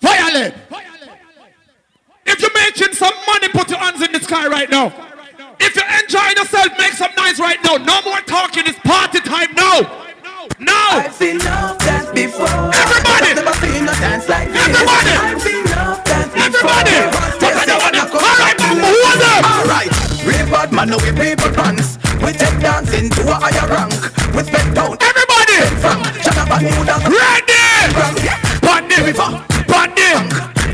[0.00, 0.54] Fire leg.
[2.26, 4.92] If you're making some money, put your hands in the sky right now.
[5.58, 7.76] If you're enjoying yourself, make some noise right now.
[7.76, 10.09] No more talking, it's party time now.
[10.60, 11.00] Now.
[11.00, 12.48] I've seen enough dance before.
[12.48, 13.34] Everybody.
[13.34, 14.60] Never seen a dance like this.
[14.60, 15.14] Everybody.
[15.16, 16.96] I've seen enough dance Everybody.
[17.00, 18.20] before.
[18.20, 19.42] All right, hold up.
[19.48, 19.90] Alright,
[20.24, 21.96] real bad man, no we people pants.
[22.20, 23.96] We take dancing to a higher rank.
[24.36, 24.96] We spend down.
[25.00, 25.58] Everybody.
[25.80, 26.96] From China Bermuda.
[27.08, 27.64] Ready.
[28.60, 29.00] Bundy.
[29.64, 30.10] Bundy.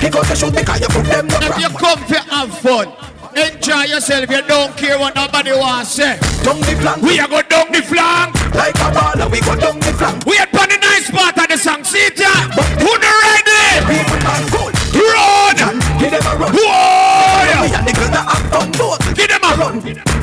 [0.02, 2.88] He goes to shoot because you put them If you come to have fun,
[3.36, 4.30] enjoy yourself.
[4.30, 6.18] You don't care what nobody wants say.
[6.42, 7.02] Down the flank.
[7.02, 8.34] We are go down the flank.
[8.56, 10.24] Like a baller, we go down the flank.
[10.24, 11.84] We had on the nice part of the song.
[11.84, 12.48] See it, yeah?
[12.80, 13.84] Who the ready?
[13.92, 14.72] People are full.
[14.96, 15.76] Run.
[16.00, 16.52] Give them a run.
[16.56, 17.60] Whoa.
[17.60, 19.04] We and the girls that have fun both.
[19.14, 19.74] Give them a run.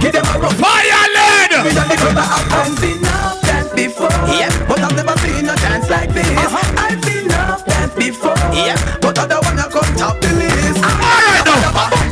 [0.02, 0.53] Give them a run.
[0.57, 1.52] Fire lead.
[1.61, 2.65] We and the girls that have fun.
[2.65, 4.18] I've seen enough dance before.
[4.34, 4.49] Yeah.
[4.65, 6.26] But I've never seen a dance like this.
[6.26, 6.81] Uh-huh.
[6.81, 8.38] I've seen enough dance before.
[8.57, 8.77] Yeah.
[9.02, 10.53] But I don't wanna come top the list.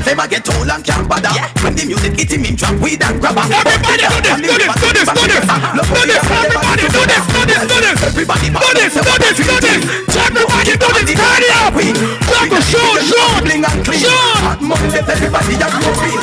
[0.02, 1.30] Them a get old and can't bother.
[1.62, 3.44] When the music hit him, him drop weed and grab a.
[3.46, 5.46] Everybody do this, do this, do this, do this.
[5.46, 8.02] Do this, everybody do this, do this, do this.
[8.02, 9.82] Everybody do this, do this, do this.
[10.18, 11.78] Everybody do this, turn it up.
[11.78, 14.02] Double shoot, shoot, Bling and clean.
[14.02, 14.42] shoot.
[14.42, 16.18] Hot money, everybody a free.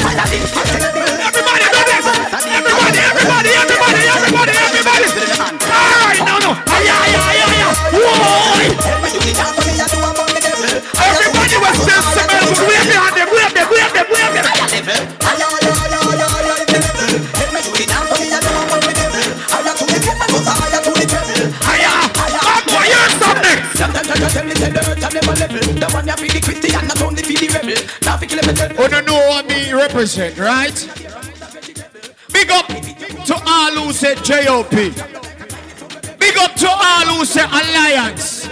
[1.23, 2.05] Everybody do this.
[2.59, 3.88] Everybody, everybody, everybody,
[28.81, 30.75] Oh, no, know what me represent, right?
[32.33, 34.71] Big up to all who say JOP.
[34.71, 38.49] Big up to all who say Alliance.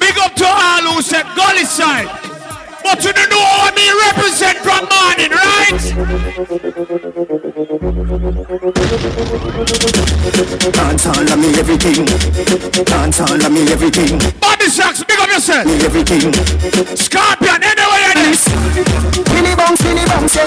[0.00, 2.37] Big up to all who say Gully Side.
[2.88, 5.76] But you don't know me represent from morning, right?
[10.72, 12.06] Dance all of me everything.
[12.88, 14.18] Dance all of me everything.
[14.40, 15.66] Body Sharks, big up yourself.
[15.66, 16.32] Me everything.
[16.96, 18.48] Scorpion, anyway this.
[19.36, 20.38] Billy bounce, Billy bounce.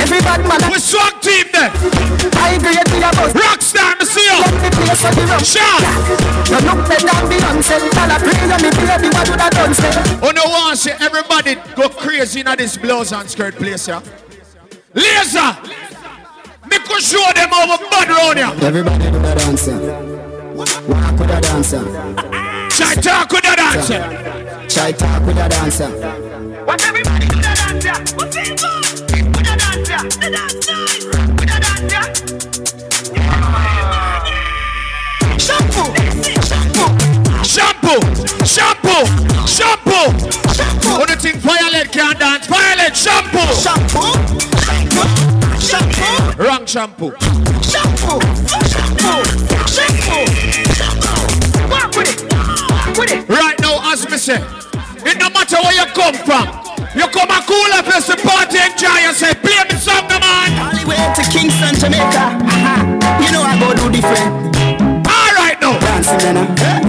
[0.00, 0.72] Everybody man.
[0.72, 1.68] We swag team there.
[2.40, 3.36] I agree with your boss.
[3.36, 4.40] Rockstar, me see you.
[4.40, 5.44] Let me play for the rock.
[5.44, 5.84] Sharp.
[6.48, 7.76] You look better than Beyonce.
[7.92, 10.44] Tell a play on me baby, what would I done say?
[10.44, 14.02] No, want see everybody go crazy in this blouse and skirt place, yeah.
[14.94, 15.56] Laser,
[16.68, 18.66] me could show them how we bad round here.
[18.66, 19.78] Everybody do the dancer.
[20.54, 20.68] Walk
[21.18, 21.84] with the dancer.
[22.70, 24.02] Try talk with the dancer.
[24.68, 25.88] Try talk with the dancer.
[26.64, 27.98] What everybody do the dance, yeah.
[28.16, 29.06] What's it called?
[29.08, 30.02] Do the dance, yeah.
[30.02, 31.04] The dance nice.
[31.04, 31.56] Do the
[31.90, 32.87] dance,
[37.88, 39.04] shampoo, shampoo,
[39.46, 41.00] shampoo, shampoo.
[41.00, 42.46] Only thing Violet can't dance.
[42.46, 44.12] Violet, shampoo, shampoo,
[45.60, 46.42] shampoo.
[46.42, 47.12] Wrong shampoo.
[47.62, 48.20] Shampoo,
[48.68, 49.24] shampoo,
[49.66, 50.26] shampoo,
[50.76, 51.22] shampoo.
[51.70, 52.32] Walk with it.
[52.68, 53.28] Walk with it.
[53.28, 54.42] Right now, as me say,
[55.06, 56.46] it no matter where you come from,
[56.94, 59.40] you come a cool up as the party enjoy yourself.
[59.40, 59.76] Play me
[60.10, 60.52] no man.
[60.60, 62.36] All the way to Kingston, Jamaica.
[62.44, 63.24] Uh-huh.
[63.24, 65.08] You know I go do different.
[65.08, 66.87] All right now, Dance with me now.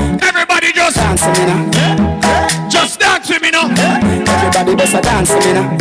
[0.69, 2.69] Everybody just Dance with me now.
[2.69, 3.69] just dance with me now.
[3.69, 5.77] Everybody just a dance with me now.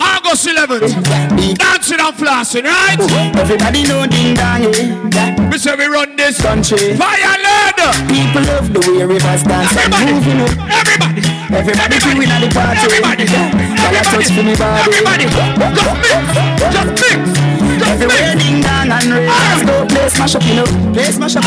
[0.00, 2.98] August 11th, dancing and flossing, right?
[3.36, 5.50] Everybody know ding dong.
[5.50, 6.96] We say we run this Country.
[6.96, 7.76] fire lead.
[8.08, 10.50] People love the way rivers dance Everybody, moving up.
[10.70, 12.78] everybody, Everybody doing at the party.
[12.86, 14.82] everybody, Girl, I touch for me body.
[14.86, 15.26] Everybody,
[15.74, 17.59] just mix, just mix.
[17.86, 19.28] Everywhere ding dong and rain.
[19.28, 20.68] Let's go play smash up, you know.
[20.92, 21.44] Play smash up.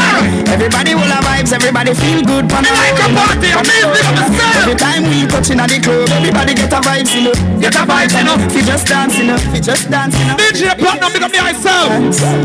[0.50, 1.54] Everybody will have vibes.
[1.54, 2.50] Everybody feel good.
[2.50, 3.50] Pan like a party.
[3.54, 4.24] Amazing on the.
[4.64, 7.36] Every time we touching at the club, everybody get a vibes, you know.
[7.60, 8.38] Get a vibes, you know.
[8.50, 9.38] Fi just dance, you know.
[9.38, 10.36] Fi just dance, you know.
[10.40, 11.90] DJ Platinum, big up the myself.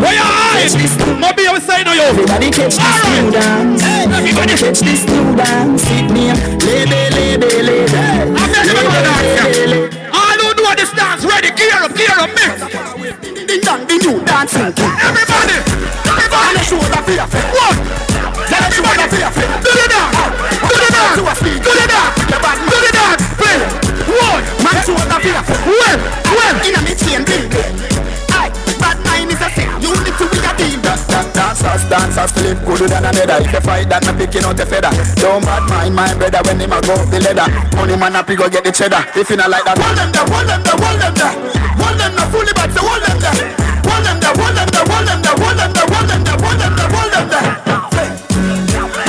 [0.02, 0.74] Where you eyes?
[1.23, 2.10] Mobi, you say no, yo.
[2.10, 3.82] Everybody catch this new dance.
[3.82, 5.82] Everybody catch this new dance.
[5.82, 6.32] Sit me,
[6.66, 7.98] lady, lady, lady.
[10.12, 13.38] All who do this dance, ready, gear up, gear up, mix.
[13.49, 14.93] Ding dong, ding you, dancing king.
[15.01, 15.57] Everybody,
[16.05, 17.25] everybody, let's show the fear.
[17.57, 17.81] One,
[18.45, 19.29] let's show the fear.
[19.65, 20.20] Do the dance,
[20.69, 22.12] do the dance, do the dance,
[22.69, 23.57] do the dance, play.
[24.20, 25.41] One, man, show the fear.
[25.65, 25.97] Well,
[26.29, 27.73] well, in a me chain building.
[28.37, 28.53] Aye,
[28.85, 29.69] bad mind is a sin.
[29.81, 30.38] We a team.
[31.59, 33.43] Dancers, dancers, to live good than another.
[33.43, 34.94] If you fight that, I'm picking out the feather.
[35.18, 37.51] Don't bad mind my brother when him a go up the ladder.
[37.74, 39.02] Money man up, he go get the cheddar.
[39.18, 41.35] If you not like that, hold them there, hold them there, hold them there.
[41.82, 43.35] Hold them there, fully back, so hold them there.
[43.90, 46.39] Hold them there, hold them there, hold them there, hold them there, hold them there,
[46.39, 47.51] hold them there, hold them there.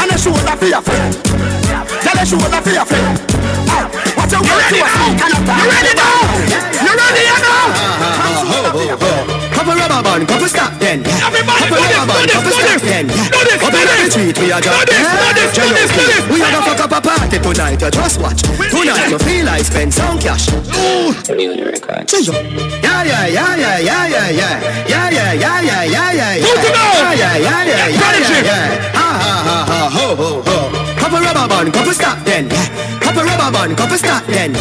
[0.02, 1.14] And a shoulder for your friend.
[2.02, 3.14] Tell a shoulder for your friend.
[4.18, 5.06] Watch out, you ready now?
[5.14, 6.18] You ready now?
[6.82, 7.70] You ready now?
[9.54, 11.06] Couple rubber band, couple stop then.
[11.06, 11.59] Everybody
[12.28, 13.06] couple do this, rubber band, do couple this, stop do then.
[13.08, 14.12] this, do this, Up do in the this.
[14.12, 16.24] street, we are just Do this, do this, do this, do this.
[16.30, 17.80] We are gonna fuck up a party tonight.
[17.82, 18.42] You just watch.
[18.44, 20.46] Tonight you feel like spend some cash.
[22.10, 22.36] Change up.
[22.84, 26.36] Yeah, yeah, yeah, yeah, yeah, yeah, yeah, yeah, yeah, yeah, yeah, yeah, yeah, yeah.
[26.40, 28.92] Yeah, yeah, yeah, yeah, yeah, yeah, yeah.
[28.94, 30.79] Ha ha ha ha ho ho ho.
[31.10, 32.46] Couple rubber band, couple stop then.
[33.02, 34.54] Couple rubber band, couple stop then.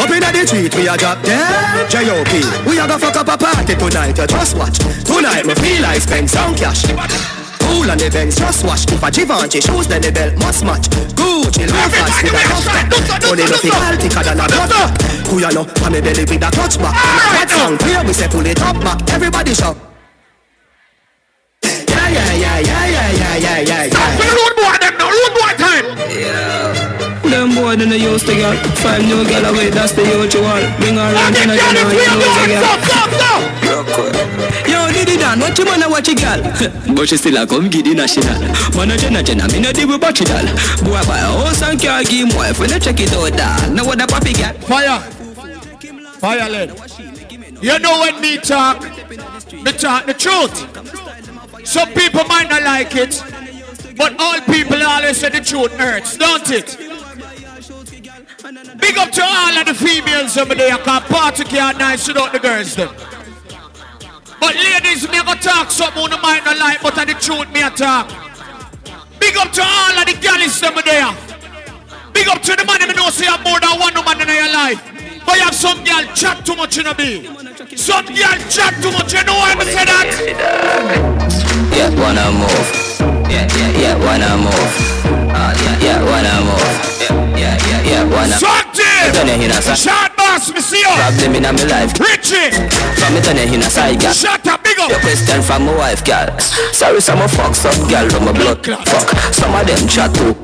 [0.00, 1.44] Up in the street, we are drop dead.
[1.92, 2.40] J.O.P.
[2.64, 4.16] We are gonna fuck up a party tonight.
[4.16, 4.80] You just watch.
[5.04, 6.88] Tonight we feel like spend some cash.
[7.68, 10.88] Cool on the bench, just watch If a Givenchy shoes, then the belt must match
[11.20, 14.84] Gucci loafers with a cuff top Money no fi all thicker than a butter
[15.28, 16.96] Who ya know, on me belly with a touch back
[17.30, 19.76] Red song clear, we say pull it up back Everybody shout
[21.62, 24.39] Yeah, yeah, yeah, yeah, yeah, yeah, yeah, yeah,
[27.70, 30.66] boy than they used to get Five new gal away, that's the youth you want
[30.78, 32.66] Bring her around, know, you know, you you get
[34.66, 36.42] Yo, Diddy Dan, what you wanna watch a gal?
[36.96, 38.38] but she still a come get the national.
[38.74, 40.44] Man a jenna jenna, me no deal with battery doll.
[40.82, 43.72] Boy buy a house and car, give him wife When you check it out, dog
[43.74, 45.00] Know what a papi gal Fire.
[46.18, 46.74] Fire lead
[47.62, 48.82] You know when me talk
[49.52, 50.56] Me talk the truth.
[51.66, 53.22] Some people might not like it
[53.96, 56.89] But all people always say the truth hurts, don't it?
[58.50, 62.38] Big up to all of the females over there, cause party can't nice without the
[62.40, 62.92] girls them.
[64.40, 67.62] But ladies, me go talk something you might not like, but I the truth me
[67.62, 68.08] a talk.
[69.20, 71.14] Big up to all of the girls over there.
[72.12, 74.34] Big up to the man who know say you have more than one woman in
[74.34, 74.82] your life.
[75.24, 77.26] But you have some girl chat too much in a me.
[77.76, 80.10] Some girl chat too much, you know why I say that?
[81.70, 83.30] Yeah, wanna move.
[83.30, 85.19] Yeah, yeah, yeah, wanna move.
[85.32, 87.38] Uh, yeah, yeah, wanna move.
[87.38, 88.36] Yeah, yeah, yeah, wanna.
[88.36, 89.12] Something.
[89.14, 89.76] Turn your head.
[89.76, 90.90] Shot boss, me see you.
[90.90, 91.92] Problem in my life.
[91.98, 92.50] Richie.
[92.98, 93.38] From me turn
[93.98, 94.12] girl.
[94.12, 94.90] Shut up, big up.
[94.90, 96.28] Your question from my wife, girl.
[96.72, 99.08] Sorry, some of fucks up, girl, but my blood fuck.
[99.34, 100.34] Some of them chat too.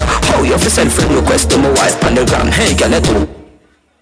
[0.00, 2.50] How you fi send friend request to my wife on the gram?
[2.52, 3.39] Hey, girl, you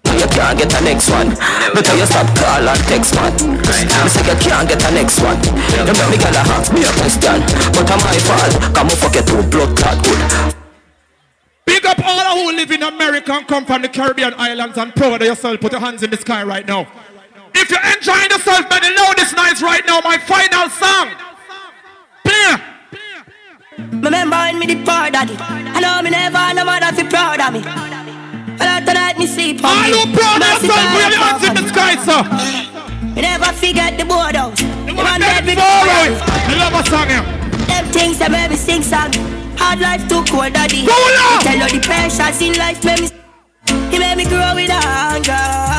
[0.09, 0.19] too.
[0.19, 1.29] You can't get the next one
[1.73, 5.37] Better you stop call and text man Me say you can't get the next one
[5.85, 7.39] You make me girl a ask me a question
[7.71, 10.55] But I'm my fault Come fuck you too blood clot good
[11.65, 15.21] Big up all who live in America and come from the Caribbean islands and proud
[15.21, 15.59] of yourself.
[15.61, 16.87] Put your hands in the sky right now.
[17.53, 21.09] If you're enjoying yourself, man, the loudest nights right now, my final song.
[22.25, 22.69] Clear.
[24.01, 27.53] Remember when me the poor daddy I know me never no mother fi proud of
[27.53, 28.18] me
[28.59, 30.83] But out tonight me sleep on me you proud of yourself?
[30.91, 32.21] God, your hands in the sky, sir.
[33.15, 37.25] Me never forget the boardhouse The one dead with Alright, I love a song here.
[37.65, 39.11] Them things that make me sing song
[39.57, 41.41] Hard life too cold daddy Go on!
[41.43, 43.09] Tell you the pressures in life make me
[43.91, 45.69] He made me grow with hunger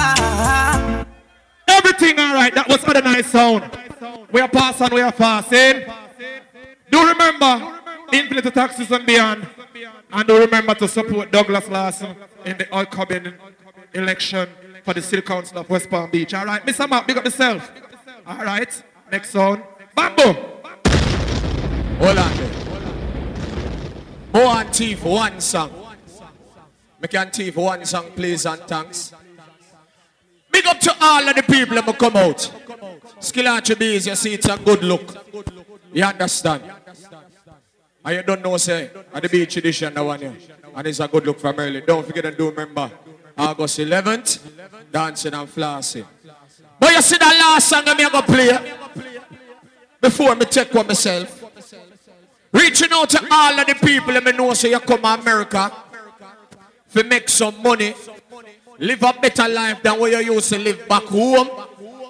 [1.69, 2.55] Everything alright.
[2.55, 3.63] That was for the nice sound.
[4.33, 5.85] We are passing, we are passing.
[6.91, 7.79] Do remember
[8.13, 9.47] Infinity Taxes and Beyond.
[10.13, 13.35] And remember to support Douglas Lawson in the upcoming
[13.95, 14.49] election
[14.85, 16.35] for the City Council of West Palm Beach.
[16.35, 16.89] Alright, Mr.
[16.89, 17.71] Mark, big up yourself.
[18.27, 19.63] Alright, next sound.
[19.95, 20.33] Bamboo.
[21.99, 22.61] Hold on there.
[24.33, 25.73] Go on, Thief, one song.
[27.01, 29.13] Make can one song, please, and thanks.
[30.53, 32.53] Big up to all of the people that come out.
[33.21, 35.17] Skill attributes, you see, it's a good look.
[35.93, 36.63] You understand?
[38.05, 40.23] And you don't know, say, at the beach edition, the one.
[40.23, 41.83] And it's a good look for Merlin.
[41.87, 42.91] Don't forget and do remember.
[43.37, 44.41] August 11th,
[44.91, 46.07] dancing and flossing.
[46.79, 48.75] But you see that last song I'm to play
[50.01, 51.45] before me take one myself.
[52.53, 55.73] Reaching out to all of the people let me know so you come to America
[56.93, 57.95] to make some money,
[58.79, 61.49] live a better life than what you used to live back home.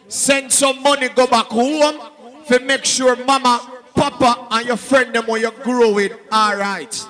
[0.08, 2.00] Send some money, go back home
[2.46, 7.06] to make sure mama, papa, and your friend them when you grow with all right.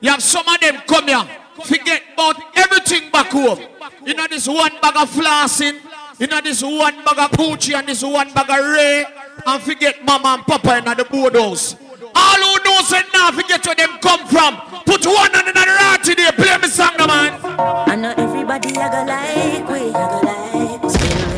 [0.00, 1.24] You have some of them come here,
[1.64, 3.60] forget about everything back home.
[4.04, 5.78] You know this one bag of flossing,
[6.18, 9.04] you know this one bag of poochie and this one bag of ray,
[9.46, 11.76] and forget mama and papa in the boardhouse.
[12.14, 14.56] All who knows it now forget where them come from.
[14.86, 17.38] Put one on another right today, play me song, no man.
[17.44, 21.28] I know everybody I go like we, I go like still.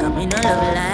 [0.00, 0.93] Come in a love.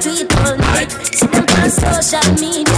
[0.00, 0.90] post and the street all night.
[1.20, 2.69] Them on social media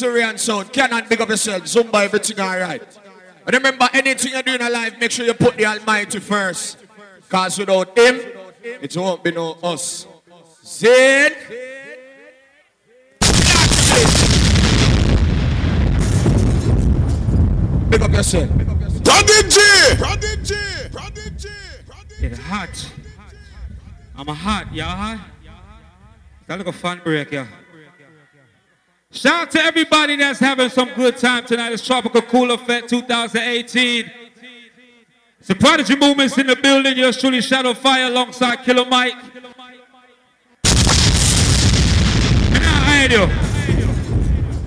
[0.00, 1.64] Syrian sound, cannot big up yourself.
[1.64, 2.82] Zumba, everything alright.
[3.44, 6.78] But remember, anything you do in life, make sure you put the Almighty first.
[7.16, 8.18] Because without Him,
[8.62, 10.06] it won't be no us.
[10.64, 11.36] Zed.
[17.90, 18.48] Big up yourself.
[19.04, 19.98] Prodigy!
[19.98, 21.50] Prodigy!
[22.22, 22.92] It's hot.
[24.16, 25.20] I'm a hot, y'all hot?
[26.46, 27.46] That look a fun break, yeah.
[29.12, 31.72] Shout out to everybody that's having some good time tonight.
[31.72, 34.08] It's Tropical Cooler Fest 2018.
[35.40, 36.96] It's the Prodigy Movements in the building.
[36.96, 39.14] Yours truly, Shadow Fire, alongside Killer Mike.
[42.54, 43.26] And I do.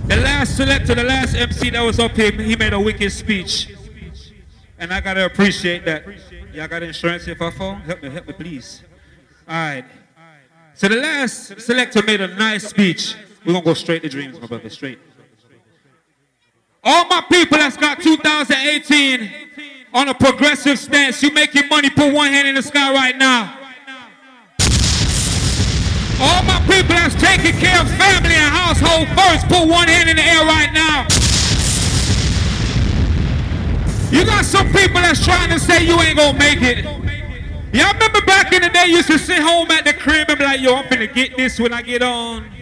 [0.10, 3.74] The last selector, the last MC that was up here, he made a wicked speech.
[4.78, 6.04] And I gotta appreciate that.
[6.54, 7.80] Y'all got insurance here for phone?
[7.80, 8.84] Help me, help me, please.
[9.48, 9.86] All right.
[10.74, 13.16] So the last selector made a nice speech.
[13.46, 15.00] We're gonna go straight to dreams, my brother, straight.
[16.84, 19.30] All my people that's got 2018
[19.94, 23.58] on a progressive stance, you making money, put one hand in the sky right now.
[26.22, 30.16] All my people that's taking care of family and household first, put one hand in
[30.16, 31.08] the air right now.
[34.10, 36.86] You got some people that's trying to say you ain't gonna make it.
[37.74, 40.38] Y'all remember back in the day, you used to sit home at the crib and
[40.38, 42.53] be like, yo, I'm finna get this when I get on.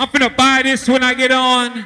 [0.00, 1.84] I'm finna buy this when I get on.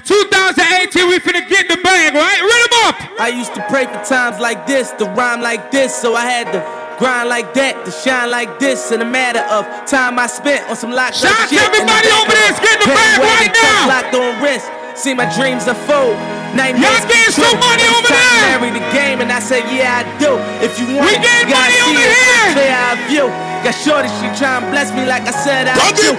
[0.00, 2.40] 2018, we finna get the bag, right?
[2.40, 3.20] Run them up!
[3.20, 6.48] I used to pray for times like this, to rhyme like this, so I had
[6.56, 6.64] to
[6.96, 8.92] grind like that, to shine like this.
[8.92, 11.60] In a matter of time I spent on some locked Shout up shit.
[11.60, 13.92] everybody over there, getting the bag right now.
[13.92, 14.64] Locked on wrist.
[14.96, 16.16] See my dreams unfold.
[16.56, 18.56] Nightmares Y'all getting some money over there.
[18.56, 20.32] Marry the game, and I said, yeah, I do.
[20.64, 22.24] If you want We it, you gotta money see over it.
[22.24, 22.48] here.
[22.56, 23.28] Clear eye view.
[23.60, 26.16] Got shorty, she tryna bless me like I said I do.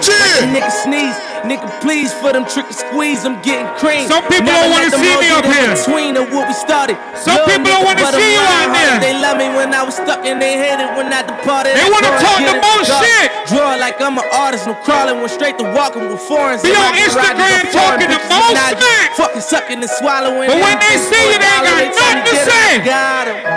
[0.54, 3.24] Nigga sneeze, nigga please for them trick and squeeze.
[3.24, 4.08] I'm getting cream.
[4.08, 5.74] Some people Never don't wanna let see me up here.
[5.74, 6.96] Between of what we started.
[7.18, 8.96] Some Love people don't wanna see you out there.
[9.02, 11.74] They love me when I was stuck and they hated when I departed.
[11.74, 13.28] They wanna talk get the most shit.
[13.50, 16.62] Draw like I'm an artist, no crawling, went straight to walking with foreigns.
[16.62, 19.14] Be on Instagram talking the most smack.
[19.18, 20.48] Fucking sucking and swallowing.
[20.48, 22.68] But when they see you, they ain't got nothing to say.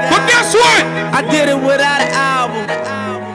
[0.09, 0.81] But guess what?
[1.15, 2.65] I did it without an album.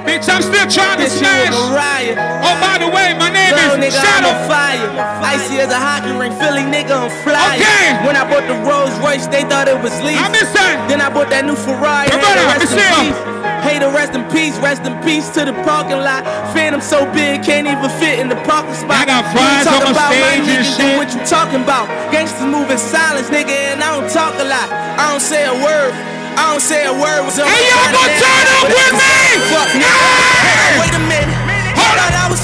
[0.04, 1.50] Bitch, I'm still trying to smash.
[1.50, 2.16] was a riot.
[2.18, 4.30] Oh, by the way, my name Is nigga, Shadow.
[4.30, 4.88] I'm on fire.
[5.24, 7.58] Icy as a hockey ring, Philly nigga, I'm flying.
[7.58, 7.98] Okay.
[8.06, 10.18] When I bought the Rolls Royce, they thought it was lease.
[10.18, 10.86] I miss that.
[10.88, 12.10] Then I bought that new Ferrari.
[12.10, 13.18] Hater, rest in peace.
[13.66, 14.56] Hater, rest in peace.
[14.62, 16.24] Rest in peace to the parking lot.
[16.54, 19.02] Phantom so big, can't even fit in the parking spot.
[19.02, 20.96] I got fries on my about stage and niggas, shit.
[20.96, 21.86] What you talking about?
[22.14, 24.68] Gangsters moving silence, nigga, and I don't talk a lot.
[24.70, 25.92] I don't say a word.
[26.38, 27.26] I don't say a word.
[27.36, 29.12] Hey, y'all gonna turn up with me?
[29.50, 29.92] Fuck, nigga.
[29.92, 31.49] Hold on, Wait a minute.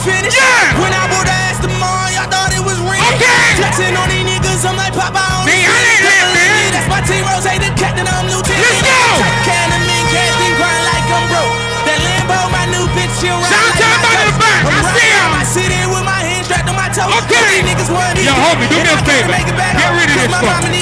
[0.07, 0.39] I thought I was finished.
[0.39, 0.79] Yeah.
[0.79, 3.59] When I bought the ass tomorrow, y'all thought it was Okay.
[3.59, 5.59] Flexing on these niggas, I'm like Papa on the
[6.71, 8.63] That's my team, Rose, the captain, I'm lieutenant.
[8.63, 8.99] Let's go.
[9.43, 11.59] Can the men casting grind like I'm broke.
[11.91, 14.63] That Lambo, my new bitch, she ride like my back.
[14.71, 15.31] I see him.
[15.35, 17.11] I sit in with my hands strapped on my toes.
[17.27, 17.43] Okay.
[17.51, 19.27] These niggas want Yo, homie, do me a favor.
[19.27, 20.76] Get rid of this fuck.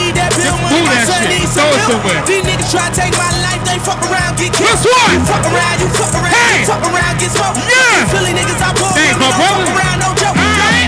[1.84, 2.20] Somewhere.
[2.24, 4.72] These niggas try to take my life, they fuck around, get killed.
[4.72, 5.08] Guess what?
[5.12, 6.64] You fuck around, you fuck around, hey.
[6.64, 7.60] you fuck around, get smoked.
[7.68, 8.08] Yeah.
[8.08, 8.88] Philly niggas, I pull.
[8.96, 9.68] Thanks, my brother.
[9.68, 10.36] Fuck around, no joke.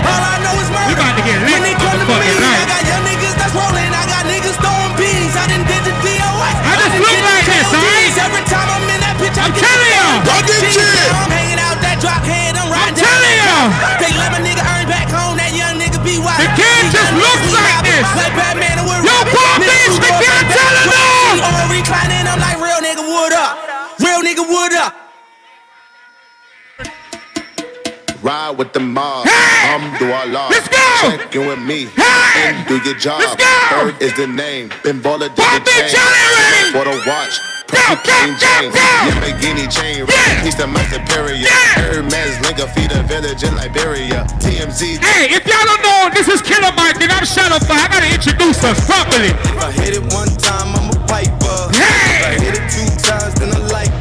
[0.09, 0.89] All I know is murder.
[0.89, 3.35] We about to get lit When they come to me, fucking I got young niggas
[3.37, 3.91] that's rolling.
[3.93, 5.33] I got niggas throwing beans.
[5.37, 6.49] I done did the DOA.
[6.65, 8.13] I just look like this, all right?
[8.17, 10.01] Every time I'm in that bitch, I'm get telling you.
[10.01, 10.25] down.
[10.25, 11.09] Don't get shit.
[11.13, 12.57] I'm hanging out that drop head.
[12.57, 13.53] I'm riding down telling that you.
[13.77, 14.01] block.
[14.01, 15.37] They let my nigga earn back home.
[15.37, 16.41] That young nigga be wild.
[16.41, 18.46] The kid just looks like this.
[28.47, 29.27] Ride with the mob.
[29.27, 29.75] Hey!
[29.75, 30.47] I'm do Allah.
[30.49, 30.79] Let's go!
[31.03, 31.91] Check in with me.
[31.99, 32.55] Hey!
[32.55, 33.19] And do your job.
[33.19, 33.51] Let's go!
[33.71, 34.71] Bird is the name.
[34.83, 35.91] Ben Baller did Palm the chain.
[35.91, 36.71] Johnny!
[36.71, 37.35] For the watch.
[37.67, 38.71] Go, Perfect go, plain go, Jane.
[38.71, 38.87] go!
[39.11, 40.07] Lamborghini chain.
[40.07, 40.43] Yeah!
[40.47, 41.43] Piece of my superior.
[41.43, 41.91] Yeah!
[41.91, 44.23] Hermes link a feed a village in Liberia.
[44.39, 45.03] TMZ.
[45.03, 47.83] Hey, if y'all don't know, this is Killer Mike, and I'm Shadow Fire.
[47.83, 49.35] I gotta introduce us properly.
[49.43, 51.67] If I hit it one time, I'm a piper.
[51.75, 52.15] Hey!
[52.15, 53.91] If I hit it two times, then I like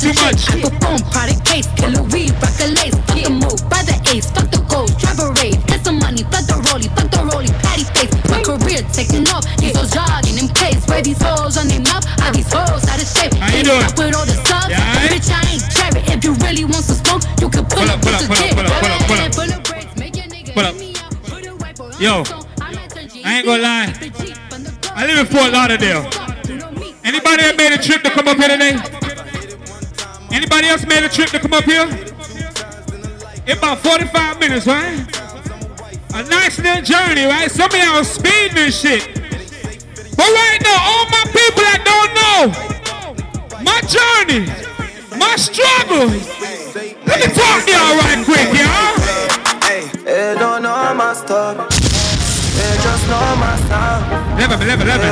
[0.00, 0.48] too much.
[0.48, 2.96] I perform, product case, killer weed, rock a lace.
[3.04, 5.60] Fuck the move, by the ace, fuck the gold, drive a raid.
[5.68, 8.08] Get some money, fuck the rollie, fuck the rollie, patty face.
[8.32, 10.80] My career taking off, these hoes jogging in place.
[10.88, 13.36] Where these hoes on their mouth, are these hoes out of shape?
[13.36, 13.84] How you doing?
[14.00, 14.80] with all the subs, Yeah,
[15.12, 16.00] bitch, I ain't cherry.
[16.08, 18.40] If you really want some smoke, you can pull, Pull up, pull up, the pull
[18.40, 19.60] up, pull up, pull up, pull up.
[19.68, 20.74] Pull up make your nigga Pull up.
[20.80, 21.12] me up.
[21.28, 22.24] Put a wipe on Yo,
[23.20, 23.92] I ain't gonna lie.
[24.96, 26.08] I live in Fort Lauderdale.
[27.04, 28.99] Anybody that made a trip to come up here today?
[30.32, 31.88] Anybody else made a trip to come up here?
[33.46, 35.04] In about 45 minutes, right?
[36.14, 37.50] A nice little journey, right?
[37.50, 39.06] Some of y'all speeding and shit.
[40.16, 42.70] But right now, all my people that don't know
[43.64, 44.46] my journey,
[45.18, 46.06] my struggle.
[47.06, 49.00] Let me talk to y'all right quick, y'all.
[50.04, 51.58] They don't know my story.
[51.58, 54.38] They just know my sound.
[54.38, 55.06] Never, never, never.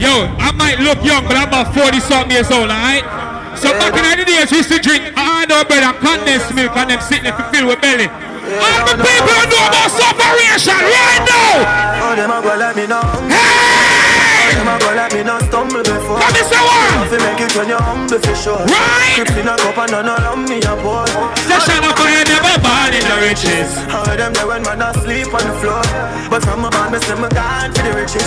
[0.00, 3.31] Yo, I might look young, but I'm about 40 something years old, alright?
[3.62, 6.90] So back in the days, we used to drink hard bread and condensed milk and
[6.90, 8.10] them sitting there filled with belly.
[8.10, 11.62] All the people who know about separation right now!
[12.02, 13.06] Oh, them a go let me know.
[13.30, 14.58] Hey!
[14.58, 16.18] Them a go let me know stumble before.
[16.18, 17.06] Come say what?
[17.06, 18.66] Nothing make it when you're humble for sure.
[18.66, 19.22] Right!
[19.22, 21.06] Crips in a cup and none around me a boy.
[21.46, 23.78] Session up you never born in the riches.
[23.86, 25.86] How them there when man asleep on the floor.
[26.26, 28.26] But from a band, me say me gone for the riches.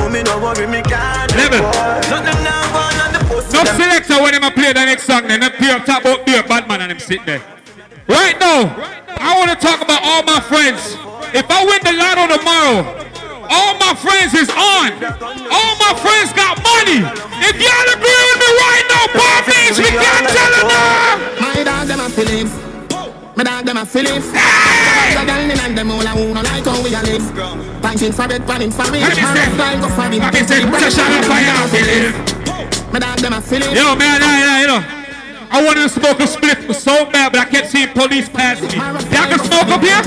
[0.00, 1.28] Mommy no worry, me can't.
[1.36, 1.68] Level.
[2.08, 2.89] Nothing now
[3.48, 6.26] No selector when them a play the next song, then them play up top up
[6.26, 7.40] there, bad man and them sit there.
[8.06, 8.68] Right now,
[9.16, 10.96] I want to talk about all my friends.
[11.32, 12.84] If I win the lotto tomorrow,
[13.48, 14.92] all my friends is on.
[15.48, 17.00] All my friends got money.
[17.42, 20.68] If y'all agree with me right now, Palm Beach, we can't tell them.
[21.40, 22.52] My dog them a Phillips.
[23.36, 24.28] My dog them a Phillips.
[24.30, 27.24] The girl in and them all a who no like how we a live.
[27.80, 29.00] Punching for bed, panning for me.
[29.00, 30.18] Let me say, Style go for me.
[30.20, 32.29] let me say, put a shot of fire on Phillips.
[32.92, 33.70] My dog them a Phillips.
[33.70, 34.82] Yo, man, nah, nah, you know.
[35.50, 38.66] I wanted to smoke a split so bad, but I kept seeing police pass me.
[39.14, 40.02] Y'all can smoke up here?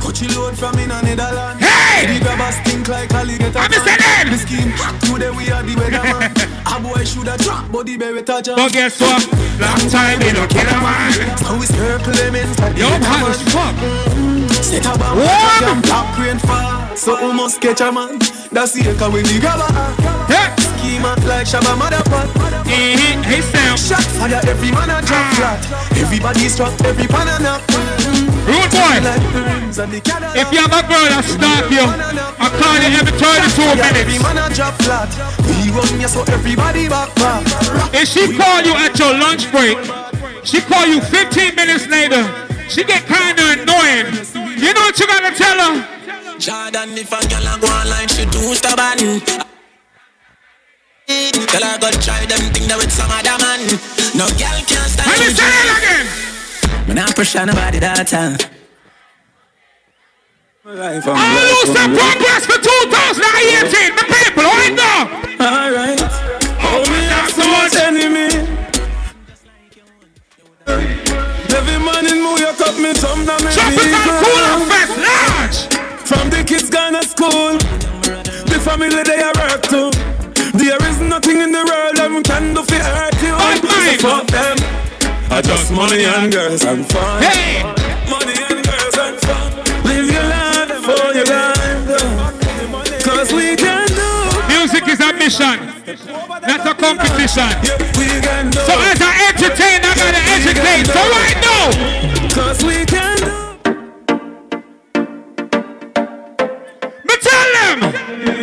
[0.00, 1.64] Coachy load from in a Netherlands.
[1.64, 2.12] Hey!
[2.12, 3.58] The grabbers stink like alligator.
[3.58, 3.96] I'm Mr.
[3.96, 4.32] Ned.
[4.32, 4.72] The scheme
[5.08, 6.28] today we are the weatherman.
[6.68, 8.56] A boy shoulda drop, but the baby touch him.
[8.56, 9.24] But guess what?
[9.60, 11.36] Long time they don't kill a man.
[11.40, 13.76] So we circle them inside Yo, I'm hot as fuck.
[14.60, 15.24] Set a bomb,
[15.60, 16.96] jam top rain fall.
[16.96, 18.18] So we must catch a man.
[18.52, 19.68] That's the echo when the grabber.
[20.28, 20.69] Yeah.
[20.80, 22.32] Like Shabba Motherfuck.
[22.64, 23.22] Mm-hmm.
[23.22, 23.76] Hey, Sam.
[23.76, 25.60] Shot fire, every man a drop flat.
[25.96, 27.60] Everybody's every pan a.
[28.48, 28.96] Rude boy.
[30.34, 34.22] If you have a girl that stalk you, I call you every 32 Every minutes.
[34.24, 35.08] man a drop flat.
[35.44, 37.44] We run here so everybody back back.
[37.92, 39.76] If she call you at your lunch break,
[40.44, 42.24] she call you 15 minutes later,
[42.68, 44.08] she get kinda annoying.
[44.56, 46.38] You know what you gotta tell her?
[46.38, 49.49] Jordan, if a a go online, she too stubborn.
[51.10, 53.66] Girl, I go try them thing that with some other man.
[54.14, 56.06] No girl can stand Let me say it again.
[56.86, 58.38] Me not pressure nobody that time.
[60.62, 65.10] Life I'm lose the progress for 2018, my people, hold on.
[65.42, 65.98] Alright.
[66.62, 68.30] Oh, we have so much enemy.
[71.50, 75.58] Every morning, me wake up, me jump down me Tropical Cooler Fest, large.
[76.06, 77.58] From the kids gone to school,
[78.46, 80.09] the family they are work too.
[81.08, 83.34] Nothing in the world that can do for hurt you.
[83.98, 84.56] So fuck them.
[85.30, 87.22] I just money and girls and fun.
[87.22, 87.62] Hey,
[88.10, 89.50] money and girls and fun.
[89.84, 93.02] Live your life for your life.
[93.02, 94.10] Cause we can do.
[94.48, 95.58] Music is a mission,
[96.46, 97.50] not a competition.
[98.52, 100.86] So as I entertain, I gotta educate.
[100.92, 102.30] So right now.
[102.34, 103.39] Cause we can do.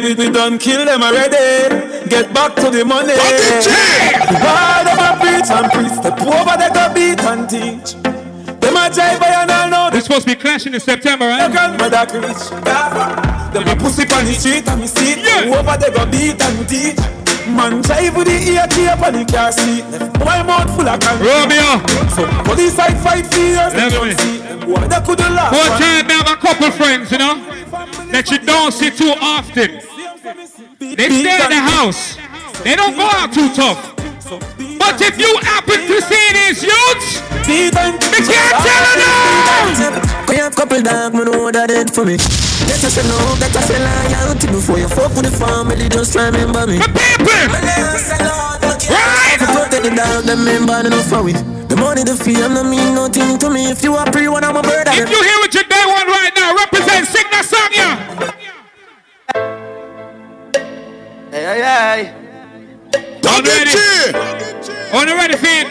[0.07, 2.07] We, we done kill them already.
[2.07, 3.11] Get back to the money.
[3.11, 5.99] The bad of a preach and preach.
[5.99, 7.91] The poor they go beat and teach.
[8.63, 9.89] Them a jive by and all know.
[9.91, 11.43] This supposed to be clashing in September, eh?
[11.43, 11.51] right?
[11.51, 12.39] grandmother preach.
[13.51, 15.27] Them a pussy on the street and me see it.
[15.27, 15.59] Yeah.
[15.59, 17.03] Over they go beat and teach.
[17.51, 19.83] Man jive with the ear tape on the car seat.
[20.23, 21.19] Boy mouth full of can.
[21.19, 21.83] Romeo.
[22.15, 23.75] So police fight fight for years.
[23.75, 24.15] Let me.
[24.71, 25.51] Boy they couldn't laugh.
[25.51, 27.43] One time, I have a couple friends, you know,
[28.15, 29.96] that you don't see too often.
[30.27, 32.17] They stay in the house.
[32.63, 33.95] They don't go out too tough.
[34.75, 37.95] But if you happen to see these youths, they can't
[38.59, 40.27] tell enough.
[40.27, 42.19] We have couple dog, me know that it for me.
[42.67, 45.87] Let us know that I say loyalty before you fuck with the family.
[45.87, 46.79] Just remember me.
[46.83, 47.31] My people,
[48.27, 48.59] oh,
[48.91, 49.39] Right.
[49.39, 51.39] Protect the dog, them member enough for it.
[51.71, 53.71] The money, the fame, no mean nothing to me.
[53.71, 54.87] If you are pre one, I'm a bird.
[54.91, 57.95] If you hear what your day one right now, represent sing that song, yeah.
[61.37, 62.01] Hey, hey.
[63.29, 63.69] On ready?
[64.91, 65.67] On ready, feet?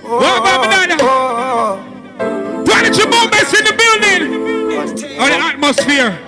[0.00, 0.96] What about banana?
[2.64, 4.22] Planetary movements in the building.
[5.20, 6.18] Or the atmosphere.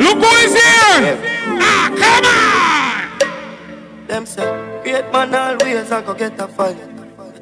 [0.00, 1.20] Look who is here.
[1.60, 4.06] Ah, come on.
[4.06, 4.48] Them say,
[4.82, 6.78] great man always I go get a fight.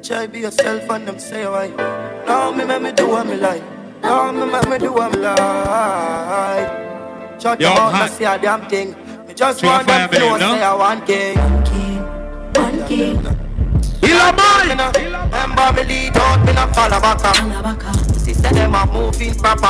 [0.03, 1.69] Try be yourself and them say why.
[2.27, 3.63] Now me make me do what me like.
[4.01, 6.67] Now me make me do what me like.
[7.39, 9.06] Shut Yo, your mouth and say a damn thing.
[9.37, 10.55] Me just Trigger want them fire, to know babe, no?
[10.55, 11.37] say I want king.
[12.57, 13.17] One king.
[14.01, 14.65] Illa boy.
[14.65, 18.17] Remember me lead out, me not follow back up.
[18.17, 19.69] Sister them a moving proper.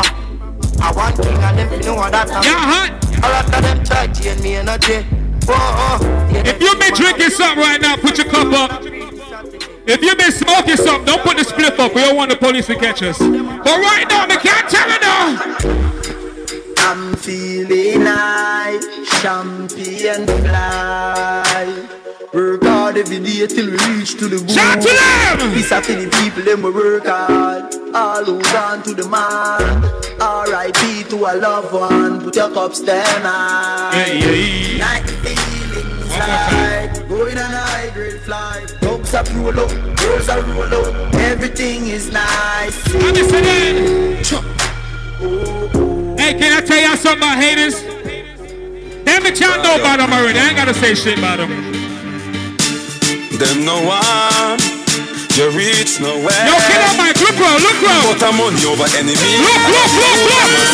[0.80, 2.30] I want king and them know what that.
[2.30, 2.96] Yeah, hot.
[3.12, 5.06] A lot of them try chain me energy.
[5.50, 6.30] Oh, oh.
[6.32, 8.84] If you been drinking something right now, put your cup up.
[8.86, 11.94] If you been smoking something, don't put the split up.
[11.94, 13.20] We don't want the police to catch us.
[13.20, 15.87] But right now, we can't tell you now.
[16.90, 18.80] I'm feeling high,
[19.20, 21.88] champion fly.
[22.34, 24.48] Work hard every day till we reach to the goal.
[24.48, 25.54] Shout to them!
[25.54, 27.76] Peace out the people, them we work hard.
[27.94, 29.84] All who's on to the man.
[30.22, 31.04] R.I.P.
[31.10, 32.22] to a loved one.
[32.22, 33.92] Put your cups down high.
[33.94, 34.78] Hey, hey.
[34.80, 38.74] Night feelings like going on a high grade flight.
[38.80, 41.14] Dogs are roll up, girls are roll up.
[41.16, 42.96] Everything is nice.
[42.96, 43.98] I'm listening.
[46.28, 47.88] Hey, can I tell y'all something about haters?
[49.08, 50.36] Them that y'all know about them already.
[50.36, 51.48] I ain't gotta say shit about them.
[53.40, 54.60] Them no one.
[55.40, 56.36] You reach nowhere.
[56.44, 57.16] Yo, get up, Mike.
[57.24, 58.12] Look round, look round.
[58.12, 59.16] Put a money over enemy.
[59.40, 60.68] Look, look, look, look.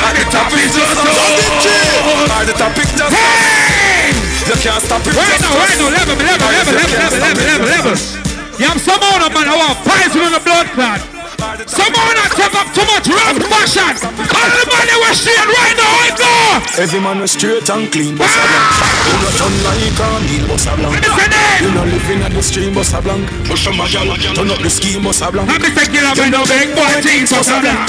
[0.00, 4.16] At the top is just At the top is just Hey!
[4.48, 5.12] You can't stop it.
[5.12, 7.94] Right now, right now, level, level, level, level, level, level, level, level.
[8.56, 9.44] Yeah, I'm some on man.
[9.44, 11.17] I want poison in the blood clot.
[11.38, 13.94] Some on that take up too much rough fashion.
[14.10, 16.30] All the money we're seeing right now, I go.
[16.82, 18.66] Every man was straight and clean, boss a blank.
[19.06, 20.98] You not done like a meal, boss a blank.
[21.62, 23.30] You not living at the stream, boss a blank.
[23.46, 25.46] Push a gal, turn up the scheme, boss a blank.
[25.46, 25.86] I'm Mr.
[25.86, 27.86] Killer, man, no big boy things, boss a blank.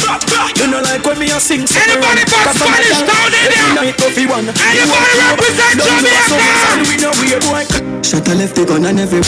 [0.54, 2.46] You know like when me a sing something Anybody wrong.
[2.46, 3.10] but Cause I'm a Spanish gal.
[3.10, 3.74] town in Every there?
[3.82, 4.46] night everyone.
[4.46, 6.38] Anybody represent Jamaica?
[6.86, 7.64] We no weird boy.
[8.06, 9.26] Shut a left the gun and every.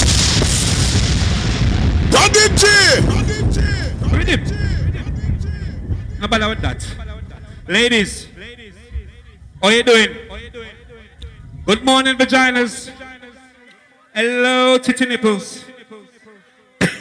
[2.13, 3.30] Read
[4.19, 4.51] it.
[6.19, 6.85] No bother with that.
[7.67, 8.27] Ladies,
[9.61, 10.09] how you doing?
[11.65, 12.91] Good morning, vaginas.
[14.13, 15.63] Hello, titty nipples.
[16.81, 16.91] right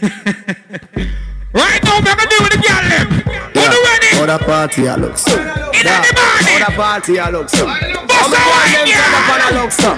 [1.85, 2.83] now, we're gonna do with the girl
[3.55, 3.90] ready?
[4.13, 5.33] How the party a look so?
[5.33, 6.51] In the morning.
[6.51, 7.65] How the party a look so?
[7.65, 9.49] Bust a wine, yeah.
[9.49, 9.91] a look so?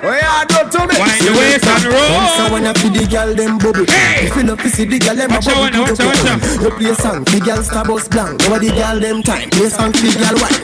[0.00, 0.94] Oh yeah, do to me.
[0.98, 2.26] Wine Wind your waist and roll.
[2.38, 4.30] So when I feel the girl them bubble, hey.
[4.30, 5.82] feel up to see the girl them a bubble.
[5.82, 8.42] Watch out, watch out, You play a song, the girl star bus blank.
[8.46, 10.58] Over the girl them time, play a song, the girl white.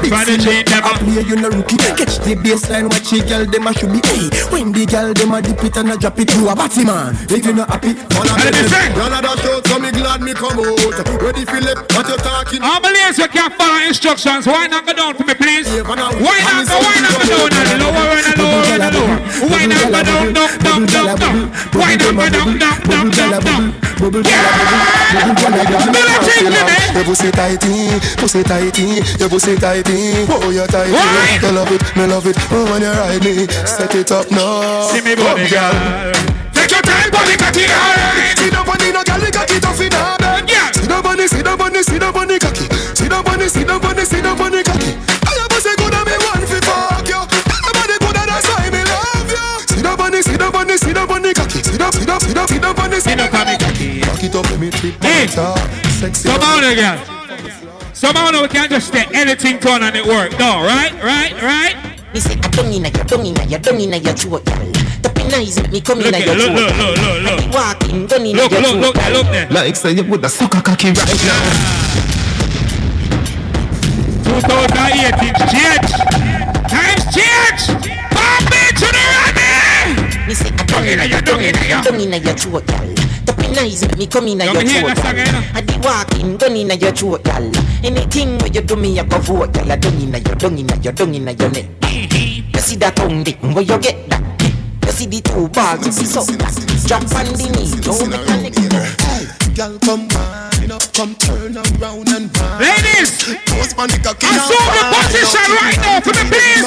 [0.00, 1.76] Big singer, I play you no rookie.
[1.76, 4.00] Catch the baseline, watch the girl them a should be.
[4.04, 6.84] Hey, when the girl them a dip it and a drop it, you a batty
[6.84, 7.12] man.
[7.28, 8.56] If you not happy, all of them.
[8.96, 10.96] Y'all a dash so me glad me come out.
[11.20, 12.47] Ready Philip, what you talking?
[12.48, 14.46] I'm a lazy, you can't follow instructions.
[14.46, 15.68] Why not go down for me, please?
[15.84, 19.20] Why not go, why not go down and lower and lower and lower?
[19.52, 21.52] Why not go down, down, down, down, down?
[21.76, 23.64] Why not go down, down, down, down, down?
[24.00, 24.48] Bubble gala,
[25.12, 25.60] bubble
[25.92, 26.16] gala,
[26.94, 30.24] your pussy tighty, pussy tighty, your pussy tighty.
[30.32, 32.36] Oh, you're tighty, you love it, me love it.
[32.50, 34.88] Oh, when you ride me, set it up now.
[34.88, 36.14] See me, body girl.
[36.56, 38.38] Take your time, body cocky, alright.
[38.38, 40.37] See the body, no girl, cocky tough in her bed.
[40.78, 40.84] Yeah.
[40.84, 42.66] See the body, see the body, see the body cocky.
[42.94, 44.92] See the body, see the body, see the body cocky.
[45.26, 47.20] I have a say good and me one fi fuck you.
[47.26, 49.46] The body good and that's why me love you.
[49.74, 51.60] See the body, see the body, see the body cocky.
[51.66, 53.88] See the, see the, see the, see the body, see the body cocky.
[54.06, 55.26] Cock it up, let me trip Hey,
[55.98, 56.28] Sexy.
[56.28, 56.98] come on again.
[57.92, 60.30] Somehow we can't just stay anything done and it work.
[60.38, 61.74] No, right, right, right.
[62.14, 64.72] Me say I don't inna your, don't inna your, don't inna your throat, girl.
[65.02, 66.52] The pennies make me come inna your throat.
[66.52, 67.52] Look, look, look, look, look.
[67.52, 68.80] Walking, don't inna Look, your look, throat.
[68.82, 69.48] look there, look there.
[69.50, 72.48] Like say you would a sucker cocky right now.
[74.24, 75.90] 2018 change.
[76.68, 77.62] Times change.
[78.12, 80.26] Bobby to the ready.
[80.28, 82.94] Me say I don't inna your, don't inna your, don't inna your throat, girl.
[83.24, 84.96] The pennies make me come inna Don't your me hear throat.
[84.96, 85.42] that song, girl.
[85.54, 87.50] I be walking, don't inna your throat, girl.
[87.84, 89.72] Anything where you do me, I go vote, girl.
[89.72, 91.66] I don't inna your, don't inna your, don't inna your neck.
[92.54, 94.22] You see that tongue dick, where you get that?
[94.88, 95.48] You see the two
[95.92, 96.54] see so that.
[96.88, 99.54] Drop on the knee, don't make a neck.
[99.54, 100.47] Girl, come up,
[100.98, 102.58] come turn around and wind.
[102.58, 106.58] Ladies, Post my nigga, assume the position right now for the please.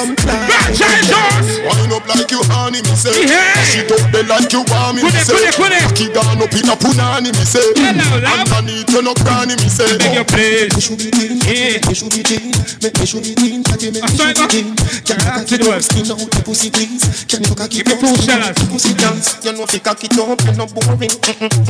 [0.48, 1.48] Franchise yours.
[1.68, 3.12] Wind up like you honey, me say.
[3.28, 3.60] Yeah.
[3.68, 5.36] She don't be like you want me, me say.
[5.36, 5.84] put it, put it.
[5.84, 7.60] Cocky down up in a punani, me say.
[7.76, 8.48] Hello, love.
[8.56, 10.00] Underneath you no cranny, me say.
[10.00, 10.72] Beg your please.
[10.72, 11.84] Me should be clean, Yeah.
[11.84, 14.60] me should be clean, me me should be clean, cocky I'm me should be.
[15.04, 15.84] Can you cocky to do up, it.
[15.84, 17.04] skin out your pussy please?
[17.28, 18.56] Can you cocky Give me two skin out shellers.
[18.64, 19.26] your pussy dance?
[19.44, 21.12] You know if you cocky up, you no boring.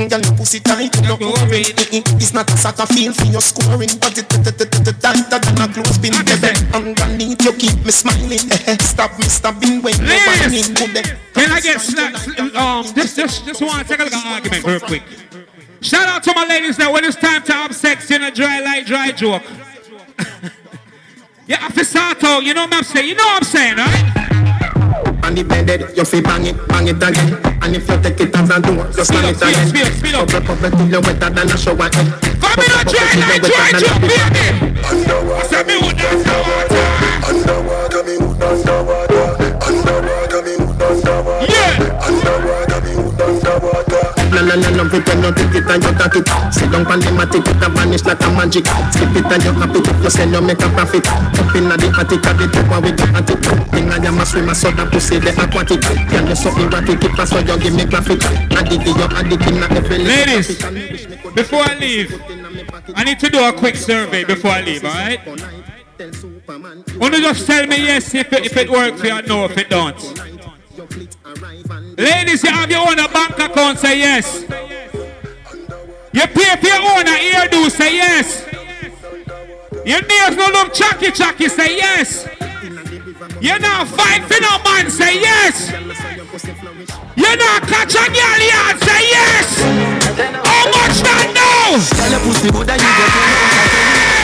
[0.06, 1.66] Girl, your pussy tight, you no boring.
[2.22, 6.12] It's not soccer field for your scoring, but it tighter than a clothespin.
[6.74, 8.50] Underneath you keep me smiling.
[8.50, 8.76] eh, eh.
[8.80, 11.04] Stop me stabbing when you Ladies, whining.
[11.34, 12.28] Can I get snaps?
[12.56, 15.02] Um, just, just, just want to take a look at the argument real quick.
[15.80, 18.60] Shout out to my ladies that when it's time to have sex in a dry
[18.60, 19.42] like dry joke.
[21.46, 23.08] yeah, it's you know what I'm saying?
[23.08, 24.21] You know what I'm saying, right?
[25.32, 27.40] On the bed, you feel bang it, bang it again.
[27.62, 29.66] And if you take it as a door, just slam it again.
[29.66, 32.12] Speed up, speed up, Bubble, bubble till you wetter than a shower head.
[32.36, 34.76] Come in a dry like dry joke, baby.
[35.48, 36.84] Said me would underwater.
[37.24, 38.52] Underwater, me would underwater.
[38.52, 39.01] Underwater,
[60.04, 60.58] Ladies,
[61.34, 62.10] before I leave,
[62.94, 65.20] I need to do a quick survey before I leave, alright?
[66.98, 69.70] Want to just tell me yes if it, if it works for no if it
[69.70, 70.31] don't.
[71.96, 74.42] Ladies, you have your own bank account, say yes.
[76.12, 78.46] You pay for your own hairdo, say yes.
[79.84, 82.28] Your nails no look chucky chucky, say yes.
[83.40, 85.70] You not fight for no man, say yes.
[87.16, 89.62] You not catch a girl yard, say yes.
[90.44, 91.96] How much that now?
[91.96, 93.81] Tell your pussy good and you get your nose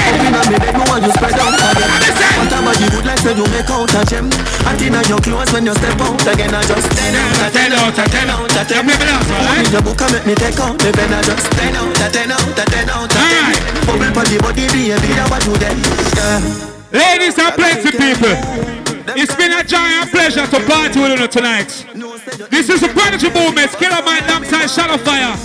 [0.08, 1.52] Up inna me bed, me want you spread out.
[1.52, 2.08] Again
[2.38, 4.26] Whatever you would like, say you make out a gem.
[4.64, 7.72] And inna your clothes when you step out again I just 10 out of 10
[7.72, 10.92] out of 10 out of 10 Read your book and make me take out the
[10.92, 14.26] pen I just 10 out of 10 out of 10 out of 10 Bubble pon
[14.28, 15.76] the body, baby, I want you then
[16.92, 18.32] Ladies and plenty people,
[19.12, 21.68] it's been a giant pleasure to party with you tonight.
[22.48, 25.36] This is the Prodigy Movement, Killer Mike alongside Shadow Fire.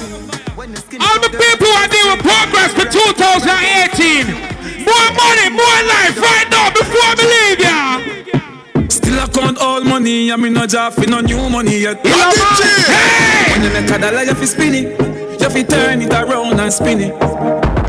[1.03, 4.53] All the people who are doing progress for 2018.
[4.85, 8.88] More money, more life right now before I leave ya.
[8.89, 12.05] Still I count all money, I mean no job for no new money yet.
[12.05, 13.53] Hey!
[13.53, 16.72] When you make a dollar, you fi spin it, you fi turn it around and
[16.73, 17.14] spin it.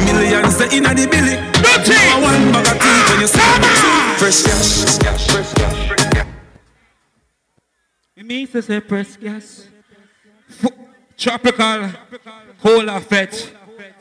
[0.05, 1.37] Millions the inna the billy.
[1.63, 1.95] Dirty.
[2.11, 4.19] Number one bag of teeth when you spin it.
[4.19, 4.71] Fresh cash,
[5.27, 6.27] fresh cash.
[8.17, 9.67] It means to say press gas.
[10.63, 10.71] F-
[11.17, 11.91] Tropical,
[12.59, 13.53] whole of it.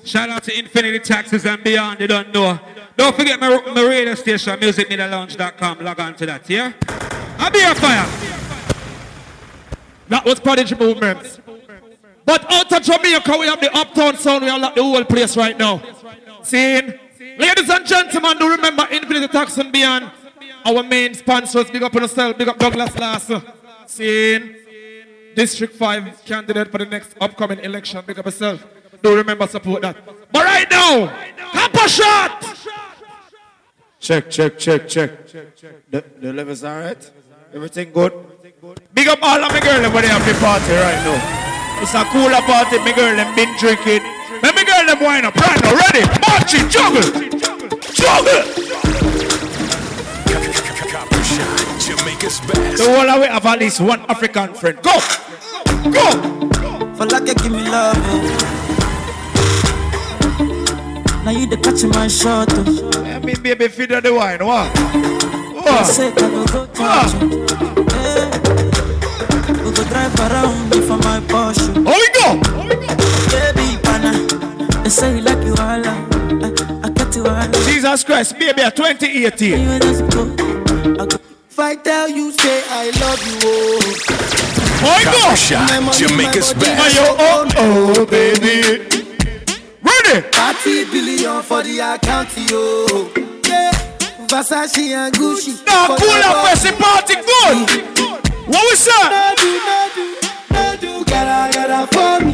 [0.03, 2.59] Shout out to Infinity Taxes and beyond, they don't know.
[2.95, 5.79] Don't forget my, my radio station, musicmedialounge.com.
[5.79, 6.73] Log on to that, yeah?
[7.39, 8.05] I'll be on fire.
[10.09, 11.39] That was Prodigy movement.
[12.25, 14.43] But out of Jamaica, we have the uptown sound.
[14.43, 15.81] We have like the whole place right now.
[16.43, 16.99] Seeing?
[17.37, 20.11] Ladies and gentlemen, do remember Infinity Tax and Beyond.
[20.65, 23.41] Our main sponsors, big up on yourself, big up Douglas Lawson.
[23.87, 24.55] Seeing?
[25.35, 28.63] District 5 candidate for the next upcoming election, big up yourself.
[29.03, 29.97] Do remember support that.
[30.31, 31.07] But right now,
[31.51, 32.39] Kappa shot!
[33.99, 35.11] Check, check, check, check.
[35.91, 37.11] The, the levels all right?
[37.53, 38.13] Everything good?
[38.93, 41.19] Big up all of my girls when they have the party right now.
[41.83, 44.07] It's a cooler party, my girl them been drinking.
[44.41, 45.75] Let me girl them wine up right now.
[45.75, 46.07] Ready?
[46.23, 47.03] March it, juggle!
[47.91, 48.63] Juggle!
[51.83, 52.77] Jamaica's best.
[52.77, 54.81] The whole of we have at least one African friend.
[54.81, 54.95] Go!
[55.91, 56.95] Go!
[56.95, 57.97] For like you give me love.
[57.97, 58.62] Eh?
[61.23, 61.25] Oh.
[61.25, 62.49] Now you the catch my shot.
[62.51, 63.03] Oh.
[63.05, 64.43] I mean, baby, feed her the wine.
[64.45, 64.71] What?
[65.65, 67.45] I said I go go touch you.
[67.49, 67.85] Oh.
[67.93, 68.29] Yeah.
[69.63, 71.71] We go drive around me for my Porsche.
[71.87, 72.39] Oh, we go!
[73.31, 74.11] Baby, pana.
[74.83, 75.85] They say you like you all.
[75.85, 75.87] I,
[76.83, 77.47] I get you all.
[77.63, 79.53] Jesus Christ, baby, 2018.
[81.49, 83.79] If I tell you, say I love you, oh.
[84.85, 85.11] Oh, go!
[85.11, 85.93] Copper shot.
[85.95, 86.97] Jamaica's best.
[86.99, 88.92] Oh, oh, baby.
[89.83, 90.21] Ready?
[90.31, 93.09] 30 billion for the account, yo.
[93.45, 93.71] Yeah.
[94.27, 95.65] Versace and Gucci.
[95.65, 96.55] Now, cool up, body.
[96.55, 97.57] Messi party, good.
[98.47, 98.91] What we say?
[99.09, 100.05] No do, no do,
[100.51, 102.33] no do, gotta, gotta for me.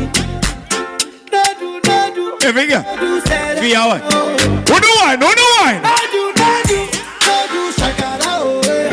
[1.31, 2.81] No do, no do, Here we go.
[2.81, 3.57] no do, say.
[3.59, 4.01] Three hours.
[4.01, 5.19] Who the wine?
[5.21, 5.81] Who the wine?
[5.81, 6.79] No do, no do,
[7.25, 8.89] no do, shakara, oh, eh.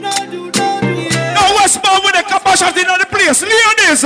[0.00, 1.34] No do, no do, yeah.
[1.34, 3.42] No, Westbound with the capacity in the place.
[3.42, 4.04] Leon this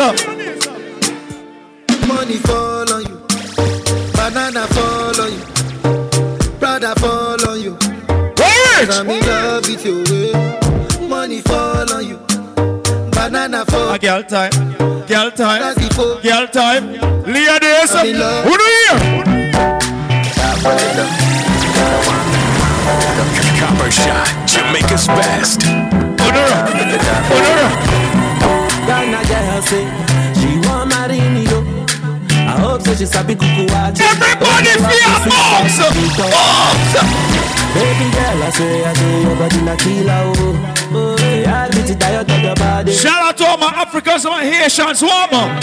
[2.02, 2.09] up.
[2.09, 3.20] Money fall on you,
[4.14, 5.44] banana fall on you,
[6.59, 7.77] brother fall on you.
[8.82, 10.05] I'm in love with you.
[11.09, 12.18] Money fall on you,
[13.10, 13.94] banana fall.
[13.94, 14.52] A girl time.
[15.06, 15.60] Girl time.
[15.60, 16.20] That's the four.
[16.22, 16.93] Girl time.
[17.24, 17.98] Leon this up.
[18.01, 18.44] I'm in love.
[18.44, 18.94] Who do you
[23.59, 24.48] Copper shot.
[24.48, 25.60] Jamaica's best.
[28.86, 30.10] Ghana girl say she
[32.51, 34.01] I hope so she sabi kuku watch.
[34.01, 34.74] Everybody
[37.70, 40.77] Baby girl, I say I say your body na killer oh.
[40.93, 42.93] Oh, yeah, I get it tired of your body.
[42.93, 45.55] Shout out to all my Africans and my Haitians, woman.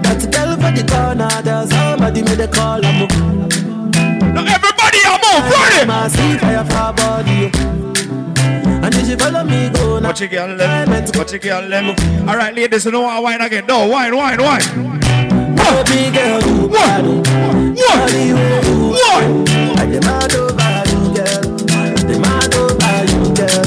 [0.00, 2.80] That girl for the corner, there's somebody made a call.
[2.82, 3.06] I'm
[4.32, 5.86] Now everybody, I'm on ready.
[5.86, 7.85] My see fire for body.
[8.86, 10.10] And if she follow me, go now.
[10.10, 10.88] Watch your girl them.
[11.16, 12.28] Watch your girl them.
[12.28, 13.20] All right, ladies, you know what?
[13.20, 13.66] Wine again.
[13.66, 14.62] No, wine, wine, wine.
[15.56, 17.04] Baby girl, you bad.
[17.04, 18.36] You
[18.92, 19.24] What?
[19.76, 21.42] I demand over you, girl.
[22.06, 23.64] Demand over you, girl.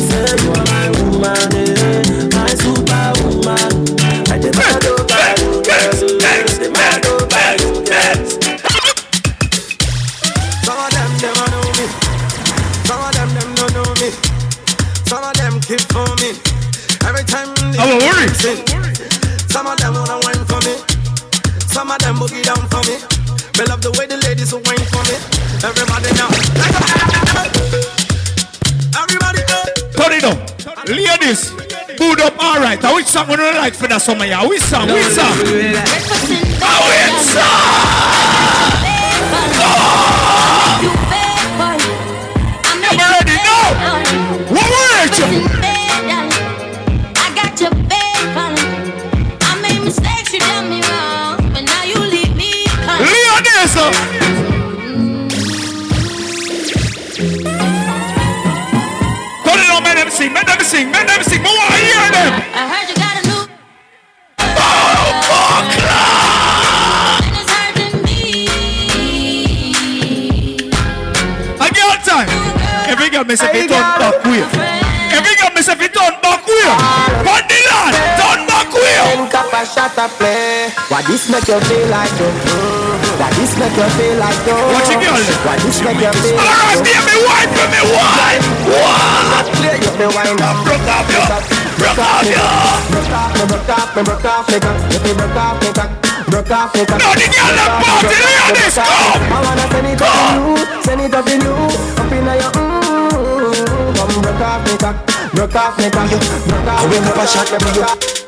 [0.00, 1.59] Say you are my woman,
[17.90, 18.28] time they I'm a worry.
[19.48, 20.74] Some of them wanna wine for me.
[21.66, 22.96] Some of them boogie down for me.
[23.58, 25.16] We love the way the ladies will wine for me.
[25.62, 26.30] Everybody now.
[28.94, 29.66] Everybody up.
[29.96, 30.38] Turn it up.
[30.88, 31.50] Ladies,
[31.98, 32.82] boot up all right.
[32.82, 34.46] I which song we don't like for that summer, yeah?
[34.46, 34.88] Which song?
[34.88, 35.36] Which song?
[35.38, 35.76] Which
[37.34, 38.10] song?
[41.12, 41.19] I'm
[60.22, 60.44] it on, man.
[60.44, 60.44] Them sing, man.
[60.46, 61.06] Them sing, man.
[61.06, 61.40] Them sing.
[61.44, 62.32] I want to hear them.
[62.52, 63.40] I heard you got a new.
[67.20, 68.20] And it's hurting me.
[71.56, 72.28] A girl time.
[72.88, 74.42] Every girl me say fi turn back way.
[75.14, 76.66] Every girl me say fi turn back way.
[77.24, 77.94] Run the land,
[79.10, 79.30] turn back way.
[79.30, 80.70] Then cap a shot a play.
[80.88, 82.30] Why this make you feel like though?
[83.18, 84.74] Why this make you feel like though?
[84.74, 85.18] Watch it, girl.
[85.46, 88.44] Why this make you feel All right, like baby, wine for me, wine.
[88.70, 89.46] What?
[89.58, 90.56] Play you me wine up.
[90.62, 91.22] Broke off you.
[91.78, 92.44] Broke off you.
[92.90, 94.78] Broke off, me broke off, me broke off, me cock.
[94.90, 95.70] If me broke off, me.
[96.30, 97.00] Broke off, me cock.
[97.00, 98.86] No, the girl them party, Leon this come.
[98.86, 100.54] I wanna send it up in you,
[100.86, 101.56] send it up in you,
[101.98, 103.96] up in your mm.
[103.96, 104.96] Come broke off, me cock.
[105.34, 106.10] Broke off, me cock.
[106.10, 108.19] Broke off, me cock.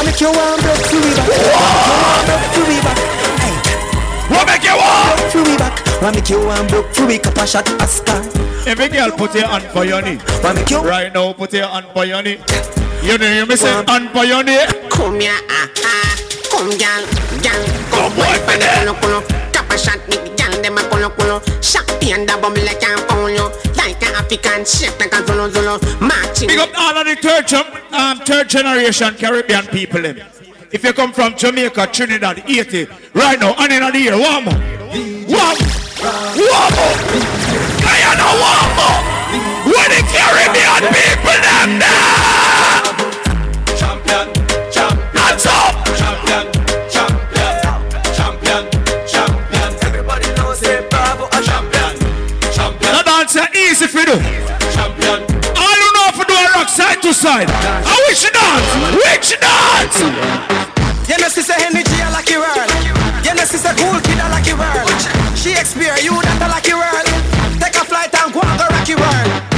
[0.00, 1.28] What make you want break to be back?
[1.28, 2.96] What make you want break to be back?
[3.36, 3.52] Hey.
[4.32, 5.76] What make you want break to be back?
[6.00, 7.18] What make you want break to be.
[7.18, 8.16] cup a shot a star?
[8.66, 10.16] Every girl put your hand for your knee.
[10.40, 11.34] What make you right now?
[11.34, 12.40] Put your hand for your knee.
[13.02, 14.64] You know you miss it hand for your knee.
[14.88, 16.16] Come here, ah ah,
[16.48, 17.04] come girl,
[17.44, 17.60] girl,
[17.92, 19.20] come wipe and culo culo.
[19.52, 21.44] Cup a shot, big girl, them a culo culo.
[21.62, 23.52] Shot the hand a bum like a phone, yo.
[23.80, 25.78] Like an African shape, like a zulu, zulu.
[26.00, 26.48] Marching.
[26.48, 27.50] Big up all of the third,
[27.94, 30.02] um, third generation Caribbean people.
[30.02, 30.20] Them.
[30.70, 34.54] If you come from Jamaica, Trinidad, Haiti, right now, and in the year, more.
[35.32, 36.96] One One more.
[37.88, 39.00] I know one more.
[39.72, 42.19] Where the Caribbean people them there.
[53.80, 54.18] Dance easy for you.
[54.72, 55.20] Champion.
[55.56, 57.48] All you know for do a rock side to side.
[57.48, 58.68] I wish you dance.
[59.06, 59.96] Which dance?
[61.08, 62.70] You know, she say energy, I like your world.
[63.24, 64.88] You know, she say cool kid, I like your world.
[65.36, 67.06] She experience you, that I like your world.
[67.60, 69.49] Take a flight and go and go rock your world.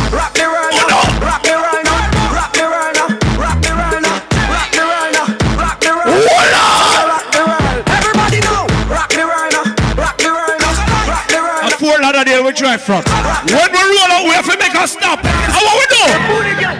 [12.22, 13.02] Fort Lauderdale we drive from.
[13.50, 15.18] When we roll out, we have to make a stop.
[15.26, 16.06] How what we do?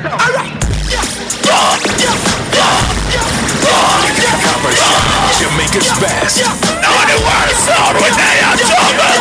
[0.06, 0.54] All right.
[4.38, 5.02] Copper Shot,
[5.42, 6.46] Jamaica's best.
[6.78, 9.18] Now the world sound when they are trouble.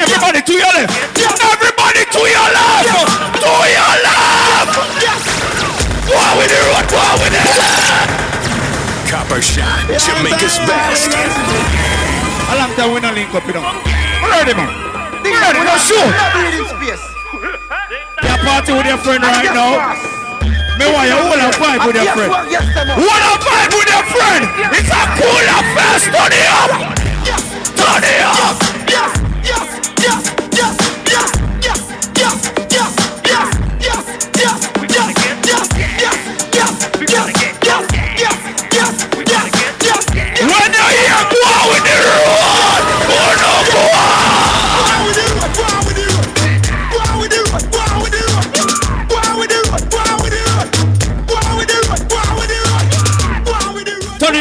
[0.00, 0.96] Everybody to your left.
[1.36, 2.96] Everybody to your left.
[3.44, 4.72] To your left.
[6.08, 6.88] Go on with the road.
[6.88, 7.44] Go on with it.
[9.12, 12.11] Copper Shot, Jamaica's best.
[12.52, 13.64] A long time we not link up, you know.
[14.28, 14.68] Ready, man.
[15.24, 16.04] Ready, no show.
[18.20, 19.96] You're party with your friend right now.
[20.76, 22.28] Me want you hold a vibe with your friend.
[22.92, 24.44] Hold a vibe with your friend.
[24.68, 25.96] It's a cool affair.
[26.12, 26.70] Turn it up.
[27.72, 28.60] Turn it up.
[28.84, 29.16] Yes,
[29.48, 29.91] yes,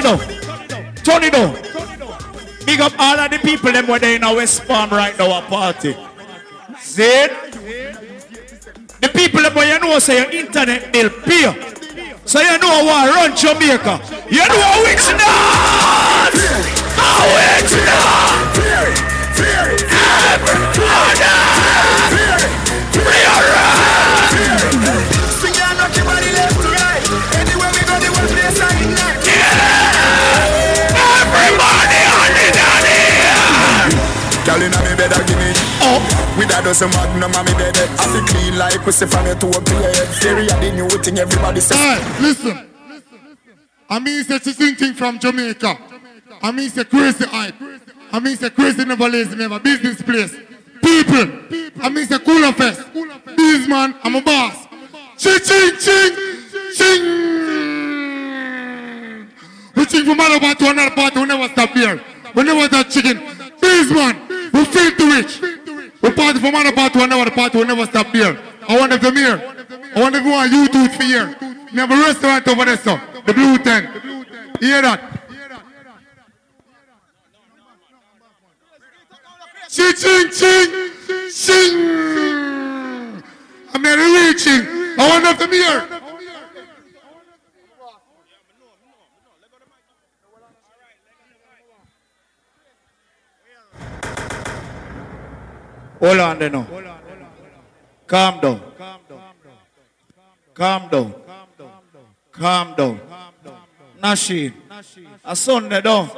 [0.02, 0.96] it down.
[1.04, 1.54] Turn it down.
[2.66, 5.40] Big up all of the people them where they in our West Palm right now
[5.40, 5.96] at party.
[6.80, 7.32] See it?
[9.02, 11.54] The people them where you know say your internet bill pay.
[12.26, 14.00] So you know what run Jamaica.
[14.30, 16.42] You know which dance.
[16.96, 18.62] How which dance.
[23.22, 23.81] Sing
[34.52, 35.48] Girl inna me bed a give me
[35.80, 36.04] up
[36.38, 37.88] With a dozen magnum on me bed eh.
[38.00, 41.20] I feel clean like pussy from your toe to head Theory of the new thing
[41.20, 42.68] everybody say Hey, listen.
[43.90, 45.78] I mean, to sing thing from Jamaica.
[46.42, 47.56] I mean, say crazy hype.
[48.12, 50.34] I mean, say crazy never lazy, never business place.
[50.82, 51.30] People.
[51.82, 52.82] I mean, say cooler fest.
[53.38, 54.68] This man, I'm a boss.
[55.18, 56.16] Ching, ching, ching,
[56.76, 57.04] ching.
[59.76, 61.16] We ching from one part to another part.
[61.16, 62.02] We never stop here.
[62.34, 63.18] We never stop chicken.
[63.60, 64.16] This man,
[64.54, 65.42] we feel too rich.
[66.02, 67.54] We party from one part to another part.
[67.54, 68.40] We never stop here.
[68.68, 69.38] I want them here.
[69.96, 71.36] I want everyone YouTube for here.
[71.72, 73.88] We have a restaurant over there, so the Blue Tent.
[74.60, 75.22] Hear that?
[79.70, 80.92] Ching, ching, ching,
[81.32, 83.24] ching.
[83.74, 84.68] I'm not reaching.
[85.00, 86.11] I want them here.
[96.02, 96.66] Hold on there now.
[98.08, 98.60] Calm down.
[100.56, 101.14] Calm down.
[102.32, 103.00] Calm down.
[104.02, 104.52] Nashi.
[105.24, 106.10] A Sunday down.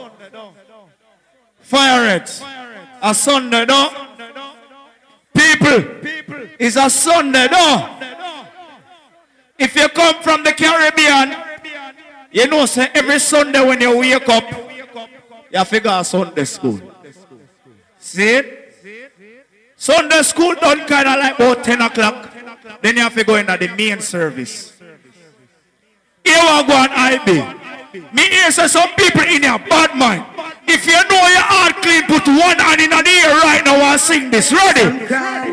[1.59, 2.43] Fire it.
[3.01, 3.89] A Sunday down.
[5.33, 5.83] People.
[6.57, 7.99] It's a Sunday down.
[9.59, 11.35] If you come from the Caribbean,
[12.31, 16.79] you know, say every Sunday when you wake up, you go to Sunday school.
[17.99, 18.62] See?
[19.83, 22.31] Sunday school done kind of like about 10 o'clock.
[22.81, 24.71] Then you have to go into the main service.
[26.23, 27.27] Here we go on IB.
[28.15, 30.23] Me hear say some people in your bad mind.
[30.69, 33.99] If you know your heart clean, put one hand in the ear right now and
[33.99, 34.53] sing this.
[34.53, 34.87] Ready?
[34.87, 35.51] Some cry,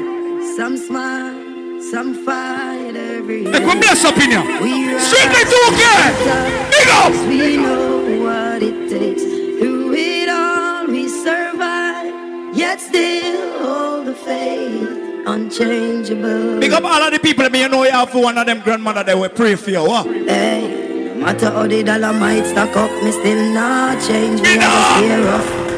[0.57, 5.01] some smile, some fight every Make we bless up in here.
[5.01, 6.71] Strictly to again.
[6.71, 7.13] Big up.
[7.27, 9.25] We know what it takes.
[9.25, 12.15] Through it all, we survive.
[12.55, 14.00] Yet still
[14.31, 16.61] faith, unchangeable.
[16.61, 18.61] Big up all of the people me you know you have for one of them
[18.61, 19.83] grandmother that will pray for you.
[19.83, 20.07] What?
[20.07, 24.41] Hey, no matter how the dollar might stack up, me still not change.
[24.43, 25.70] Me just off.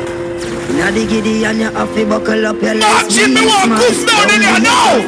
[0.73, 2.75] Now the giddy and you have to buckle up your.
[2.75, 5.05] Marching, me want goof down in here now.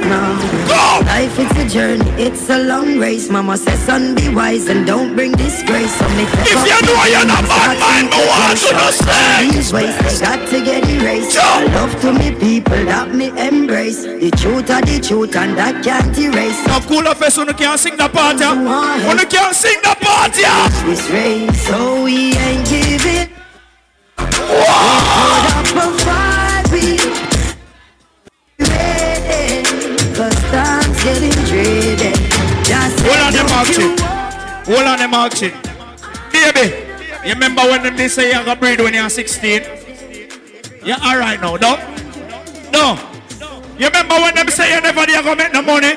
[0.68, 1.00] Go!
[1.06, 3.30] Life is a journey, it's a long race.
[3.30, 5.94] Mama says, son, be wise and don't bring disgrace.
[5.96, 9.56] So me If you know you're not bad mind, want you to.
[9.56, 11.36] These ways they got to get erased.
[11.36, 14.02] Love to me people that me embrace.
[14.04, 16.66] The truth are the truth and that can't erase.
[16.66, 18.54] Now cool off us, you can't sing the part, yeah.
[19.12, 20.68] You can't sing the part, yeah.
[20.84, 23.43] This race, so we ain't giving.
[34.66, 35.52] Hold on on them action.
[36.32, 36.74] Baby,
[37.26, 39.62] you remember when them they say you got breed when you're 16?
[40.82, 41.76] Yeah, alright now, no?
[42.72, 42.98] No.
[43.78, 45.94] You remember when them say you never there go make no money?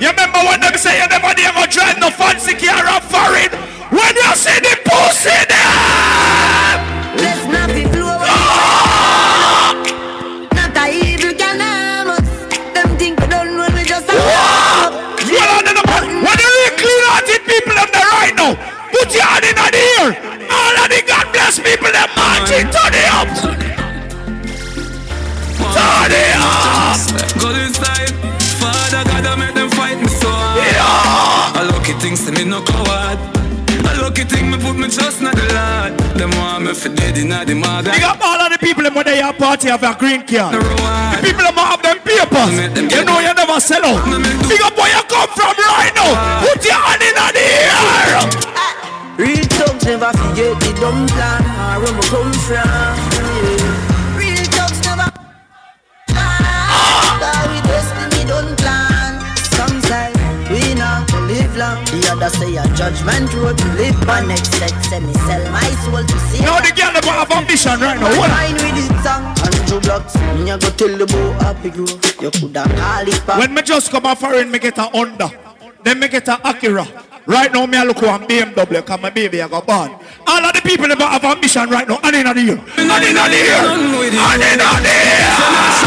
[0.00, 3.50] You remember when them say you never there go drive no fancy car or foreign?
[3.90, 6.39] When you see the pussy there!
[19.40, 20.08] Hand in the ear.
[20.50, 23.28] All of the God bless people that marching to the up.
[25.60, 27.00] To the up.
[27.40, 28.12] Go inside.
[28.60, 31.56] Father God, I make them fight me so hard.
[31.56, 33.18] I lucky things to me no coward.
[33.80, 35.96] I lucky thing me put me trust in the Lord.
[36.18, 37.92] Them want me for dead in the mother.
[37.92, 40.52] Big up all of the people them when they have party have a green card.
[40.52, 42.52] The people them have them papers.
[42.76, 44.04] You know you never sell out.
[44.48, 46.44] Big up where you come from right now.
[46.44, 47.09] Put your hand in
[49.90, 52.62] never forget the dumb plan or where we come from.
[52.62, 54.14] Yeah.
[54.14, 54.46] Real
[54.86, 55.10] never.
[56.14, 59.18] Ah, we destiny don't plan.
[59.50, 60.14] Some say
[60.46, 61.82] we not live long.
[61.90, 63.98] The other say a judgment road to live.
[64.06, 66.46] My next set say me sell my soul to see.
[66.46, 68.14] Now the girl never have ambition right now.
[68.14, 68.30] What?
[68.30, 69.34] Mine with it song.
[69.42, 70.14] Andrew Blocks.
[70.38, 71.90] Me a go tell the boy happy grow.
[72.22, 73.38] You coulda call it back.
[73.40, 75.34] When me just come off foreign, me get a Honda.
[75.82, 77.09] Then me get a Acura.
[77.30, 79.94] Right now, me a look one BMW, cause my baby I got born.
[80.26, 82.58] All of the people that have ambition right now, and in the year.
[82.58, 83.62] And in the year.
[84.18, 85.30] And in the year.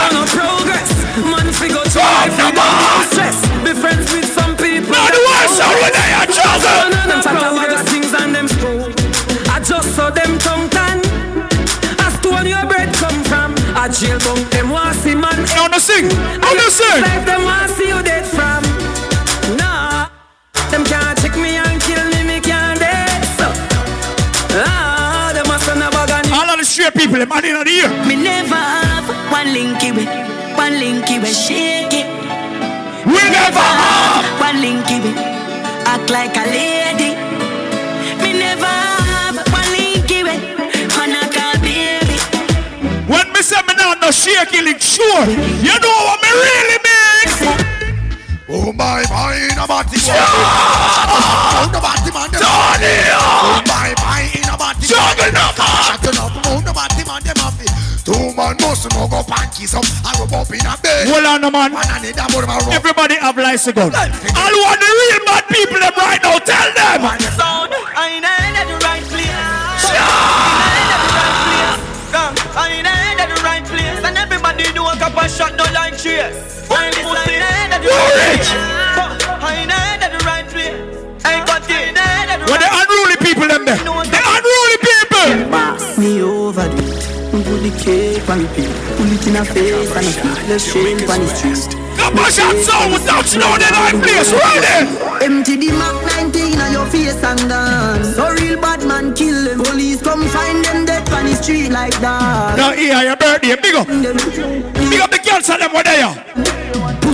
[0.08, 0.88] no progress.
[1.20, 3.44] Man, figure to life with no stress.
[3.60, 4.96] Be friends with some people.
[4.96, 6.80] Now the worst out when they are trouble.
[7.12, 8.88] Them talk about things and them school.
[9.52, 11.04] I just saw them tongue tan.
[12.00, 13.52] Ask where your bread come from.
[13.76, 15.44] A jail bunk them want see man.
[15.60, 16.08] No, no sing.
[16.40, 17.04] No, no sing.
[17.04, 18.64] Life them want see you dead from.
[19.60, 20.08] Nah,
[20.72, 21.23] them can't
[27.04, 27.90] people, them and in the year.
[28.08, 30.08] Me never have one linky with,
[30.56, 32.08] one linky with shake it.
[33.06, 35.18] We never have one linky with,
[35.84, 37.12] act like a lady.
[38.24, 40.40] Me never have one linky with,
[40.96, 42.16] wanna call baby.
[43.12, 45.28] When me say me not no shaky lick, sure.
[45.60, 47.74] You know what me really mean.
[48.56, 54.46] Oh my my in a body Oh the body man Tony Oh my my in
[54.46, 57.70] a body Juggle up Shut up the body man them have it
[58.02, 61.42] Two man must no go panties up I rub up in a bed Hold on,
[61.42, 61.72] no, man.
[61.72, 63.86] One and the double man rub Everybody have lights to go.
[63.86, 66.42] All want the real mad people them right now.
[66.42, 67.06] Tell them.
[67.38, 69.30] Sound, I ain't at the right place.
[69.30, 69.94] I
[70.74, 72.50] ain't at the right place.
[72.58, 72.88] I ain't
[73.22, 74.02] at the right place.
[74.04, 76.66] And everybody do a cup of shot, no like cheers.
[76.68, 78.50] While pussy, I ain't at the right place.
[79.38, 81.04] I ain't at the right place.
[81.24, 83.78] I got at the When the unruly people them there.
[83.78, 85.73] The unruly people.
[87.80, 88.70] Cake on repeat.
[88.98, 91.84] Pull it in a face and a feel the shame on the street.
[91.98, 94.32] Come on, shot sound without slow the night place.
[94.34, 94.90] Ready?
[95.24, 95.96] Empty the Mac
[96.34, 98.16] 19 on your face and dance.
[98.16, 99.64] So real bad man kill them.
[99.64, 102.58] Police come find them dead on the street like that.
[102.58, 103.56] Now here your birthday.
[103.56, 103.88] Big up.
[103.88, 106.14] Big up the girls and them over there.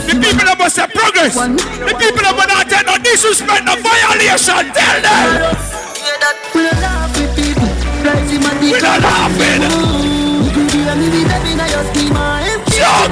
[0.09, 1.35] The people that must have progress.
[1.35, 4.73] The people that will not take no disrespect, no violation.
[4.73, 5.79] Tell them.
[6.55, 7.69] We don't laugh with people.
[8.01, 10.18] Rise him and We don't laugh with
[10.89, 12.41] You could be baby now your schema.
[12.41, 13.05] Empty your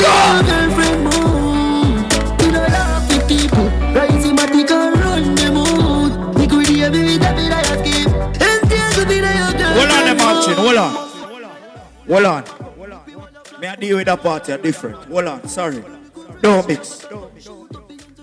[0.50, 2.12] girlfriend mood.
[2.42, 3.66] We don't laugh with people.
[3.94, 6.42] Rise him and take and run the mood.
[6.42, 8.10] You could a mini baby now your scheme.
[8.42, 10.54] Empty your baby now your girlfriend Hold on, them action.
[10.54, 10.92] Hold on.
[12.08, 13.60] Hold on.
[13.62, 14.96] May I deal with that party different.
[15.06, 15.48] Hold on.
[15.48, 15.84] Sorry.
[16.42, 17.06] Don't mix.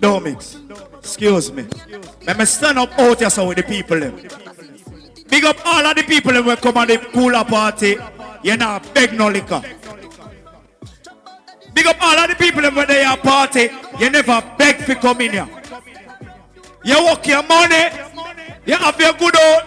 [0.01, 0.59] Don't mix.
[0.99, 1.65] Excuse me.
[2.27, 4.17] Let me stand up out here so with the people them.
[5.29, 7.99] Big up all of the people that will come on the cooler party.
[8.45, 9.63] You know, beg no liquor.
[11.73, 13.71] Big up all of the people when they are party.
[13.99, 15.49] You never beg for come in here.
[16.85, 17.89] You work your money.
[18.67, 19.63] You have your good old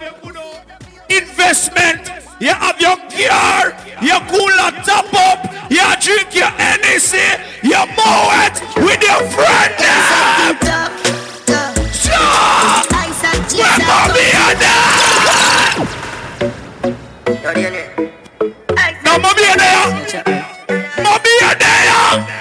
[1.10, 2.08] investment.
[2.38, 3.74] You have your gear.
[4.00, 5.42] Your cooler top up.
[5.68, 7.18] You drink your NEC.
[7.64, 9.74] You mow it with your friend.
[17.42, 17.97] Where
[19.22, 21.02] mommy and No, mommy and there.
[21.02, 21.68] Mommy and there.
[22.08, 22.37] Westbound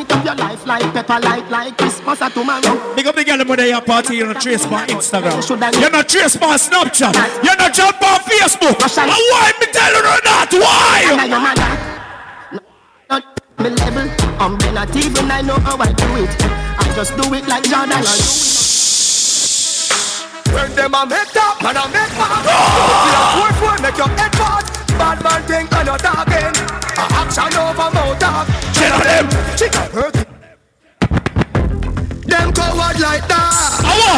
[0.00, 2.94] light up your life like pepper light, like Christmas or tomorrow.
[2.96, 5.80] Big up the girl when you party, you're not trace on Instagram.
[5.80, 7.44] You're not trace on Snapchat.
[7.44, 8.80] You're not jump on Facebook.
[8.80, 10.48] And why me tell you that?
[10.52, 11.04] Why?
[11.20, 11.70] And your mother,
[13.10, 13.24] not
[13.60, 14.08] me level.
[14.40, 16.30] I'm not even I know how I do it.
[16.78, 17.92] I just do it like Jordan.
[17.92, 18.60] I
[20.50, 23.38] when them a make up and a make back oh!
[23.38, 24.66] Four four make your head fat
[24.98, 26.54] Bad man think I'm not talking
[26.98, 27.99] A action over mouth talk Tell
[29.28, 29.72] them.
[29.92, 30.14] Hurt
[32.26, 33.82] Them coward like that.
[33.84, 34.14] Awa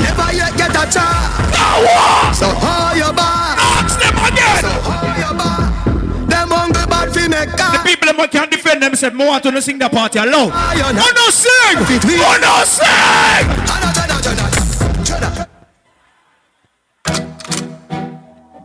[0.00, 4.62] Never yet get a chance Awa So how you bad Ask them again!
[4.62, 9.16] So how you bad Them hungry bad fi make The people them can't defend themselves.
[9.16, 10.50] More want to sing the party alone.
[10.52, 11.76] Oh no sing?
[12.20, 13.46] Oh no sing?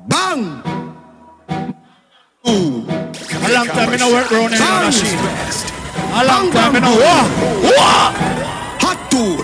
[0.08, 0.62] Bang!
[2.48, 2.86] Ooh.
[3.44, 5.71] A long time in a work round a sheet.
[6.14, 7.24] A long time in a war.
[7.64, 8.04] War!
[8.84, 9.44] Hot tool.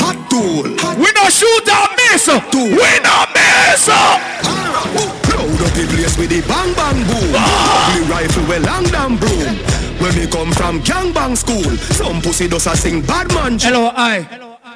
[0.00, 0.64] Hot, tool.
[0.96, 2.26] We no shoot or miss.
[2.28, 3.88] We no miss.
[5.32, 7.32] Load up the place with the bang bang boom.
[7.36, 7.92] Ah.
[7.92, 9.56] Ugly rifle with long damn broom.
[10.00, 13.58] When me come from gang bang school, some pussy does a sing bad man.
[13.58, 14.26] Hello, I.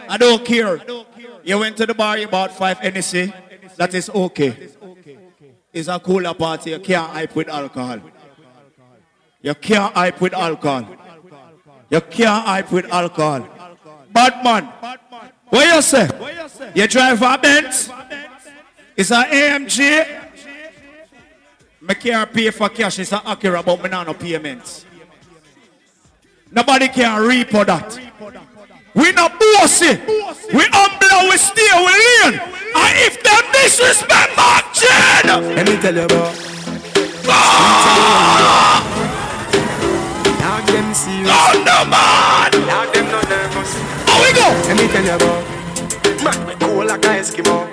[0.08, 0.80] I don't care.
[1.44, 3.32] You went to the bar, you bought five NSC.
[3.76, 4.68] That is okay.
[5.72, 6.70] It's a cooler party.
[6.70, 8.00] You can't hype with alcohol.
[9.46, 10.84] You can't hype with alcohol.
[11.88, 13.46] You can't hype with alcohol.
[14.10, 14.64] Bad man.
[15.50, 16.08] What you say?
[16.74, 17.88] You drive a Benz?
[18.96, 19.78] It's an AMG?
[21.80, 22.98] Me can't pay for cash.
[22.98, 24.84] It's an Acura, but me no payments.
[26.50, 28.00] Nobody can repo that.
[28.96, 29.94] We not bossy.
[30.56, 32.40] We humble, we stay, we lean.
[32.74, 36.34] And if them disrespect Mark Jen, Let me tell you about.
[37.28, 39.05] Ah!
[40.56, 41.28] Dog them serious.
[41.28, 42.50] Oh no man.
[42.64, 43.76] Dog them no nervous.
[44.08, 44.48] How we go?
[44.64, 45.44] Let me tell you about.
[46.24, 47.68] Man, we cool like a Eskimo.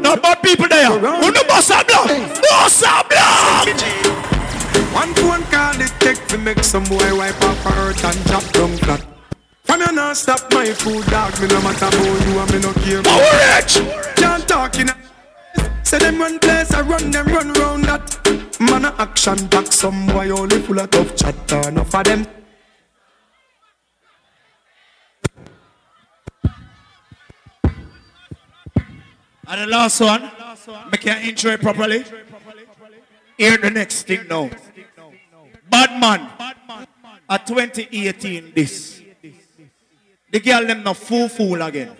[0.00, 0.88] Not bad people there.
[0.88, 2.08] Who no boss a blow?
[2.40, 3.68] Boss a blow.
[4.96, 8.44] One phone call it take to make some boy wipe off her hurt and drop
[8.54, 9.04] down flat.
[9.64, 12.72] From you not stop my food dog, me no matter about you and me no
[12.80, 13.02] care.
[13.02, 13.76] Power rich.
[14.16, 14.88] Can't talk in
[15.82, 18.31] Say them run place, I run them run round that.
[18.62, 21.68] Man a action back, some boy only full of tough chatter.
[21.68, 22.26] Enough of them.
[29.48, 30.30] And the last one,
[30.92, 32.04] make your intro properly.
[33.36, 34.48] Hear the next thing now.
[35.68, 36.30] Bad man.
[37.28, 39.02] At 2018, this.
[40.30, 41.96] The girl them no fool fool again.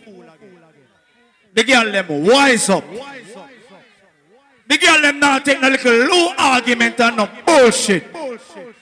[1.54, 2.84] The girl them wise up.
[4.72, 8.10] The girl them now take no little low argument and no bullshit.
[8.10, 8.74] bullshit.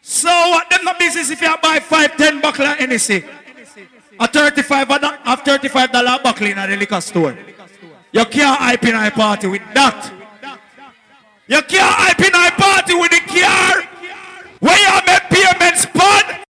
[0.00, 3.24] So what them no business if you buy five, ten buckle of anything.
[4.20, 7.36] A thirty-five a thirty-five dollar buckle in a liquor store.
[8.12, 10.12] You can't hype in a party with that.
[11.48, 13.82] You can't hype in a party with the car.
[14.60, 16.40] Where you make payments, bud?